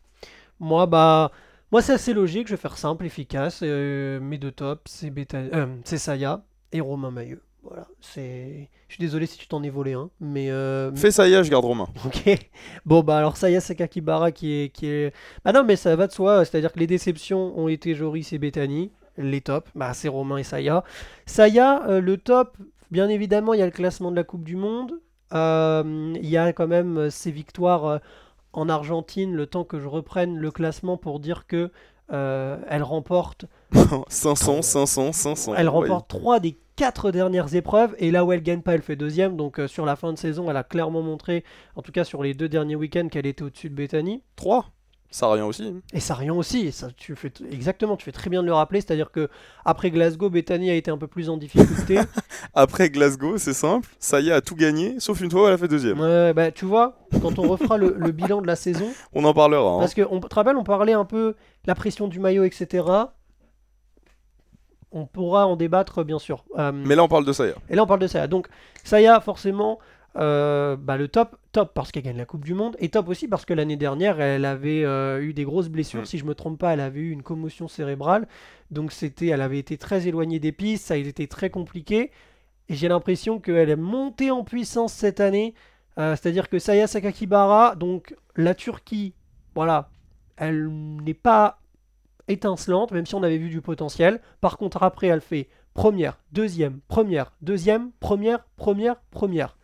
Moi, 0.61 0.87
bah, 0.87 1.30
moi 1.72 1.80
c'est 1.82 1.92
assez 1.94 2.12
logique, 2.12 2.46
je 2.48 2.54
vais 2.54 2.61
faire 2.61 2.76
simple, 2.76 3.06
efficace. 3.06 3.61
euh, 3.62 4.20
mes 4.20 4.38
deux 4.38 4.52
tops, 4.52 4.82
c'est 4.90 5.11
Beta... 5.11 5.38
euh, 5.38 5.76
c'est 5.84 5.98
Saya 5.98 6.44
et 6.72 6.80
Romain 6.80 7.11
Mailleux. 7.11 7.42
Voilà, 7.62 7.87
c'est. 8.01 8.68
Je 8.88 8.94
suis 8.94 9.01
désolé 9.01 9.27
si 9.27 9.37
tu 9.37 9.47
t'en 9.49 9.62
es 9.62 9.68
volé 9.68 9.92
un, 9.92 10.11
mais. 10.21 10.51
euh, 10.51 10.94
Fais 10.94 11.11
est, 11.11 11.42
je 11.44 11.51
garde 11.51 11.64
Romain. 11.64 11.88
Ok. 12.07 12.38
Bon, 12.87 13.03
bah 13.03 13.18
alors 13.18 13.37
Saya 13.37 13.61
Sakakibara 13.61 14.33
qui 14.33 14.53
est, 14.53 14.68
qui 14.71 14.87
est. 14.87 15.12
Bah 15.44 15.53
non, 15.53 15.64
mais 15.64 15.77
ça 15.77 15.94
va 15.97 16.07
de 16.07 16.12
soi. 16.12 16.44
C'est-à-dire 16.44 16.73
que 16.73 16.79
les 16.79 16.87
déceptions 16.87 17.59
ont 17.59 17.68
été 17.68 17.94
Joris 17.94 18.33
et 18.33 18.38
Bethany. 18.38 18.90
Les 19.16 19.40
tops, 19.40 19.68
bah 19.75 19.92
c'est 19.94 20.09
Romain 20.09 20.37
et 20.38 20.44
Saya. 20.44 20.85
Saya, 21.27 21.83
euh, 21.88 22.01
le 22.01 22.16
top, 22.16 22.57
bien 22.92 23.09
évidemment, 23.09 23.53
il 23.53 23.59
y 23.59 23.62
a 23.62 23.66
le 23.66 23.73
classement 23.73 24.11
de 24.12 24.16
la 24.16 24.25
Coupe 24.25 24.44
du 24.44 24.55
Monde. 24.57 24.92
Euh, 25.35 26.12
Il 26.14 26.29
y 26.29 26.37
a 26.37 26.53
quand 26.53 26.68
même 26.68 27.11
ses 27.11 27.33
victoires 27.33 28.01
en 28.53 28.68
Argentine. 28.68 29.35
Le 29.35 29.47
temps 29.47 29.64
que 29.64 29.79
je 29.81 29.88
reprenne 29.88 30.37
le 30.38 30.51
classement 30.53 30.97
pour 30.97 31.18
dire 31.21 31.47
que 31.49 31.71
elle 32.11 32.83
remporte 32.83 33.44
500, 34.09 34.62
500, 34.62 35.12
500. 35.12 35.55
elle 35.57 35.66
Ouais. 35.66 35.73
remporte 35.75 36.09
trois 36.09 36.40
des 36.40 36.57
quatre 36.78 37.10
dernières 37.10 37.56
épreuves 37.56 37.96
et 37.98 38.12
là 38.12 38.24
où 38.24 38.30
elle 38.32 38.42
gagne 38.42 38.62
pas, 38.62 38.72
elle 38.74 38.82
fait 38.82 38.94
deuxième. 38.96 39.36
Donc 39.36 39.58
euh, 39.58 39.66
sur 39.66 39.84
la 39.84 39.96
fin 39.96 40.12
de 40.12 40.18
saison, 40.18 40.48
elle 40.48 40.56
a 40.56 40.62
clairement 40.62 41.02
montré, 41.02 41.42
en 41.74 41.82
tout 41.82 41.90
cas 41.90 42.04
sur 42.04 42.22
les 42.22 42.34
deux 42.34 42.48
derniers 42.48 42.76
week-ends, 42.76 43.08
qu'elle 43.10 43.26
était 43.26 43.42
au-dessus 43.42 43.68
de 43.68 43.74
Bethany. 43.74 44.22
3. 44.36 44.64
Ça 45.10 45.26
a 45.26 45.32
rien 45.32 45.46
aussi. 45.46 45.74
Et 45.94 46.00
ça 46.00 46.14
rien 46.14 46.34
aussi. 46.34 46.70
Ça, 46.70 46.88
tu 46.94 47.16
fais 47.16 47.32
exactement, 47.50 47.96
tu 47.96 48.04
fais 48.04 48.12
très 48.12 48.28
bien 48.30 48.42
de 48.42 48.46
le 48.46 48.52
rappeler. 48.52 48.80
C'est-à-dire 48.82 49.10
que 49.10 49.28
après 49.64 49.90
Glasgow, 49.90 50.28
Bethany 50.30 50.70
a 50.70 50.74
été 50.74 50.90
un 50.90 50.98
peu 50.98 51.06
plus 51.08 51.30
en 51.30 51.36
difficulté. 51.38 51.98
Après 52.54 52.90
Glasgow, 52.90 53.38
c'est 53.38 53.54
simple. 53.54 53.88
Ça 53.98 54.20
y 54.20 54.28
est, 54.28 54.32
a 54.32 54.40
tout 54.42 54.54
gagné, 54.54 54.96
sauf 55.00 55.20
une 55.22 55.30
fois 55.30 55.44
où 55.44 55.46
elle 55.46 55.54
a 55.54 55.58
fait 55.58 55.66
deuxième. 55.66 55.98
Ouais, 55.98 56.32
bah 56.34 56.50
tu 56.52 56.66
vois, 56.66 56.98
quand 57.22 57.38
on 57.38 57.48
refera 57.48 57.78
le, 57.78 57.94
le 57.98 58.12
bilan 58.12 58.42
de 58.42 58.46
la 58.46 58.54
saison, 58.56 58.86
On 59.14 59.24
en 59.24 59.32
parlera. 59.32 59.70
hein. 59.70 59.78
parce 59.80 59.94
que 59.94 60.02
on 60.10 60.20
te 60.20 60.34
rappelle, 60.34 60.56
on 60.56 60.64
parlait 60.64 60.92
un 60.92 61.06
peu 61.06 61.34
la 61.66 61.74
pression 61.74 62.06
du 62.06 62.20
maillot, 62.20 62.44
etc. 62.44 62.84
On 64.90 65.07
pourra 65.07 65.46
en 65.46 65.57
débattre, 65.57 66.05
bien 66.05 66.18
sûr. 66.18 66.44
Euh, 66.59 66.72
Mais 66.72 66.96
là, 66.96 67.05
on 67.05 67.09
parle 67.09 67.24
de 67.24 67.33
est. 67.33 67.57
Et 67.68 67.77
là, 67.77 67.83
on 67.83 67.87
parle 67.87 68.01
de 68.01 68.07
Saya. 68.07 68.27
Donc, 68.27 68.48
Saya, 68.85 69.20
forcément, 69.20 69.79
euh, 70.16 70.77
bah, 70.77 70.96
le 70.96 71.09
top, 71.09 71.37
top 71.53 71.72
parce 71.74 71.92
qu'elle 71.92 72.05
gagne 72.05 72.16
la 72.16 72.24
Coupe 72.24 72.44
du 72.44 72.55
Monde, 72.55 72.77
et 72.79 72.88
top 72.88 73.09
aussi 73.09 73.29
parce 73.29 73.44
que 73.44 73.53
l'année 73.53 73.77
dernière, 73.77 74.20
elle 74.20 74.46
avait 74.46 74.85
euh, 74.85 75.22
eu 75.22 75.35
des 75.35 75.44
grosses 75.44 75.68
blessures. 75.68 76.03
Mm. 76.03 76.07
Si 76.07 76.18
je 76.18 76.24
me 76.24 76.35
trompe 76.35 76.59
pas, 76.59 76.72
elle 76.72 76.81
avait 76.81 77.01
eu 77.01 77.11
une 77.11 77.22
commotion 77.22 77.68
cérébrale. 77.68 78.27
Donc, 78.70 78.92
c'était, 78.92 79.27
elle 79.27 79.42
avait 79.42 79.59
été 79.59 79.77
très 79.77 80.09
éloignée 80.09 80.40
des 80.40 80.53
pistes, 80.53 80.87
ça 80.87 80.94
a 80.94 80.96
été 80.96 81.27
très 81.27 81.51
compliqué. 81.51 82.11
Et 82.70 82.74
j'ai 82.74 82.88
l'impression 82.88 83.40
qu'elle 83.40 83.70
est 83.70 83.77
montée 83.77 84.31
en 84.31 84.44
puissance 84.44 84.92
cette 84.92 85.20
année. 85.20 85.55
C'est-à-dire 85.96 86.48
que 86.48 86.61
Saya 86.61 86.87
Sakakibara, 86.87 87.74
donc 87.74 88.14
la 88.37 88.55
Turquie, 88.55 89.14
voilà, 89.57 89.90
elle 90.37 90.68
n'est 90.68 91.12
pas 91.12 91.59
étincelante, 92.28 92.92
même 92.92 93.06
si 93.06 93.14
on 93.14 93.22
avait 93.22 93.38
vu 93.38 93.48
du 93.48 93.60
potentiel. 93.60 94.20
Par 94.40 94.56
contre, 94.56 94.82
après, 94.82 95.08
elle 95.08 95.20
fait 95.20 95.48
première, 95.74 96.18
deuxième, 96.32 96.80
première, 96.88 97.32
deuxième, 97.42 97.90
première, 98.00 98.44
première, 98.56 98.96
première. 99.10 99.58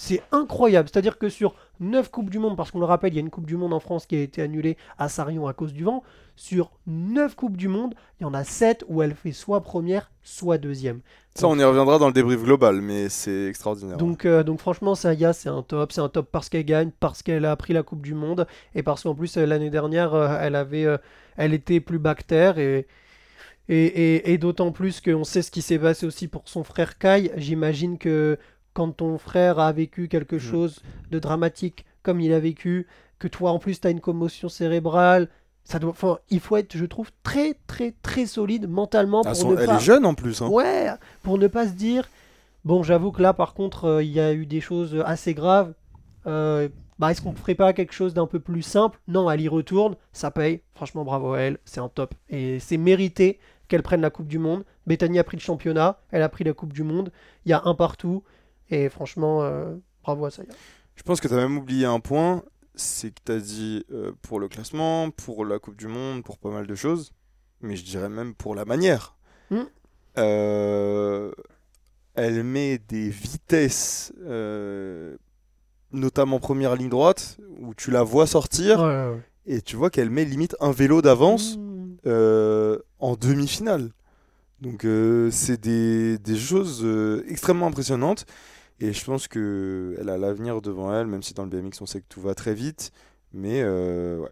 C'est 0.00 0.22
incroyable. 0.30 0.88
C'est-à-dire 0.88 1.18
que 1.18 1.28
sur 1.28 1.56
9 1.80 2.08
Coupes 2.12 2.30
du 2.30 2.38
Monde, 2.38 2.56
parce 2.56 2.70
qu'on 2.70 2.78
le 2.78 2.84
rappelle, 2.84 3.12
il 3.12 3.16
y 3.16 3.18
a 3.18 3.20
une 3.20 3.30
Coupe 3.30 3.46
du 3.46 3.56
Monde 3.56 3.72
en 3.72 3.80
France 3.80 4.06
qui 4.06 4.14
a 4.14 4.20
été 4.20 4.40
annulée 4.40 4.76
à 4.96 5.08
Sarion 5.08 5.48
à 5.48 5.52
cause 5.54 5.72
du 5.72 5.82
vent, 5.82 6.04
sur 6.36 6.70
9 6.86 7.34
Coupes 7.34 7.56
du 7.56 7.66
Monde, 7.66 7.96
il 8.20 8.22
y 8.22 8.26
en 8.26 8.32
a 8.32 8.44
7 8.44 8.84
où 8.86 9.02
elle 9.02 9.16
fait 9.16 9.32
soit 9.32 9.60
première, 9.60 10.12
soit 10.22 10.56
deuxième. 10.56 11.00
Ça, 11.34 11.48
on 11.48 11.58
y 11.58 11.64
reviendra 11.64 11.98
dans 11.98 12.06
le 12.06 12.12
débrief 12.12 12.44
global, 12.44 12.80
mais 12.80 13.08
c'est 13.08 13.46
extraordinaire. 13.46 13.96
Donc, 13.96 14.24
euh, 14.24 14.44
donc 14.44 14.60
franchement, 14.60 14.94
Saya, 14.94 15.32
c'est 15.32 15.48
un 15.48 15.62
top. 15.62 15.90
C'est 15.90 16.00
un 16.00 16.08
top 16.08 16.28
parce 16.30 16.48
qu'elle 16.48 16.64
gagne, 16.64 16.92
parce 17.00 17.24
qu'elle 17.24 17.44
a 17.44 17.56
pris 17.56 17.72
la 17.72 17.82
Coupe 17.82 18.02
du 18.02 18.14
Monde, 18.14 18.46
et 18.76 18.84
parce 18.84 19.02
qu'en 19.02 19.16
plus, 19.16 19.36
euh, 19.36 19.46
l'année 19.46 19.70
dernière, 19.70 20.14
euh, 20.14 20.38
elle 20.40 20.54
avait, 20.54 20.86
elle 21.36 21.54
était 21.54 21.80
plus 21.80 21.98
bactère, 21.98 22.58
et, 22.58 22.86
et, 23.68 23.84
et, 23.84 24.32
et 24.32 24.38
d'autant 24.38 24.70
plus 24.70 25.00
qu'on 25.00 25.24
sait 25.24 25.42
ce 25.42 25.50
qui 25.50 25.60
s'est 25.60 25.80
passé 25.80 26.06
aussi 26.06 26.28
pour 26.28 26.42
son 26.44 26.62
frère 26.62 26.98
Kai. 26.98 27.32
J'imagine 27.36 27.98
que 27.98 28.38
quand 28.74 28.92
ton 28.92 29.18
frère 29.18 29.58
a 29.58 29.72
vécu 29.72 30.08
quelque 30.08 30.38
chose 30.38 30.80
de 31.10 31.18
dramatique 31.18 31.84
comme 32.02 32.20
il 32.20 32.32
a 32.32 32.40
vécu, 32.40 32.86
que 33.18 33.28
toi 33.28 33.50
en 33.50 33.58
plus 33.58 33.80
tu 33.80 33.86
as 33.86 33.90
une 33.90 34.00
commotion 34.00 34.48
cérébrale, 34.48 35.28
ça 35.64 35.78
doit, 35.78 35.90
enfin, 35.90 36.18
il 36.30 36.40
faut 36.40 36.56
être, 36.56 36.76
je 36.76 36.84
trouve, 36.86 37.10
très 37.22 37.54
très 37.66 37.92
très 38.02 38.24
solide 38.26 38.68
mentalement 38.68 39.22
pour 39.22 39.36
son- 39.36 39.50
ne 39.52 39.58
Elle 39.58 39.66
pas. 39.66 39.76
est 39.76 39.80
jeune 39.80 40.06
en 40.06 40.14
plus. 40.14 40.40
hein. 40.40 40.48
Ouais, 40.48 40.88
pour 41.22 41.36
ne 41.38 41.46
pas 41.46 41.66
se 41.66 41.72
dire. 41.72 42.08
Bon, 42.64 42.82
j'avoue 42.82 43.12
que 43.12 43.20
là, 43.22 43.32
par 43.34 43.52
contre, 43.54 43.84
euh, 43.86 44.02
il 44.02 44.10
y 44.10 44.20
a 44.20 44.32
eu 44.32 44.46
des 44.46 44.60
choses 44.60 45.02
assez 45.04 45.34
graves. 45.34 45.72
Euh, 46.26 46.68
bah, 46.98 47.10
est-ce 47.10 47.20
qu'on 47.22 47.32
ferait 47.34 47.54
pas 47.54 47.72
quelque 47.72 47.92
chose 47.92 48.14
d'un 48.14 48.26
peu 48.26 48.40
plus 48.40 48.62
simple? 48.62 48.98
Non, 49.08 49.30
elle 49.30 49.40
y 49.40 49.48
retourne, 49.48 49.96
ça 50.12 50.30
paye. 50.30 50.60
Franchement, 50.74 51.04
bravo 51.04 51.32
à 51.34 51.40
elle, 51.40 51.58
c'est 51.64 51.80
un 51.80 51.88
top. 51.88 52.14
Et 52.30 52.58
c'est 52.60 52.76
mérité 52.76 53.38
qu'elle 53.68 53.82
prenne 53.82 54.00
la 54.00 54.10
Coupe 54.10 54.26
du 54.28 54.38
Monde. 54.38 54.64
Bethany 54.86 55.18
a 55.18 55.24
pris 55.24 55.36
le 55.36 55.42
championnat, 55.42 55.98
elle 56.10 56.22
a 56.22 56.28
pris 56.28 56.44
la 56.44 56.52
Coupe 56.54 56.72
du 56.72 56.82
Monde. 56.82 57.12
Il 57.44 57.50
y 57.50 57.52
a 57.52 57.62
un 57.64 57.74
partout. 57.74 58.22
Et 58.70 58.88
franchement, 58.88 59.42
euh, 59.42 59.74
bravo 60.02 60.26
à 60.26 60.30
Saya. 60.30 60.48
Je 60.94 61.02
pense 61.02 61.20
que 61.20 61.28
tu 61.28 61.34
as 61.34 61.36
même 61.36 61.56
oublié 61.58 61.86
un 61.86 62.00
point, 62.00 62.42
c'est 62.74 63.10
que 63.10 63.20
tu 63.24 63.32
as 63.32 63.38
dit 63.40 63.84
euh, 63.92 64.12
pour 64.22 64.40
le 64.40 64.48
classement, 64.48 65.10
pour 65.10 65.44
la 65.44 65.58
Coupe 65.58 65.76
du 65.76 65.86
Monde, 65.88 66.22
pour 66.24 66.38
pas 66.38 66.50
mal 66.50 66.66
de 66.66 66.74
choses, 66.74 67.12
mais 67.60 67.76
je 67.76 67.84
dirais 67.84 68.08
même 68.08 68.34
pour 68.34 68.54
la 68.54 68.64
manière. 68.64 69.16
Hmm. 69.50 69.62
Euh, 70.18 71.32
elle 72.14 72.42
met 72.42 72.78
des 72.78 73.08
vitesses, 73.10 74.12
euh, 74.26 75.16
notamment 75.92 76.40
première 76.40 76.74
ligne 76.74 76.88
droite, 76.88 77.38
où 77.60 77.74
tu 77.74 77.90
la 77.90 78.02
vois 78.02 78.26
sortir, 78.26 78.80
Ouais, 78.80 78.86
ouais, 78.86 79.08
ouais. 79.14 79.22
et 79.46 79.62
tu 79.62 79.76
vois 79.76 79.90
qu'elle 79.90 80.10
met 80.10 80.24
limite 80.24 80.56
un 80.60 80.72
vélo 80.72 81.00
d'avance 81.02 81.56
Mmh. 81.56 81.96
euh, 82.06 82.78
en 82.98 83.14
demi-finale. 83.16 83.90
Donc 84.60 84.84
euh, 84.84 85.30
c'est 85.30 85.60
des, 85.60 86.18
des 86.18 86.36
choses 86.36 86.80
euh, 86.84 87.24
extrêmement 87.28 87.68
impressionnantes 87.68 88.26
et 88.80 88.92
je 88.92 89.04
pense 89.04 89.28
que 89.28 89.96
elle 90.00 90.08
a 90.08 90.18
l'avenir 90.18 90.60
devant 90.62 90.92
elle, 90.94 91.06
même 91.06 91.22
si 91.22 91.34
dans 91.34 91.44
le 91.44 91.50
BMX 91.50 91.80
on 91.80 91.86
sait 91.86 92.00
que 92.00 92.06
tout 92.08 92.20
va 92.20 92.34
très 92.34 92.54
vite. 92.54 92.92
Mais 93.32 93.62
euh, 93.62 94.18
ouais. 94.18 94.30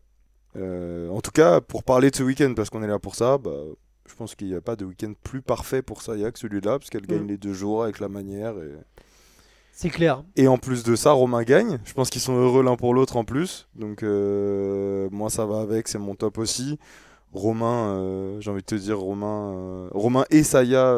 Euh, 0.57 1.11
en 1.11 1.21
tout 1.21 1.33
cas, 1.33 1.61
pour 1.61 1.83
parler 1.83 2.11
de 2.11 2.17
ce 2.17 2.23
week-end, 2.23 2.55
parce 2.57 2.71
qu'on 2.71 2.83
est 2.83 2.87
là 2.87 2.99
pour 2.99 3.15
ça, 3.15 3.37
bah, 3.39 3.51
je 4.09 4.15
pense 4.15 4.35
qu'il 4.35 4.49
n'y 4.49 4.55
a 4.55 4.61
pas 4.63 4.77
de 4.77 4.85
week-end 4.87 5.13
plus 5.23 5.43
parfait 5.43 5.83
pour 5.83 6.01
Saya 6.01 6.31
que 6.33 6.39
celui-là, 6.39 6.79
parce 6.79 6.89
qu'elle 6.89 7.07
gagne 7.07 7.25
Mm. 7.25 7.29
les 7.29 7.37
deux 7.37 7.53
jours 7.53 7.83
avec 7.85 8.01
la 8.01 8.09
manière. 8.09 8.57
Et... 8.57 8.73
C'est 9.73 9.91
clair. 9.91 10.25
Et 10.37 10.49
en 10.49 10.57
plus 10.57 10.83
de 10.83 10.97
ça, 10.97 11.13
Romain 11.13 11.43
gagne. 11.43 11.79
Je 11.85 11.93
pense 11.93 12.09
qu'ils 12.09 12.23
sont 12.23 12.35
heureux 12.37 12.63
l'un 12.63 12.77
pour 12.77 12.95
l'autre 12.95 13.19
en 13.19 13.25
plus. 13.25 13.69
Donc 13.75 14.03
euh, 14.03 15.09
moi 15.13 15.29
ça 15.29 15.45
va 15.45 15.61
avec, 15.61 15.89
c'est 15.89 15.99
mon 15.99 16.15
top 16.15 16.39
aussi. 16.39 16.79
Romain, 17.35 17.99
euh, 17.99 18.41
j'ai 18.41 18.51
envie 18.51 18.63
de 18.63 18.67
te 18.67 18.75
dire 18.77 18.99
Romain, 18.99 19.89
Romain 19.93 20.25
et 20.31 20.43
Saya, 20.43 20.97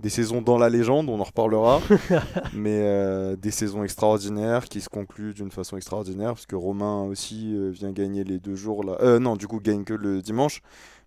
des 0.00 0.10
saisons 0.10 0.42
dans 0.42 0.58
la 0.58 0.68
légende, 0.68 1.08
on 1.08 1.20
en 1.20 1.24
reparlera. 1.24 1.80
mais 2.54 2.80
euh, 2.82 3.36
des 3.36 3.50
saisons 3.50 3.82
extraordinaires 3.82 4.68
qui 4.68 4.80
se 4.80 4.88
concluent 4.88 5.34
d'une 5.34 5.50
façon 5.50 5.76
extraordinaire 5.76 6.34
parce 6.34 6.46
que 6.46 6.56
Romain 6.56 7.02
aussi 7.02 7.54
euh, 7.54 7.70
vient 7.70 7.90
gagner 7.92 8.24
les 8.24 8.38
deux 8.38 8.54
jours 8.54 8.84
là. 8.84 8.96
Euh, 9.00 9.18
non, 9.18 9.36
du 9.36 9.48
coup 9.48 9.60
gagne 9.60 9.84
que 9.84 9.94
le 9.94 10.22
dimanche, 10.22 10.62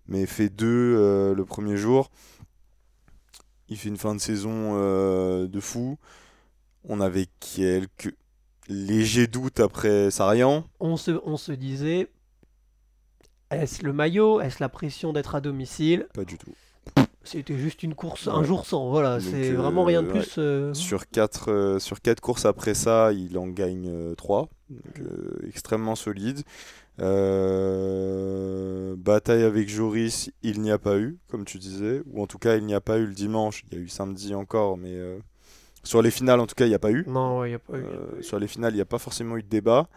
mais 0.08 0.26
fait 0.26 0.50
deux 0.50 0.96
euh, 0.98 1.34
le 1.34 1.44
premier 1.44 1.76
jour. 1.76 2.10
Il 3.68 3.78
fait 3.78 3.88
une 3.88 3.96
fin 3.96 4.14
de 4.14 4.20
saison 4.20 4.74
de 4.76 5.60
fou. 5.60 5.96
On 6.84 7.00
avait 7.00 7.26
quelques 7.40 8.14
légers 8.68 9.28
doutes 9.28 9.60
après 9.60 10.10
Sarian. 10.10 10.64
On 10.78 10.98
se, 10.98 11.12
on 11.24 11.38
se 11.38 11.52
disait, 11.52 12.10
est-ce 13.50 13.82
le 13.82 13.94
maillot 13.94 14.42
Est-ce 14.42 14.58
la 14.60 14.68
pression 14.68 15.14
d'être 15.14 15.34
à 15.34 15.40
domicile? 15.40 16.06
Pas 16.12 16.26
du 16.26 16.36
tout. 16.36 16.52
C'était 17.24 17.56
juste 17.56 17.82
une 17.82 17.94
course 17.94 18.26
un 18.28 18.42
jour 18.42 18.66
sans, 18.66 18.90
voilà, 18.90 19.20
c'est 19.20 19.50
euh, 19.52 19.56
vraiment 19.56 19.84
rien 19.84 20.02
de 20.02 20.08
plus. 20.08 20.34
euh, 20.38 20.74
Sur 20.74 21.08
quatre, 21.08 21.50
euh, 21.52 21.78
sur 21.78 22.00
quatre 22.00 22.20
courses 22.20 22.44
après 22.46 22.74
ça, 22.74 23.12
il 23.12 23.38
en 23.38 23.46
gagne 23.46 23.88
euh, 23.88 24.14
trois. 24.14 24.48
Donc, 24.70 25.00
extrêmement 25.46 25.94
solide. 25.94 26.42
Euh, 27.00 28.96
bataille 28.96 29.44
avec 29.44 29.68
Joris, 29.68 30.30
il 30.42 30.60
n'y 30.60 30.70
a 30.70 30.78
pas 30.78 30.98
eu, 30.98 31.18
comme 31.28 31.44
tu 31.44 31.58
disais. 31.58 32.02
Ou 32.12 32.22
en 32.22 32.26
tout 32.26 32.38
cas, 32.38 32.56
il 32.56 32.64
n'y 32.66 32.74
a 32.74 32.80
pas 32.80 32.98
eu 32.98 33.06
le 33.06 33.14
dimanche. 33.14 33.64
Il 33.70 33.78
y 33.78 33.80
a 33.80 33.84
eu 33.84 33.88
samedi 33.88 34.34
encore, 34.34 34.76
mais 34.76 34.94
euh, 34.94 35.18
sur 35.84 36.02
les 36.02 36.10
finales, 36.10 36.40
en 36.40 36.46
tout 36.46 36.54
cas, 36.54 36.66
il 36.66 36.70
n'y 36.70 36.74
a 36.74 36.78
pas 36.80 36.90
eu. 36.90 37.04
Non, 37.06 37.38
ouais, 37.40 37.52
y 37.52 37.54
a 37.54 37.58
pas 37.58 37.78
eu. 37.78 37.82
Euh, 37.82 38.20
sur 38.20 38.38
les 38.38 38.48
finales, 38.48 38.72
il 38.72 38.76
n'y 38.76 38.82
a 38.82 38.86
pas 38.86 38.98
forcément 38.98 39.36
eu 39.36 39.42
de 39.42 39.48
débat. 39.48 39.88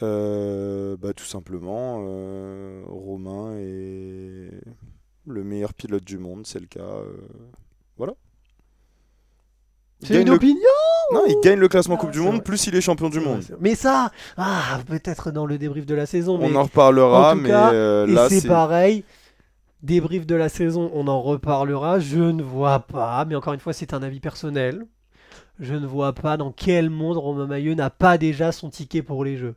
Bah, 0.00 1.12
tout 1.14 1.24
simplement, 1.24 1.98
Romain 2.86 3.54
est 3.58 4.50
le 5.26 5.44
meilleur 5.44 5.72
pilote 5.74 6.04
du 6.04 6.18
monde, 6.18 6.46
c'est 6.46 6.60
le 6.60 6.66
cas. 6.66 6.80
euh, 6.80 7.16
voilà. 7.96 8.14
Il 10.00 10.08
C'est 10.08 10.20
une 10.22 10.28
le- 10.28 10.34
opinion 10.34 10.56
Non, 11.12 11.22
il 11.28 11.36
gagne 11.44 11.58
le 11.60 11.68
classement 11.68 11.94
Ah, 11.96 12.00
Coupe 12.00 12.10
du 12.10 12.18
Monde, 12.20 12.36
vrai. 12.36 12.42
plus 12.42 12.66
il 12.66 12.74
est 12.74 12.80
champion 12.80 13.08
du 13.08 13.20
monde. 13.20 13.42
Mais 13.60 13.74
ça, 13.76 14.10
ah, 14.36 14.80
peut-être 14.86 15.30
dans 15.30 15.46
le 15.46 15.58
débrief 15.58 15.86
de 15.86 15.94
la 15.94 16.06
saison. 16.06 16.38
On 16.42 16.54
en 16.56 16.64
reparlera, 16.64 17.32
en 17.32 17.34
tout 17.36 17.42
mais 17.42 17.48
cas, 17.50 17.72
euh, 17.72 18.06
là, 18.06 18.28
c'est 18.28 18.40
c'est. 18.40 18.48
pareil. 18.48 19.04
Débrief 19.82 20.26
de 20.26 20.34
la 20.34 20.48
saison, 20.48 20.90
on 20.94 21.06
en 21.08 21.20
reparlera. 21.22 21.98
Je 22.00 22.18
ne 22.18 22.42
vois 22.42 22.80
pas, 22.80 23.24
mais 23.24 23.34
encore 23.36 23.52
une 23.52 23.60
fois, 23.60 23.72
c'est 23.72 23.94
un 23.94 24.02
avis 24.02 24.20
personnel. 24.20 24.86
Je 25.60 25.74
ne 25.74 25.86
vois 25.86 26.12
pas 26.14 26.36
dans 26.36 26.50
quel 26.50 26.88
monde 26.90 27.16
Romain 27.18 27.46
Maillot 27.46 27.74
n'a 27.74 27.90
pas 27.90 28.18
déjà 28.18 28.50
son 28.52 28.70
ticket 28.70 29.02
pour 29.02 29.24
les 29.24 29.36
jeux. 29.36 29.54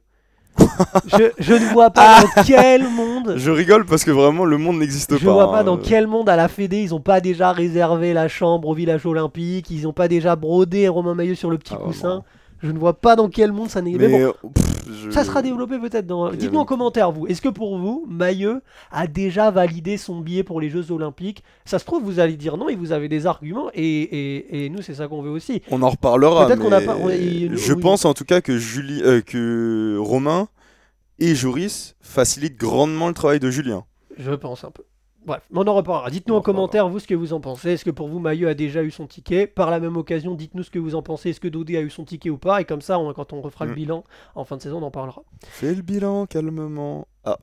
Je, 1.08 1.32
je 1.40 1.54
ne 1.54 1.74
vois 1.74 1.90
pas 1.90 2.22
dans 2.22 2.44
quel 2.44 2.88
monde. 2.90 3.34
Je 3.38 3.52
rigole 3.52 3.86
parce 3.86 4.04
que 4.04 4.12
vraiment, 4.12 4.46
le 4.46 4.58
monde 4.58 4.80
n'existe 4.80 5.18
Je 5.18 5.26
pas. 5.26 5.32
vois 5.34 5.52
pas 5.52 5.60
hein. 5.60 5.64
dans 5.64 5.78
quel 5.78 6.08
monde 6.08 6.30
à 6.30 6.36
la 6.36 6.48
Fédé 6.48 6.78
ils 6.82 6.94
ont 6.94 7.00
pas 7.02 7.20
déjà 7.22 7.52
réservé 7.52 8.14
la 8.14 8.28
chambre 8.28 8.68
au 8.70 8.74
village 8.74 9.06
olympique, 9.06 9.70
ils 9.70 9.88
ont 9.88 9.94
pas 9.94 10.08
déjà 10.08 10.36
brodé 10.36 10.88
Romain 10.88 11.16
Maillot 11.16 11.36
sur 11.36 11.50
le 11.50 11.58
petit 11.58 11.74
Ah, 11.76 11.82
coussin. 11.84 12.08
vraiment. 12.08 12.26
Je 12.66 12.72
ne 12.72 12.80
vois 12.80 12.94
pas 12.94 13.16
dans 13.16 13.30
quel 13.30 13.52
monde 13.52 13.70
ça 13.70 13.82
n'est. 13.82 13.92
Mais 13.92 14.08
Mais, 14.08 14.24
bon, 14.24 14.34
euh, 14.44 14.50
pff, 14.54 14.66
je- 15.06 15.12
ça 15.12 15.24
sera 15.24 15.42
développé 15.44 15.78
peut-être 15.78 16.08
dans. 16.08 16.32
Dites-nous 16.32 16.58
en 16.60 16.66
commentaire, 16.66 17.12
vous. 17.12 17.28
Est-ce 17.28 17.42
que 17.42 17.50
pour 17.50 17.78
vous, 17.78 18.06
Maillot 18.10 18.60
a 18.92 19.06
déjà 19.06 19.52
validé 19.52 19.98
son 19.98 20.20
billet 20.22 20.44
pour 20.44 20.60
les 20.60 20.70
Jeux 20.70 20.92
Olympiques? 20.92 21.44
Ça 21.66 21.78
se 21.78 21.86
trouve, 21.86 22.04
vous 22.04 22.20
allez 22.20 22.38
dire 22.38 22.58
non 22.58 22.68
et 22.68 22.76
vous 22.76 22.92
avez 22.92 23.08
des 23.08 23.28
arguments. 23.28 23.70
Et, 23.76 23.84
et- 23.84 24.66
et 24.66 24.70
nous, 24.70 24.82
c'est 24.82 24.96
ça 24.96 25.08
qu'on 25.08 25.22
veut 25.22 25.30
aussi. 25.30 25.62
On 25.70 25.82
en 25.84 25.90
reparlera. 25.90 26.48
Peut-être 26.48 26.60
qu'on 26.62 26.70
n'a 26.72 26.80
mais 26.80 26.86
pas- 26.88 26.98
Je 27.56 27.74
oui. 27.74 27.82
pense 27.82 28.04
en 28.06 28.14
tout 28.16 28.26
cas 28.26 28.42
que, 28.42 28.58
Julie, 28.58 29.02
euh, 29.04 29.22
que 29.22 29.98
Romain 30.00 30.48
et 31.20 31.36
Joris 31.36 31.96
facilitent 32.02 32.58
grandement 32.58 33.08
le 33.08 33.14
travail 33.14 33.40
de 33.40 33.52
Julien. 33.52 33.84
Je 34.18 34.32
pense 34.32 34.64
un 34.64 34.72
peu. 34.72 34.84
Bref, 35.26 35.42
mais 35.52 35.60
on 35.60 35.68
en 35.68 35.74
reparlera. 35.74 36.12
Dites-nous 36.12 36.36
en 36.36 36.42
commentaire, 36.42 36.88
vous, 36.88 37.00
ce 37.00 37.08
que 37.08 37.16
vous 37.16 37.34
en 37.34 37.40
pensez. 37.42 37.72
Est-ce 37.72 37.84
que 37.84 37.90
pour 37.90 38.08
vous, 38.08 38.20
Maillot 38.20 38.48
a 38.48 38.54
déjà 38.54 38.84
eu 38.84 38.92
son 38.92 39.08
ticket? 39.08 39.48
Par 39.48 39.72
la 39.72 39.80
même 39.80 39.98
occasion, 39.98 40.36
dites-nous 40.36 40.62
ce 40.64 40.70
que 40.70 40.78
vous 40.78 40.94
en 40.94 41.02
pensez. 41.02 41.32
Est-ce 41.32 41.40
que 41.40 41.48
Dodé 41.48 41.78
a 41.78 41.82
eu 41.82 41.90
son 41.90 42.06
ticket 42.06 42.30
ou 42.30 42.38
pas? 42.38 42.62
Et 42.62 42.66
comme 42.66 42.82
ça, 42.82 43.00
on- 43.00 43.12
quand 43.14 43.34
on 43.34 43.42
refera 43.42 43.66
le 43.66 43.72
Mm. 43.72 43.76
bilan 43.76 44.04
en 44.36 44.46
fin 44.46 44.58
de 44.58 44.62
saison, 44.62 44.78
on 44.78 44.86
en 44.86 44.92
parlera. 44.92 45.24
Fais 45.48 45.74
le 45.74 45.82
bilan 45.82 46.28
calmement. 46.28 47.08
Ah, 47.24 47.40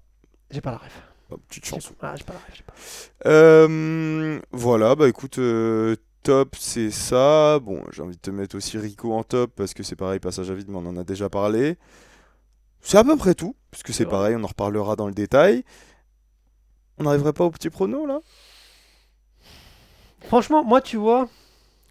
J'ai 0.53 0.61
pas 0.61 0.71
la 0.71 0.77
ref. 0.79 1.03
oh, 1.33 1.37
petite 1.49 1.65
J'ai- 1.65 1.71
chanson. 1.73 1.93
Ah, 2.01 2.15
j'ai 2.17 2.23
pas 2.25 2.35
la 2.35 2.39
ref. 2.39 2.51
j'ai 2.55 2.63
pas. 2.63 2.73
Euh, 3.29 4.41
voilà, 4.53 4.95
bah 4.95 5.09
écoute, 5.09 5.39
euh, 5.39 5.97
top, 6.23 6.55
c'est 6.59 6.91
ça. 6.93 7.59
Bon, 7.59 7.83
j'ai 7.91 8.03
envie 8.03 8.15
de 8.17 8.21
te 8.21 8.31
mettre 8.31 8.57
aussi 8.57 8.79
Rico 8.79 9.13
en 9.13 9.25
top 9.25 9.51
parce 9.57 9.75
que 9.75 9.83
c'est 9.83 9.97
pareil, 9.97 10.21
passage 10.21 10.51
à 10.51 10.55
vide, 10.55 10.69
mais 10.69 10.77
on 10.77 10.87
en 10.87 10.97
a 10.97 11.03
déjà 11.05 11.29
parlé. 11.29 11.79
C'est 12.81 12.99
à 12.99 13.05
peu 13.05 13.17
près 13.17 13.35
tout, 13.35 13.55
parce 13.71 13.83
que 13.83 13.93
c'est 13.93 14.07
pareil, 14.07 14.35
on 14.37 14.43
en 14.45 14.47
reparlera 14.49 14.95
dans 14.97 15.07
le 15.07 15.15
détail. 15.15 15.65
On 16.99 17.05
n'arriverait 17.05 17.33
pas 17.33 17.45
au 17.45 17.51
petit 17.51 17.71
prono 17.71 18.07
là? 18.07 18.21
Franchement, 20.29 20.65
moi, 20.65 20.81
tu 20.81 20.97
vois, 20.97 21.29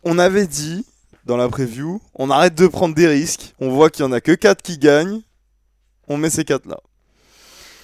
On 0.04 0.18
avait 0.18 0.48
dit 0.48 0.86
dans 1.26 1.38
la 1.38 1.48
preview, 1.50 2.02
on 2.16 2.30
arrête 2.30 2.56
de 2.56 2.68
prendre 2.68 2.96
des 2.96 3.08
risques. 3.08 3.54
On 3.60 3.70
voit 3.70 3.90
qu'il 3.90 4.04
y 4.04 4.08
en 4.08 4.12
a 4.12 4.22
que 4.22 4.32
4 4.32 4.62
qui 4.62 4.78
gagnent. 4.78 5.22
On 6.08 6.18
met 6.18 6.30
ces 6.30 6.44
4 6.44 6.68
là. 6.68 6.80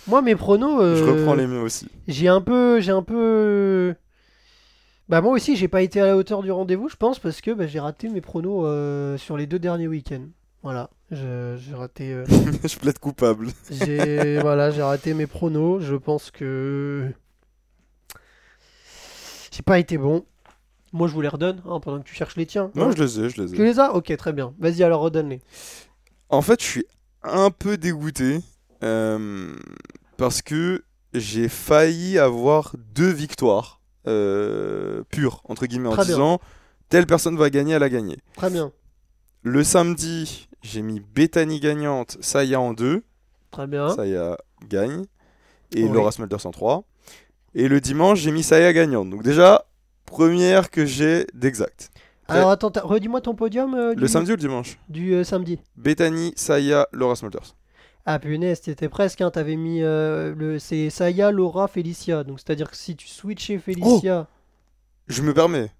moi, 0.07 0.21
mes 0.21 0.35
pronos. 0.35 0.79
Je 0.79 1.03
euh, 1.03 1.11
reprends 1.11 1.35
les 1.35 1.47
miens 1.47 1.61
aussi. 1.61 1.87
J'ai 2.07 2.27
un 2.27 2.41
peu, 2.41 2.79
j'ai 2.79 2.91
un 2.91 3.03
peu. 3.03 3.93
Bah 5.09 5.21
moi 5.21 5.31
aussi, 5.31 5.55
j'ai 5.55 5.67
pas 5.67 5.81
été 5.83 6.01
à 6.01 6.07
la 6.07 6.17
hauteur 6.17 6.43
du 6.43 6.51
rendez-vous, 6.51 6.89
je 6.89 6.97
pense, 6.97 7.19
parce 7.19 7.39
que 7.39 7.51
bah, 7.51 7.67
j'ai 7.67 7.79
raté 7.79 8.09
mes 8.09 8.19
pronos 8.19 8.63
euh, 8.65 9.17
sur 9.17 9.37
les 9.37 9.47
deux 9.47 9.59
derniers 9.59 9.87
week-ends. 9.87 10.27
Voilà, 10.67 10.89
j'ai 11.11 11.73
raté. 11.73 12.11
euh, 12.11 12.25
je 12.65 12.77
plaide 12.77 12.99
coupable. 12.99 13.47
j'ai 13.71 14.37
voilà, 14.41 14.69
j'ai 14.69 14.81
raté 14.81 15.13
mes 15.13 15.25
pronos. 15.25 15.79
Je 15.81 15.95
pense 15.95 16.29
que 16.29 17.09
j'ai 19.49 19.63
pas 19.63 19.79
été 19.79 19.97
bon. 19.97 20.25
Moi, 20.91 21.07
je 21.07 21.13
vous 21.13 21.21
les 21.21 21.29
redonne 21.29 21.61
hein, 21.65 21.79
pendant 21.79 21.99
que 22.01 22.03
tu 22.09 22.13
cherches 22.13 22.35
les 22.35 22.45
tiens. 22.45 22.69
Non, 22.75 22.87
hein. 22.89 22.93
je 22.97 23.01
les 23.01 23.17
ai, 23.21 23.29
je 23.29 23.41
les 23.41 23.51
Tu 23.53 23.61
ai. 23.61 23.63
les 23.63 23.79
as? 23.79 23.93
Ok, 23.93 24.13
très 24.17 24.33
bien. 24.33 24.53
Vas-y, 24.59 24.83
alors 24.83 24.99
redonne-les. 24.99 25.39
En 26.27 26.41
fait, 26.41 26.61
je 26.61 26.65
suis 26.67 26.85
un 27.23 27.49
peu 27.49 27.77
dégoûté 27.77 28.39
euh, 28.83 29.55
parce 30.17 30.41
que 30.41 30.83
j'ai 31.13 31.47
failli 31.47 32.19
avoir 32.19 32.75
deux 32.93 33.09
victoires 33.11 33.79
euh, 34.05 35.01
pures, 35.11 35.43
entre 35.45 35.65
guillemets, 35.65 35.87
en 35.87 35.95
bien. 35.95 36.03
disant 36.03 36.39
telle 36.89 37.07
personne 37.07 37.37
va 37.37 37.49
gagner, 37.49 37.75
elle 37.75 37.83
a 37.83 37.89
gagné. 37.89 38.17
Très 38.35 38.49
bien, 38.49 38.73
Le 39.43 39.63
samedi, 39.63 40.46
j'ai 40.61 40.81
mis 40.81 40.99
Bethany 40.99 41.59
gagnante, 41.59 42.17
Saya 42.21 42.59
en 42.59 42.73
deux. 42.73 43.03
très 43.51 43.67
bien. 43.67 43.89
Saya 43.89 44.37
gagne. 44.67 45.03
Et 45.75 45.83
Oui. 45.83 45.89
Laura 45.91 46.11
Smulders 46.11 46.45
en 46.45 46.51
3. 46.51 46.83
Et 47.55 47.67
le 47.67 47.81
dimanche, 47.81 48.19
j'ai 48.19 48.31
mis 48.31 48.43
Saya 48.43 48.71
gagnante. 48.73 49.09
Donc 49.09 49.23
déjà, 49.23 49.65
première 50.05 50.69
que 50.71 50.85
j'ai 50.85 51.25
d'exact. 51.33 51.89
Alors 52.29 52.49
attends, 52.49 52.71
redis-moi 52.83 53.21
ton 53.21 53.35
podium 53.35 53.73
euh, 53.73 53.95
du, 53.95 54.01
le 54.01 54.07
samedi 54.07 54.31
ou 54.31 54.35
le 54.35 54.39
dimanche 54.41 54.77
du 54.89 55.13
euh, 55.13 55.23
samedi. 55.23 55.59
Bethany, 55.77 56.33
Saya, 56.35 56.85
Laura 56.91 57.15
Smulders. 57.15 57.55
Ah 58.05 58.19
punaise, 58.19 58.59
t'étais 58.61 58.89
presque, 58.89 59.21
hein, 59.21 59.31
t'avais 59.31 59.55
mis 59.55 59.81
euh, 59.81 60.33
le 60.35 60.59
c'est 60.59 60.89
Saya, 60.89 61.31
Laura, 61.31 61.67
Felicia. 61.69 62.23
Donc 62.25 62.39
c'est-à-dire 62.39 62.69
que 62.69 62.75
si 62.77 62.95
tu 62.97 63.07
switchais 63.07 63.59
Felicia, 63.59 64.27
Je 65.07 65.21
me 65.21 65.33
permets. 65.33 65.71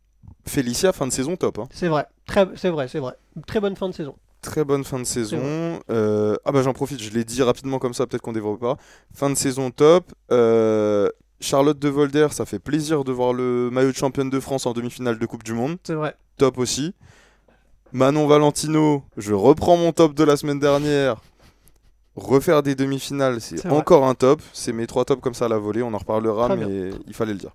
Félicia, 0.46 0.94
fin 0.94 1.06
de 1.08 1.12
saison 1.12 1.36
top. 1.36 1.60
hein. 1.60 1.68
c'est 1.72 1.88
vrai, 1.90 2.06
très, 2.26 2.48
c'est 2.56 2.70
vrai, 2.70 2.88
c'est 2.88 3.00
vrai, 3.00 3.14
très 3.46 3.60
bonne 3.60 3.76
fin 3.76 3.88
de 3.90 3.94
saison. 3.94 4.16
Très 4.42 4.64
bonne 4.64 4.84
fin 4.84 5.00
de 5.00 5.04
saison. 5.04 5.80
Euh, 5.90 6.36
ah 6.46 6.52
bah 6.52 6.62
j'en 6.62 6.74
profite, 6.74 7.02
je 7.02 7.10
l'ai 7.12 7.24
dit 7.24 7.42
rapidement 7.42 7.80
comme 7.80 7.94
ça, 7.94 8.06
peut-être 8.06 8.22
qu'on 8.22 8.32
dévoile 8.34 8.58
pas. 8.58 8.78
Fin 9.14 9.30
de 9.30 9.36
saison 9.36 9.72
top. 9.72 10.14
Euh, 10.32 11.10
Charlotte 11.40 11.78
de 11.78 11.90
Volder, 11.90 12.28
ça 12.32 12.46
fait 12.46 12.60
plaisir 12.60 13.04
de 13.04 13.12
voir 13.12 13.34
le 13.34 13.70
maillot 13.72 13.92
de 13.92 13.96
championne 13.98 14.30
de 14.30 14.40
France 14.40 14.66
en 14.66 14.74
demi-finale 14.74 15.20
de 15.20 15.26
Coupe 15.26 15.44
du 15.44 15.54
Monde. 15.54 15.78
C'est 15.84 15.94
vrai. 15.94 16.16
top 16.38 16.58
aussi. 16.58 16.94
Manon 17.94 18.28
Valentino, 18.28 19.04
je 19.18 19.34
reprends 19.34 19.78
mon 19.78 19.92
top 19.92 20.14
de 20.14 20.24
la 20.24 20.36
semaine 20.38 20.60
dernière. 20.60 21.22
Refaire 22.16 22.64
des 22.64 22.74
demi-finales, 22.76 23.40
c'est 23.42 23.58
vrai. 23.64 23.70
encore 23.70 24.06
un 24.06 24.16
top. 24.16 24.42
C'est 24.52 24.74
mes 24.74 24.88
trois 24.88 25.06
tops 25.06 25.22
comme 25.22 25.36
ça 25.36 25.46
à 25.46 25.50
la 25.50 25.58
volée, 25.58 25.84
on 25.84 25.94
en 25.94 25.98
reparlera, 25.98 26.48
Très 26.48 26.58
mais 26.58 26.90
il 27.06 27.14
fallait 27.14 27.34
le 27.34 27.40
dire. 27.40 27.52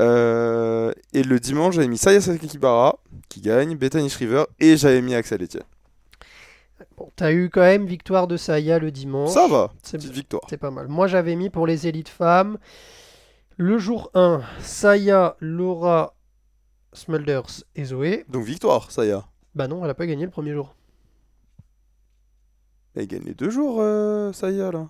Euh, 0.00 0.92
et 1.12 1.22
le 1.22 1.38
dimanche, 1.40 1.74
j'avais 1.74 1.88
mis 1.88 1.98
Saya 1.98 2.20
Sakakibara, 2.20 2.98
qui 3.28 3.40
gagne, 3.40 3.76
Bethany 3.76 4.08
Shriver, 4.08 4.44
et 4.58 4.76
j'avais 4.76 5.02
mis 5.02 5.14
Axel 5.14 5.42
Etienne. 5.42 5.64
Bon, 6.96 7.10
t'as 7.16 7.32
eu 7.32 7.50
quand 7.50 7.60
même 7.60 7.86
victoire 7.86 8.26
de 8.28 8.36
Saya 8.36 8.78
le 8.78 8.90
dimanche. 8.90 9.30
Ça 9.30 9.48
va, 9.48 9.72
C'est 9.82 9.98
petite 9.98 10.12
victoire. 10.12 10.42
C'est 10.48 10.58
pas 10.58 10.70
mal. 10.70 10.88
Moi, 10.88 11.06
j'avais 11.06 11.34
mis 11.36 11.50
pour 11.50 11.66
les 11.66 11.86
élites 11.86 12.08
femmes 12.08 12.58
le 13.56 13.78
jour 13.78 14.10
1, 14.14 14.42
Saya, 14.60 15.36
Laura, 15.40 16.14
Smulders 16.92 17.64
et 17.74 17.84
Zoé. 17.84 18.24
Donc 18.28 18.44
victoire, 18.44 18.90
Saya. 18.92 19.24
Bah 19.54 19.66
non, 19.66 19.84
elle 19.84 19.90
a 19.90 19.94
pas 19.94 20.06
gagné 20.06 20.24
le 20.24 20.30
premier 20.30 20.52
jour. 20.52 20.76
Elle 22.94 23.06
gagne 23.06 23.24
les 23.24 23.34
deux 23.34 23.50
jours, 23.50 23.78
euh, 23.80 24.32
Saya, 24.32 24.70
là. 24.70 24.88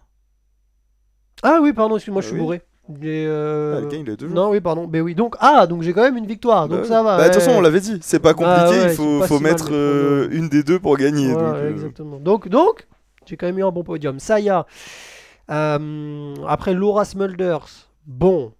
Ah 1.43 1.61
oui, 1.63 1.73
pardon, 1.73 1.97
excuse-moi, 1.97 2.21
Bah 2.21 2.25
je 2.25 2.29
suis 2.29 2.35
oui. 2.37 2.43
bourré. 2.43 2.63
J'ai, 3.03 3.27
euh, 3.27 3.81
Elle 3.83 3.89
gagne 3.89 4.05
les 4.05 4.17
deux 4.17 4.29
jours. 4.29 4.35
Non, 4.37 4.51
oui, 4.51 4.61
pardon. 4.61 4.87
Ben 4.87 5.03
oui. 5.03 5.15
Donc, 5.15 5.37
ah, 5.41 5.67
donc 5.67 5.83
j'ai 5.83 5.93
quand 5.93 6.03
même 6.03 6.17
une 6.17 6.27
victoire. 6.27 6.69
Donc 6.69 6.81
Bah 6.81 6.87
ça 6.89 7.03
va. 7.03 7.19
Bah, 7.19 7.33
façon, 7.33 7.51
ouais. 7.51 7.57
on 7.57 7.61
l'avait 7.61 7.81
dit, 7.81 7.99
c'est 8.01 8.19
pas 8.19 8.33
compliqué, 8.33 8.55
Bah 8.57 8.71
ouais, 8.71 8.93
il 8.93 8.97
faut, 8.97 9.27
si 9.27 9.43
mettre 9.43 9.69
euh, 9.73 10.29
une 10.31 10.49
des 10.49 10.63
deux 10.63 10.79
pour 10.79 10.97
gagner. 10.97 11.33
Voilà, 11.33 11.49
donc, 11.51 11.57
euh, 11.59 11.71
exactement. 11.71 12.17
Donc, 12.19 12.49
donc 12.49 12.87
j'ai 13.27 13.37
quand 13.37 13.47
même 13.47 13.59
eu 13.59 13.65
un 13.65 13.71
bon 13.71 13.85
podium. 13.85 14.19
Saya. 14.19 14.65
Euh, 15.51 16.35
après 16.47 16.73
Laura 16.75 17.05
Smulders. 17.05 17.67
Bon. 18.07 18.53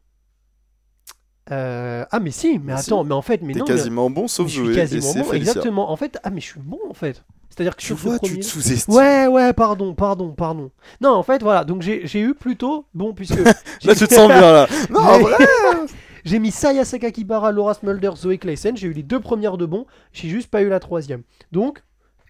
Euh, 1.51 2.05
ah 2.11 2.21
mais 2.21 2.31
si, 2.31 2.59
mais 2.59 2.65
Mais 2.67 2.73
attends, 2.75 3.03
si. 3.03 3.09
mais 3.09 3.15
en 3.15 3.23
fait, 3.23 3.41
mais 3.43 3.55
T'es 3.55 3.61
non, 3.61 3.65
mais- 3.67 3.75
quasiment 3.75 4.11
bon, 4.11 4.23
mais 4.23 4.29
sauf 4.29 4.49
je 4.49 4.63
suis 4.63 4.75
quasiment 4.75 5.25
bon, 5.25 5.33
exactement. 5.33 5.91
En 5.91 5.97
fait, 5.97 6.19
ah 6.23 6.29
mais 6.31 6.41
je 6.43 6.47
suis 6.47 6.61
bon 6.61 6.79
en 6.91 6.93
fait. 6.95 7.25
C'est-à-dire 7.59 7.75
que 7.75 7.81
Tu 7.81 7.87
sur 7.89 7.99
ce 7.99 8.03
vois, 8.05 8.19
tu 8.21 8.29
premier- 8.31 8.39
te 8.41 8.45
sous-estimes. 8.47 8.95
Ouais, 8.95 9.27
ouais, 9.27 9.53
pardon, 9.53 9.93
pardon, 9.95 10.33
pardon. 10.33 10.71
Non, 11.01 11.11
en 11.11 11.25
fait, 11.25 11.43
voilà. 11.43 11.65
Donc 11.65 11.83
j'ai 11.83 12.21
eu 12.21 12.35
plutôt 12.35 12.87
bon 12.95 13.13
puisque 13.15 13.35
Là, 13.85 13.95
tu 13.97 14.07
te 14.07 14.15
sens 14.15 14.29
bien, 14.29 14.41
là. 14.41 14.69
Non, 14.91 15.01
en 15.01 15.15
J'ai- 15.17 15.23
vrai. 15.23 15.37
J'ai 16.25 16.39
mis 16.39 16.51
Saya 16.53 16.85
Sakakibara, 16.85 17.51
Laura 17.53 17.75
Smulder, 17.75 18.11
Zoé 18.17 18.39
Clayson. 18.39 18.73
J'ai 18.77 18.87
eu 18.89 18.93
les 18.93 19.03
deux 19.03 19.19
premières 19.21 19.57
de 19.57 19.67
bons. 19.67 19.87
J'ai 20.13 20.29
juste 20.29 20.51
pas 20.51 20.63
eu 20.63 20.69
la 20.69 20.79
troisième. 20.79 21.23
Donc, 21.53 21.83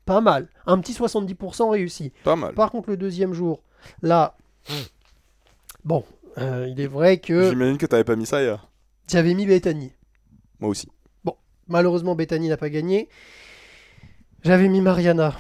pas 0.07 0.21
mal. 0.21 0.49
Un 0.67 0.79
petit 0.79 0.93
70% 0.95 1.69
réussi. 1.71 2.13
Pas 2.25 2.37
mal. 2.37 2.55
Par 2.55 2.71
contre, 2.71 2.89
le 2.91 2.97
deuxième 2.97 3.35
jour, 3.35 3.63
là. 4.03 4.37
Bon, 5.85 6.05
euh, 6.39 6.67
il 6.71 6.81
est 6.81 6.87
vrai 6.87 7.19
que 7.19 7.51
J'imagine 7.51 7.77
que 7.79 7.87
t'avais 7.87 8.05
pas 8.05 8.17
mis 8.17 8.27
ça 8.27 8.41
hier. 8.43 8.69
j'avais 9.11 9.35
mis 9.35 9.47
Bethany. 9.47 9.93
Moi 10.61 10.71
aussi. 10.71 10.89
Malheureusement, 11.71 12.15
Bethany 12.15 12.49
n'a 12.49 12.57
pas 12.57 12.71
gagné. 12.71 13.11
J'avais 14.45 14.69
mis 14.69 14.81
Mariana. 14.81 15.35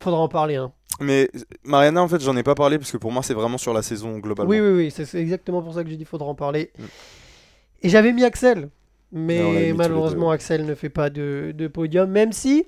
Faudra 0.00 0.20
en 0.20 0.28
parler, 0.28 0.56
hein. 0.56 0.72
Mais 1.00 1.28
Mariana, 1.64 2.02
en 2.02 2.08
fait, 2.08 2.20
j'en 2.20 2.36
ai 2.36 2.42
pas 2.42 2.54
parlé 2.54 2.78
parce 2.78 2.92
que 2.92 2.96
pour 2.96 3.10
moi, 3.10 3.22
c'est 3.22 3.34
vraiment 3.34 3.58
sur 3.58 3.72
la 3.72 3.82
saison 3.82 4.18
globalement. 4.18 4.50
Oui, 4.50 4.60
oui, 4.60 4.70
oui, 4.70 4.90
c'est 4.90 5.20
exactement 5.20 5.60
pour 5.62 5.74
ça 5.74 5.82
que 5.82 5.90
j'ai 5.90 5.96
dit 5.96 6.04
faudra 6.04 6.28
en 6.28 6.34
parler. 6.34 6.70
Mm. 6.78 6.82
Et 7.82 7.88
j'avais 7.88 8.12
mis 8.12 8.24
Axel, 8.24 8.70
mais 9.12 9.72
malheureusement 9.74 10.30
Axel 10.30 10.64
ne 10.64 10.74
fait 10.74 10.88
pas 10.88 11.10
de, 11.10 11.52
de 11.54 11.68
podium, 11.68 12.10
même 12.10 12.32
si 12.32 12.66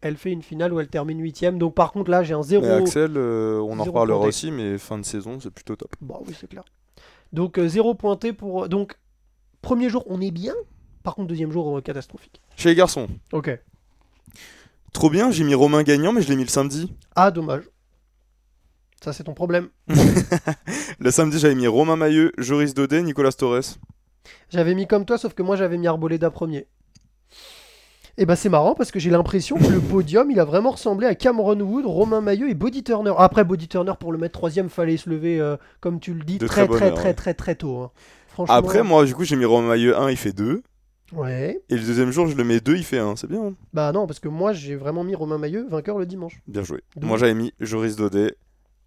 elle 0.00 0.16
fait 0.16 0.32
une 0.32 0.42
finale 0.42 0.72
où 0.72 0.80
elle 0.80 0.88
termine 0.88 1.20
huitième. 1.20 1.58
Donc 1.58 1.74
par 1.74 1.92
contre 1.92 2.10
là 2.10 2.22
j'ai 2.22 2.34
un 2.34 2.42
zéro. 2.42 2.62
Mais 2.62 2.70
Axel, 2.72 3.12
euh, 3.16 3.60
on 3.60 3.78
en 3.78 3.84
reparlera 3.84 4.18
pointé. 4.18 4.28
aussi, 4.28 4.50
mais 4.50 4.78
fin 4.78 4.98
de 4.98 5.04
saison, 5.04 5.38
c'est 5.40 5.50
plutôt 5.50 5.76
top. 5.76 5.94
Bon 6.00 6.22
oui 6.26 6.34
c'est 6.38 6.48
clair. 6.48 6.64
Donc 7.32 7.58
euh, 7.58 7.68
zéro 7.68 7.94
pointé 7.94 8.32
pour 8.32 8.68
donc 8.68 8.98
premier 9.62 9.88
jour 9.88 10.04
on 10.06 10.20
est 10.20 10.30
bien. 10.30 10.54
Par 11.02 11.14
contre 11.16 11.28
deuxième 11.28 11.50
jour 11.50 11.78
euh, 11.78 11.80
catastrophique. 11.80 12.40
Chez 12.56 12.68
les 12.68 12.74
garçons, 12.74 13.08
Ok. 13.32 13.50
Trop 14.92 15.08
bien, 15.10 15.30
j'ai 15.30 15.44
mis 15.44 15.54
Romain 15.54 15.82
gagnant, 15.82 16.12
mais 16.12 16.22
je 16.22 16.28
l'ai 16.28 16.36
mis 16.36 16.42
le 16.44 16.48
samedi. 16.48 16.92
Ah, 17.16 17.30
dommage. 17.30 17.64
Ça, 19.02 19.12
c'est 19.12 19.24
ton 19.24 19.34
problème. 19.34 19.68
Le 21.00 21.10
samedi, 21.10 21.38
j'avais 21.40 21.56
mis 21.56 21.66
Romain 21.66 21.96
Mailleux, 21.96 22.30
Joris 22.38 22.72
Daudet, 22.72 23.02
Nicolas 23.02 23.32
Torres. 23.32 23.78
J'avais 24.50 24.74
mis 24.76 24.86
comme 24.86 25.04
toi, 25.04 25.18
sauf 25.18 25.34
que 25.34 25.42
moi, 25.42 25.56
j'avais 25.56 25.76
mis 25.76 25.88
Arboleda 25.88 26.30
premier. 26.30 26.68
Et 28.18 28.26
bah, 28.26 28.36
c'est 28.36 28.50
marrant 28.50 28.74
parce 28.74 28.92
que 28.92 29.00
j'ai 29.00 29.10
l'impression 29.10 29.56
que 29.56 29.66
le 29.66 29.80
podium, 29.80 30.30
il 30.30 30.38
a 30.38 30.44
vraiment 30.44 30.70
ressemblé 30.72 31.06
à 31.06 31.14
Cameron 31.16 31.58
Wood, 31.58 31.86
Romain 31.86 32.20
Mailleux 32.20 32.48
et 32.50 32.54
Body 32.54 32.84
Turner. 32.84 33.12
Après, 33.18 33.42
Body 33.42 33.66
Turner, 33.66 33.94
pour 33.98 34.12
le 34.12 34.18
mettre 34.18 34.38
troisième, 34.38 34.68
fallait 34.68 34.98
se 34.98 35.08
lever, 35.10 35.40
euh, 35.40 35.56
comme 35.80 35.98
tu 35.98 36.12
le 36.14 36.22
dis, 36.22 36.38
très, 36.38 36.46
très 36.46 36.66
très, 36.68 36.86
heure, 36.86 36.94
très, 36.94 37.08
ouais. 37.08 37.14
très, 37.14 37.34
très, 37.34 37.54
tôt. 37.56 37.78
hein. 37.78 37.90
Franchement. 38.28 38.54
Après, 38.54 38.82
moi, 38.82 39.04
du 39.04 39.14
coup, 39.14 39.24
j'ai 39.24 39.34
mis 39.36 39.46
Romain 39.46 39.68
Mailleux 39.68 39.96
1, 39.98 40.10
il 40.10 40.16
fait 40.16 40.32
2. 40.32 40.62
Ouais. 41.12 41.60
Et 41.68 41.74
le 41.76 41.80
deuxième 41.82 42.10
jour, 42.10 42.26
je 42.26 42.34
le 42.36 42.44
mets 42.44 42.60
2, 42.60 42.76
il 42.76 42.84
fait 42.84 42.98
1. 42.98 43.16
C'est 43.16 43.26
bien, 43.26 43.44
hein 43.46 43.54
Bah, 43.72 43.92
non, 43.92 44.06
parce 44.06 44.18
que 44.20 44.28
moi, 44.28 44.52
j'ai 44.52 44.76
vraiment 44.76 45.04
mis 45.04 45.14
Romain 45.14 45.38
Mailleux 45.38 45.66
vainqueur 45.68 45.98
le 45.98 46.06
dimanche. 46.06 46.40
bien 46.46 46.62
joué. 46.62 46.82
Moi, 47.00 47.18
j'avais 47.18 47.34
mis 47.34 47.52
Joris 47.60 47.96
Daudet, 47.96 48.34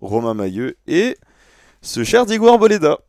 Romain 0.02 0.34
Mailleux 0.34 0.76
et 0.88 1.18
ce 1.82 2.04
cher 2.04 2.26
Diego 2.26 2.48
Arboleda. 2.48 3.00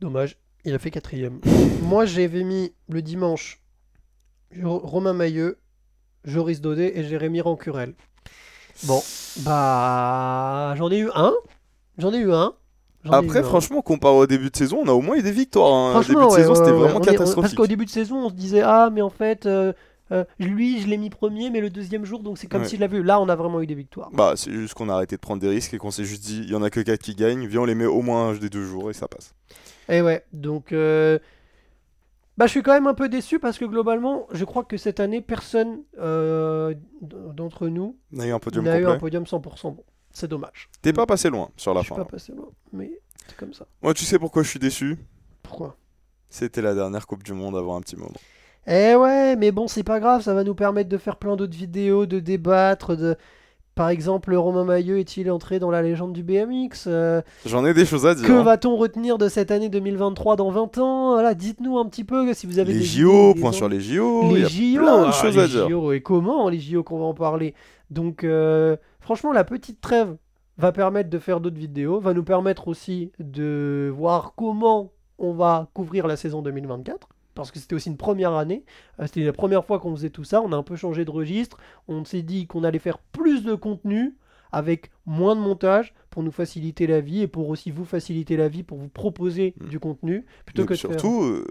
Dommage, 0.00 0.36
il 0.64 0.74
a 0.74 0.78
fait 0.78 0.90
quatrième. 0.90 1.40
Moi, 1.82 2.04
j'avais 2.06 2.44
mis 2.44 2.72
le 2.88 3.02
dimanche 3.02 3.60
Jo- 4.52 4.78
Romain 4.78 5.12
Mailleux, 5.12 5.58
Joris 6.24 6.60
Daudet 6.60 6.92
et 6.98 7.04
Jérémy 7.04 7.40
Rancurel. 7.40 7.94
Bon, 8.84 9.02
bah, 9.38 10.74
j'en 10.76 10.90
ai 10.90 10.98
eu 10.98 11.10
un. 11.14 11.32
J'en 11.98 12.12
ai 12.12 12.18
eu 12.18 12.32
un. 12.32 12.54
Eu 13.06 13.14
Après, 13.14 13.38
un. 13.40 13.42
franchement, 13.42 13.82
comparé 13.82 14.16
au 14.16 14.26
début 14.26 14.50
de 14.50 14.56
saison, 14.56 14.80
on 14.84 14.88
a 14.88 14.92
au 14.92 15.00
moins 15.00 15.16
eu 15.16 15.22
des 15.22 15.32
victoires. 15.32 15.72
hein. 15.72 15.90
Franchement, 15.92 16.14
début 16.20 16.26
de 16.26 16.30
ouais, 16.32 16.40
saison, 16.40 16.50
ouais, 16.52 16.56
c'était 16.56 16.70
vraiment 16.72 16.84
on 16.84 16.88
est- 16.88 16.92
on- 16.92 17.00
Parce 17.00 17.10
catastrophique. 17.12 17.56
qu'au 17.56 17.66
début 17.66 17.84
de 17.84 17.90
saison, 17.90 18.16
on 18.26 18.28
se 18.28 18.34
disait 18.34 18.62
ah, 18.64 18.90
mais 18.92 19.02
en 19.02 19.10
fait, 19.10 19.46
euh, 19.46 19.72
euh, 20.12 20.24
lui, 20.38 20.80
je 20.80 20.86
l'ai 20.88 20.98
mis 20.98 21.10
premier, 21.10 21.50
mais 21.50 21.60
le 21.60 21.68
deuxième 21.70 22.04
jour, 22.04 22.20
donc 22.22 22.38
c'est 22.38 22.46
comme 22.46 22.62
Ouais. 22.62 22.68
s'il 22.68 22.80
l'a 22.80 22.86
vu. 22.86 23.02
Là, 23.02 23.20
on 23.20 23.28
a 23.28 23.34
vraiment 23.36 23.60
eu 23.60 23.66
des 23.66 23.74
victoires. 23.74 24.10
Bah, 24.12 24.34
c'est 24.36 24.52
juste 24.52 24.74
qu'on 24.74 24.88
a 24.88 24.94
arrêté 24.94 25.16
de 25.16 25.20
prendre 25.20 25.40
des 25.42 25.48
risques 25.48 25.74
et 25.74 25.78
qu'on 25.78 25.90
s'est 25.90 26.04
juste 26.04 26.22
dit, 26.24 26.42
il 26.44 26.50
y 26.50 26.54
en 26.54 26.62
a 26.62 26.70
que 26.70 26.80
4 26.80 27.00
qui 27.02 27.14
gagnent, 27.14 27.46
viens, 27.46 27.60
on 27.62 27.64
les 27.64 27.74
met 27.74 27.86
au 27.86 28.02
moins 28.02 28.28
un 28.28 28.34
des 28.34 28.48
deux 28.50 28.64
jours 28.64 28.90
et 28.90 28.92
ça 28.92 29.08
passe. 29.08 29.34
Et 29.88 30.00
ouais, 30.02 30.24
donc 30.32 30.72
euh, 30.72 31.18
bah, 32.38 32.46
je 32.46 32.50
suis 32.50 32.62
quand 32.62 32.72
même 32.72 32.86
un 32.86 32.94
peu 32.94 33.08
déçu 33.08 33.38
parce 33.38 33.56
que 33.58 33.64
globalement, 33.64 34.26
je 34.32 34.44
crois 34.44 34.62
que 34.64 34.76
cette 34.76 35.00
année, 35.00 35.20
personne 35.22 35.78
euh, 35.98 36.74
d'entre 37.00 37.68
nous 37.68 37.96
On 38.14 38.20
a 38.20 38.26
eu 38.26 38.32
un 38.32 38.38
podium 38.38 38.64
n'a 38.64 38.78
eu 38.78 38.86
un 38.86 38.98
podium 38.98 39.24
100% 39.24 39.70
bon. 39.74 39.84
C'est 40.16 40.28
dommage. 40.28 40.70
T'es 40.80 40.94
pas 40.94 41.04
passé 41.04 41.28
loin 41.28 41.50
sur 41.58 41.74
la 41.74 41.82
je 41.82 41.88
suis 41.88 41.94
fin. 41.94 42.02
pas 42.02 42.10
passé 42.12 42.32
loin, 42.32 42.48
mais 42.72 42.90
c'est 43.28 43.36
comme 43.36 43.52
ça. 43.52 43.66
Moi, 43.82 43.92
tu 43.92 44.06
sais 44.06 44.18
pourquoi 44.18 44.42
je 44.42 44.48
suis 44.48 44.58
déçu? 44.58 44.96
Pourquoi? 45.42 45.76
C'était 46.30 46.62
la 46.62 46.74
dernière 46.74 47.06
Coupe 47.06 47.22
du 47.22 47.34
Monde 47.34 47.54
avant 47.54 47.76
un 47.76 47.82
petit 47.82 47.96
moment. 47.96 48.14
Eh 48.66 48.94
ouais, 48.94 49.36
mais 49.36 49.52
bon, 49.52 49.68
c'est 49.68 49.82
pas 49.82 50.00
grave, 50.00 50.22
ça 50.22 50.32
va 50.32 50.42
nous 50.42 50.54
permettre 50.54 50.88
de 50.88 50.96
faire 50.96 51.16
plein 51.16 51.36
d'autres 51.36 51.54
vidéos, 51.54 52.06
de 52.06 52.18
débattre, 52.18 52.96
de... 52.96 53.16
Par 53.74 53.90
exemple, 53.90 54.34
Romain 54.34 54.64
Maillot 54.64 54.96
est-il 54.96 55.30
entré 55.30 55.58
dans 55.58 55.70
la 55.70 55.82
légende 55.82 56.14
du 56.14 56.22
BMX 56.22 56.86
Euh, 56.86 57.20
J'en 57.44 57.66
ai 57.66 57.74
des 57.74 57.84
choses 57.84 58.06
à 58.06 58.14
dire. 58.14 58.26
Que 58.26 58.32
hein. 58.32 58.42
va-t-on 58.42 58.74
retenir 58.74 59.18
de 59.18 59.28
cette 59.28 59.50
année 59.50 59.68
2023 59.68 60.36
dans 60.36 60.50
20 60.50 60.78
ans? 60.78 61.12
Voilà, 61.12 61.34
dites-nous 61.34 61.76
un 61.76 61.84
petit 61.84 62.04
peu 62.04 62.32
si 62.32 62.46
vous 62.46 62.58
avez 62.58 62.72
Les 62.72 62.78
des 62.78 62.84
JO, 62.86 63.32
idées, 63.32 63.40
point 63.42 63.52
sur 63.52 63.68
les 63.68 63.82
JO, 63.82 64.30
il 64.30 64.32
y 64.32 64.34
les 64.36 64.44
a 64.44 64.48
JO, 64.48 64.82
plein 64.82 65.02
de 65.02 65.08
ah, 65.08 65.12
choses 65.12 65.36
les 65.36 65.42
à 65.42 65.46
dire. 65.46 65.68
JO, 65.68 65.92
et 65.92 66.00
comment 66.00 66.48
les 66.48 66.58
JO 66.58 66.82
qu'on 66.82 67.00
va 67.00 67.04
en 67.04 67.12
parler? 67.12 67.52
Donc, 67.90 68.24
euh, 68.24 68.78
franchement, 69.06 69.32
la 69.32 69.44
petite 69.44 69.80
trêve 69.80 70.16
va 70.58 70.72
permettre 70.72 71.10
de 71.10 71.18
faire 71.18 71.40
d'autres 71.40 71.56
vidéos, 71.58 72.00
va 72.00 72.12
nous 72.12 72.24
permettre 72.24 72.68
aussi 72.68 73.12
de 73.20 73.92
voir 73.96 74.34
comment 74.36 74.92
on 75.18 75.32
va 75.32 75.68
couvrir 75.74 76.06
la 76.06 76.16
saison 76.16 76.42
2024. 76.42 77.08
Parce 77.34 77.50
que 77.50 77.58
c'était 77.58 77.74
aussi 77.74 77.88
une 77.90 77.96
première 77.98 78.32
année, 78.32 78.64
Euh, 78.98 79.04
c'était 79.06 79.22
la 79.24 79.32
première 79.32 79.64
fois 79.64 79.78
qu'on 79.78 79.94
faisait 79.94 80.10
tout 80.10 80.24
ça, 80.24 80.40
on 80.42 80.52
a 80.52 80.56
un 80.56 80.62
peu 80.62 80.74
changé 80.76 81.04
de 81.04 81.10
registre, 81.10 81.58
on 81.86 82.04
s'est 82.04 82.22
dit 82.22 82.46
qu'on 82.46 82.64
allait 82.64 82.78
faire 82.78 82.98
plus 82.98 83.44
de 83.44 83.54
contenu 83.54 84.16
avec 84.52 84.90
moins 85.04 85.36
de 85.36 85.40
montage 85.40 85.92
pour 86.10 86.22
nous 86.22 86.30
faciliter 86.32 86.86
la 86.86 87.00
vie 87.00 87.20
et 87.22 87.26
pour 87.28 87.48
aussi 87.50 87.70
vous 87.70 87.84
faciliter 87.84 88.36
la 88.38 88.48
vie 88.48 88.62
pour 88.62 88.78
vous 88.78 88.88
proposer 88.88 89.54
Mm. 89.60 89.68
du 89.68 89.78
contenu 89.80 90.24
plutôt 90.46 90.62
Donc 90.62 90.68
que 90.70 90.74
de 90.74 90.78
faire- 90.78 90.90
surtout, 90.92 91.22
euh, 91.24 91.44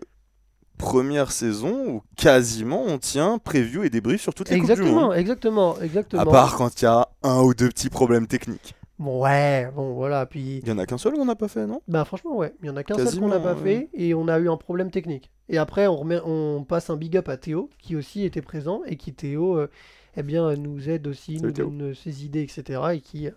première 0.77 1.31
saison 1.31 1.87
où 1.87 2.01
quasiment 2.15 2.83
on 2.85 2.97
tient 2.97 3.37
preview 3.37 3.83
et 3.83 3.89
débrief 3.89 4.21
sur 4.21 4.33
toutes 4.33 4.49
les 4.49 4.57
Coupes 4.59 4.65
du 4.67 4.71
Exactement, 4.71 5.01
Monde. 5.07 5.15
exactement, 5.15 5.81
exactement. 5.81 6.21
À 6.21 6.25
part 6.25 6.55
quand 6.55 6.81
il 6.81 6.85
y 6.85 6.87
a 6.87 7.07
un 7.23 7.41
ou 7.41 7.53
deux 7.53 7.69
petits 7.69 7.89
problèmes 7.89 8.27
techniques. 8.27 8.75
Bon, 8.97 9.23
ouais, 9.23 9.69
bon, 9.75 9.93
voilà. 9.93 10.25
Puis, 10.25 10.59
Il 10.63 10.69
y 10.69 10.71
en 10.71 10.77
a 10.77 10.85
qu'un 10.85 10.97
seul 10.97 11.13
qu'on 11.13 11.25
n'a 11.25 11.35
pas 11.35 11.49
fait, 11.49 11.67
non? 11.67 11.81
Bah, 11.87 12.05
franchement, 12.05 12.37
ouais, 12.37 12.53
il 12.63 12.67
y 12.67 12.69
en 12.69 12.77
a 12.77 12.83
qu'un 12.83 12.95
seul 12.97 13.19
qu'on 13.19 13.27
n'a 13.27 13.39
pas 13.41 13.53
ouais. 13.53 13.61
fait 13.61 13.89
et 13.93 14.13
on 14.13 14.27
a 14.29 14.39
eu 14.39 14.49
un 14.49 14.55
problème 14.55 14.89
technique. 14.89 15.31
Et 15.49 15.57
après, 15.57 15.85
on, 15.87 15.97
remet, 15.97 16.19
on 16.25 16.63
passe 16.63 16.89
un 16.89 16.95
big 16.95 17.17
up 17.17 17.27
à 17.27 17.35
Théo 17.35 17.69
qui 17.79 17.95
aussi 17.97 18.23
était 18.23 18.41
présent 18.41 18.81
et 18.85 18.95
qui, 18.95 19.11
Théo, 19.13 19.57
euh, 19.57 19.69
eh 20.15 20.23
bien, 20.23 20.55
nous 20.55 20.89
aide 20.89 21.07
aussi, 21.07 21.35
Salut, 21.39 21.47
nous 21.47 21.51
Théo. 21.51 21.65
donne 21.65 21.93
ses 21.93 22.23
idées, 22.23 22.41
etc. 22.43 22.81
et 22.93 23.01
qui 23.01 23.27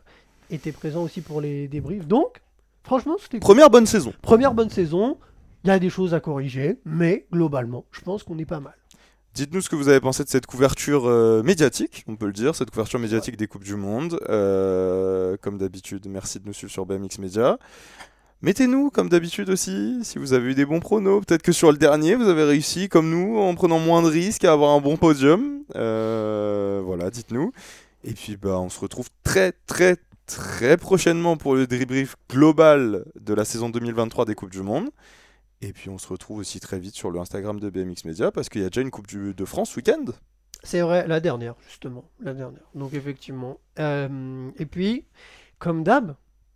était 0.50 0.72
présent 0.72 1.02
aussi 1.02 1.20
pour 1.22 1.40
les 1.40 1.66
débriefs. 1.66 2.06
Donc, 2.06 2.40
franchement, 2.84 3.16
c'était. 3.20 3.40
Première 3.40 3.68
bonne 3.68 3.86
saison. 3.86 4.12
première 4.22 4.54
bonne 4.54 4.70
saison. 4.70 5.18
Il 5.64 5.68
y 5.68 5.70
a 5.70 5.78
des 5.78 5.90
choses 5.90 6.14
à 6.14 6.20
corriger, 6.20 6.78
mais 6.84 7.26
globalement, 7.32 7.84
je 7.90 8.00
pense 8.00 8.22
qu'on 8.22 8.38
est 8.38 8.46
pas 8.46 8.60
mal. 8.60 8.74
Dites-nous 9.34 9.60
ce 9.60 9.68
que 9.68 9.76
vous 9.76 9.88
avez 9.88 10.00
pensé 10.00 10.24
de 10.24 10.28
cette 10.28 10.46
couverture 10.46 11.06
euh, 11.06 11.42
médiatique, 11.42 12.04
on 12.08 12.16
peut 12.16 12.26
le 12.26 12.32
dire, 12.32 12.54
cette 12.54 12.70
couverture 12.70 12.98
médiatique 12.98 13.36
des 13.36 13.46
Coupes 13.46 13.64
du 13.64 13.76
Monde. 13.76 14.18
Euh, 14.28 15.36
comme 15.40 15.58
d'habitude, 15.58 16.06
merci 16.08 16.40
de 16.40 16.46
nous 16.46 16.52
suivre 16.52 16.72
sur 16.72 16.86
BMX 16.86 17.18
Media. 17.20 17.58
Mettez-nous, 18.40 18.90
comme 18.90 19.08
d'habitude 19.08 19.50
aussi, 19.50 19.98
si 20.02 20.18
vous 20.18 20.32
avez 20.32 20.50
eu 20.50 20.54
des 20.54 20.64
bons 20.64 20.80
pronos. 20.80 21.24
Peut-être 21.24 21.42
que 21.42 21.52
sur 21.52 21.72
le 21.72 21.78
dernier, 21.78 22.14
vous 22.14 22.28
avez 22.28 22.44
réussi, 22.44 22.88
comme 22.88 23.10
nous, 23.10 23.38
en 23.38 23.54
prenant 23.54 23.80
moins 23.80 24.02
de 24.02 24.08
risques 24.08 24.44
à 24.44 24.52
avoir 24.52 24.70
un 24.70 24.80
bon 24.80 24.96
podium. 24.96 25.62
Euh, 25.74 26.80
voilà, 26.84 27.10
dites-nous. 27.10 27.52
Et 28.04 28.14
puis, 28.14 28.36
bah, 28.36 28.60
on 28.60 28.68
se 28.68 28.78
retrouve 28.78 29.08
très, 29.24 29.52
très, 29.66 29.96
très 30.26 30.76
prochainement 30.76 31.36
pour 31.36 31.56
le 31.56 31.66
débrief 31.66 32.16
global 32.30 33.04
de 33.20 33.34
la 33.34 33.44
saison 33.44 33.70
2023 33.70 34.24
des 34.24 34.36
Coupes 34.36 34.50
du 34.50 34.62
Monde. 34.62 34.90
Et 35.60 35.72
puis, 35.72 35.90
on 35.90 35.98
se 35.98 36.06
retrouve 36.08 36.38
aussi 36.38 36.60
très 36.60 36.78
vite 36.78 36.94
sur 36.94 37.10
le 37.10 37.18
Instagram 37.18 37.58
de 37.58 37.68
BMX 37.70 38.04
Media 38.04 38.30
parce 38.30 38.48
qu'il 38.48 38.62
y 38.62 38.64
a 38.64 38.68
déjà 38.68 38.80
une 38.80 38.90
Coupe 38.90 39.06
du- 39.08 39.34
de 39.34 39.44
France 39.44 39.70
ce 39.70 39.76
week-end. 39.76 40.04
C'est 40.62 40.80
vrai, 40.80 41.06
la 41.06 41.20
dernière, 41.20 41.54
justement. 41.68 42.04
La 42.20 42.32
dernière. 42.34 42.62
Donc, 42.74 42.92
effectivement. 42.94 43.58
Euh, 43.78 44.50
et 44.58 44.66
puis, 44.66 45.04
comme 45.58 45.82
d'hab, 45.82 46.14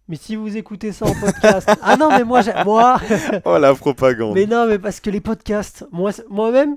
mais 0.09 0.17
si 0.17 0.37
vous 0.37 0.57
écoutez 0.57 0.93
ça 0.93 1.07
en 1.07 1.15
podcast. 1.15 1.69
ah 1.83 1.97
non, 1.97 2.11
mais 2.11 2.25
moi, 2.25 2.43
moi. 2.65 3.01
Oh 3.45 3.59
la 3.59 3.75
propagande. 3.75 4.35
mais 4.35 4.47
non, 4.47 4.67
mais 4.67 4.79
parce 4.79 5.01
que 5.01 5.11
les 5.11 5.21
podcasts, 5.21 5.87
moi, 5.93 6.11
moi-même, 6.29 6.77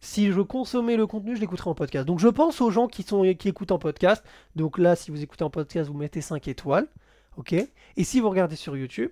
si 0.00 0.32
je 0.32 0.40
consommais 0.40 0.96
le 0.96 1.06
contenu, 1.06 1.36
je 1.36 1.40
l'écouterais 1.40 1.70
en 1.70 1.74
podcast. 1.74 2.06
Donc, 2.06 2.18
je 2.18 2.28
pense 2.28 2.60
aux 2.60 2.70
gens 2.70 2.88
qui, 2.88 3.02
sont, 3.02 3.22
qui 3.34 3.48
écoutent 3.48 3.72
en 3.72 3.78
podcast. 3.78 4.24
Donc, 4.56 4.78
là, 4.78 4.96
si 4.96 5.10
vous 5.10 5.22
écoutez 5.22 5.44
en 5.44 5.50
podcast, 5.50 5.88
vous 5.90 5.96
mettez 5.96 6.20
5 6.20 6.48
étoiles. 6.48 6.88
OK? 7.36 7.52
Et 7.52 8.04
si 8.04 8.20
vous 8.20 8.28
regardez 8.28 8.56
sur 8.56 8.76
YouTube, 8.76 9.10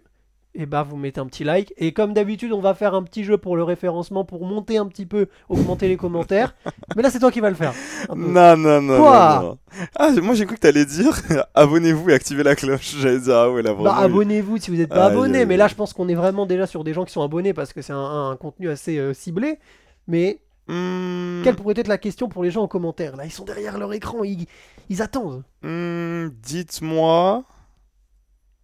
et 0.55 0.67
bah 0.67 0.83
vous 0.83 0.97
mettez 0.97 1.21
un 1.21 1.27
petit 1.27 1.45
like. 1.45 1.73
Et 1.77 1.93
comme 1.93 2.13
d'habitude, 2.13 2.53
on 2.53 2.61
va 2.61 2.75
faire 2.75 2.95
un 2.95 3.03
petit 3.03 3.23
jeu 3.25 3.39
pour 3.39 3.57
le 3.57 3.63
référencement, 3.63 4.25
pour 4.25 4.45
monter 4.45 4.79
un 4.79 4.87
petit 4.87 5.07
peu, 5.07 5.29
augmenter 5.49 5.89
les 5.89 5.97
commentaires. 5.97 6.55
Mais 6.97 7.03
là, 7.03 7.11
c'est 7.11 7.19
toi 7.21 7.31
qui 7.31 7.41
vas 7.41 7.51
le 7.51 7.57
faire. 7.57 7.73
Non, 8.15 8.57
non, 8.57 8.81
non. 8.83 8.99
Quoi 8.99 9.39
non, 9.41 9.49
non. 9.49 9.59
Ah, 9.97 10.11
moi 10.21 10.35
j'ai 10.35 10.47
cru 10.47 10.57
que 10.57 10.61
t'allais 10.61 10.85
dire 10.85 11.21
abonnez-vous 11.55 12.11
et 12.11 12.15
activez 12.15 12.43
la 12.43 12.57
cloche. 12.57 12.97
J'allais 12.99 13.21
dire, 13.21 13.35
ah 13.37 13.51
ouais, 13.51 13.63
là 13.63 13.71
Bah, 13.73 13.77
vraiment. 13.77 13.97
abonnez-vous 13.97 14.59
si 14.59 14.71
vous 14.71 14.77
n'êtes 14.77 14.89
pas 14.91 15.07
abonné. 15.07 15.47
Mais 15.47 15.57
là, 15.57 15.69
je 15.69 15.75
pense 15.75 15.93
qu'on 15.93 16.09
est 16.09 16.15
vraiment 16.15 16.47
déjà 16.47 16.67
sur 16.67 16.83
des 16.85 16.93
gens 16.95 17.05
qui 17.05 17.13
sont 17.13 17.23
abonnés 17.23 17.55
parce 17.55 17.73
que 17.73 17.83
c'est 17.83 17.93
un, 17.93 18.31
un 18.31 18.37
contenu 18.37 18.69
assez 18.71 18.99
euh, 18.99 19.15
ciblé. 19.15 19.59
Mais 20.07 20.41
Hmm, 20.69 21.43
quelle 21.43 21.57
pourrait 21.57 21.75
être 21.77 21.89
la 21.89 21.99
question 21.99 22.29
pour 22.29 22.45
les 22.45 22.53
gens 22.53 22.63
en 22.63 22.69
commentaire? 22.69 23.17
Là, 23.17 23.25
ils 23.25 23.33
sont 23.33 23.45
derrière 23.45 23.77
leur 23.77 23.93
écran, 23.93 24.23
ils, 24.23 24.47
ils 24.89 25.03
attendent. 25.03 25.43
hmm, 25.63 26.29
Dites-moi. 26.43 27.43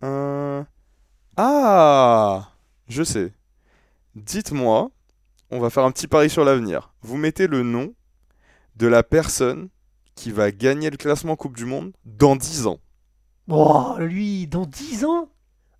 euh, 0.04 0.62
Ah 1.36 2.48
Je 2.88 3.02
sais. 3.02 3.32
Dites-moi. 4.14 4.90
On 5.50 5.60
va 5.60 5.70
faire 5.70 5.84
un 5.84 5.92
petit 5.92 6.08
pari 6.08 6.28
sur 6.28 6.44
l'avenir. 6.44 6.92
Vous 7.02 7.16
mettez 7.16 7.46
le 7.46 7.62
nom 7.62 7.94
de 8.76 8.86
la 8.88 9.02
personne 9.04 9.68
qui 10.16 10.32
va 10.32 10.50
gagner 10.50 10.90
le 10.90 10.96
classement 10.96 11.36
Coupe 11.36 11.56
du 11.56 11.64
Monde 11.66 11.92
dans 12.04 12.34
10 12.34 12.66
ans. 12.66 12.80
Oh, 13.48 13.94
lui, 13.98 14.48
dans 14.48 14.66
10 14.66 15.04
ans? 15.04 15.28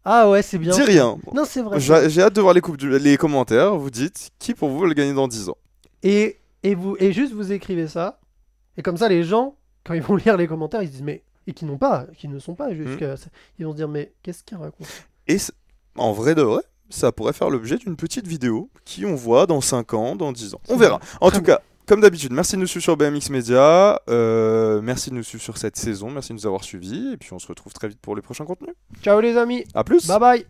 Ah 0.04 0.30
ouais, 0.30 0.42
c'est 0.42 0.58
bien. 0.58 0.72
Dis 0.72 0.82
rien. 0.82 1.18
Non, 1.34 1.44
c'est 1.44 1.62
vrai. 1.62 1.80
J'ai 1.80 2.22
hâte 2.22 2.36
de 2.36 2.40
voir 2.40 2.54
les, 2.54 2.60
coupes 2.60 2.76
du- 2.76 2.96
les 2.96 3.16
commentaires. 3.16 3.74
Vous 3.76 3.90
dites 3.90 4.30
qui 4.38 4.54
pour 4.54 4.68
vous 4.68 4.78
va 4.78 4.86
le 4.86 4.94
gagner 4.94 5.14
dans 5.14 5.26
10 5.26 5.48
ans? 5.48 5.56
Et, 6.04 6.38
et, 6.62 6.76
vous, 6.76 6.96
et 7.00 7.12
juste 7.12 7.32
vous 7.32 7.50
écrivez 7.50 7.88
ça. 7.88 8.20
Et 8.76 8.82
comme 8.82 8.96
ça, 8.98 9.08
les 9.08 9.24
gens, 9.24 9.56
quand 9.84 9.94
ils 9.94 10.02
vont 10.02 10.14
lire 10.24 10.36
les 10.36 10.46
commentaires, 10.46 10.82
ils 10.82 10.86
se 10.86 10.92
disent 10.92 11.02
mais. 11.02 11.24
Et 11.48 11.52
qui 11.54 11.64
n'ont 11.64 11.78
pas, 11.78 12.06
qui 12.16 12.28
ne 12.28 12.38
sont 12.38 12.54
pas 12.54 12.72
jusqu'à. 12.74 13.16
ça, 13.16 13.26
Ils 13.58 13.64
vont 13.66 13.72
se 13.72 13.76
dire 13.76 13.88
mais 13.88 14.12
qu'est-ce 14.22 14.44
qu'il 14.44 14.56
raconte? 14.58 14.86
Et 15.28 15.38
en 15.96 16.12
vrai 16.12 16.34
de 16.34 16.42
vrai, 16.42 16.62
ça 16.90 17.12
pourrait 17.12 17.32
faire 17.32 17.50
l'objet 17.50 17.76
d'une 17.78 17.96
petite 17.96 18.26
vidéo 18.26 18.70
qui 18.84 19.04
on 19.06 19.14
voit 19.14 19.46
dans 19.46 19.60
5 19.60 19.94
ans, 19.94 20.16
dans 20.16 20.32
10 20.32 20.54
ans. 20.54 20.60
On 20.68 20.74
C'est 20.74 20.80
verra. 20.80 21.00
En 21.20 21.30
Très 21.30 21.38
tout 21.38 21.44
cas, 21.44 21.60
comme 21.86 22.00
d'habitude, 22.00 22.32
merci 22.32 22.56
de 22.56 22.60
nous 22.60 22.66
suivre 22.66 22.82
sur 22.84 22.96
BMX 22.96 23.30
Media. 23.30 24.00
euh, 24.08 24.80
merci 24.82 25.10
de 25.10 25.14
nous 25.14 25.22
suivre 25.22 25.42
sur 25.42 25.56
cette 25.58 25.76
saison. 25.76 26.10
Merci 26.10 26.30
de 26.30 26.34
nous 26.34 26.46
avoir 26.46 26.64
suivis. 26.64 27.12
Et 27.12 27.16
puis 27.16 27.32
on 27.32 27.38
se 27.38 27.46
retrouve 27.46 27.72
très 27.72 27.88
vite 27.88 28.00
pour 28.00 28.14
les 28.16 28.22
prochains 28.22 28.44
contenus. 28.44 28.74
Ciao 29.02 29.20
les 29.20 29.36
amis 29.36 29.64
A 29.74 29.84
plus 29.84 30.06
Bye 30.06 30.18
bye 30.18 30.46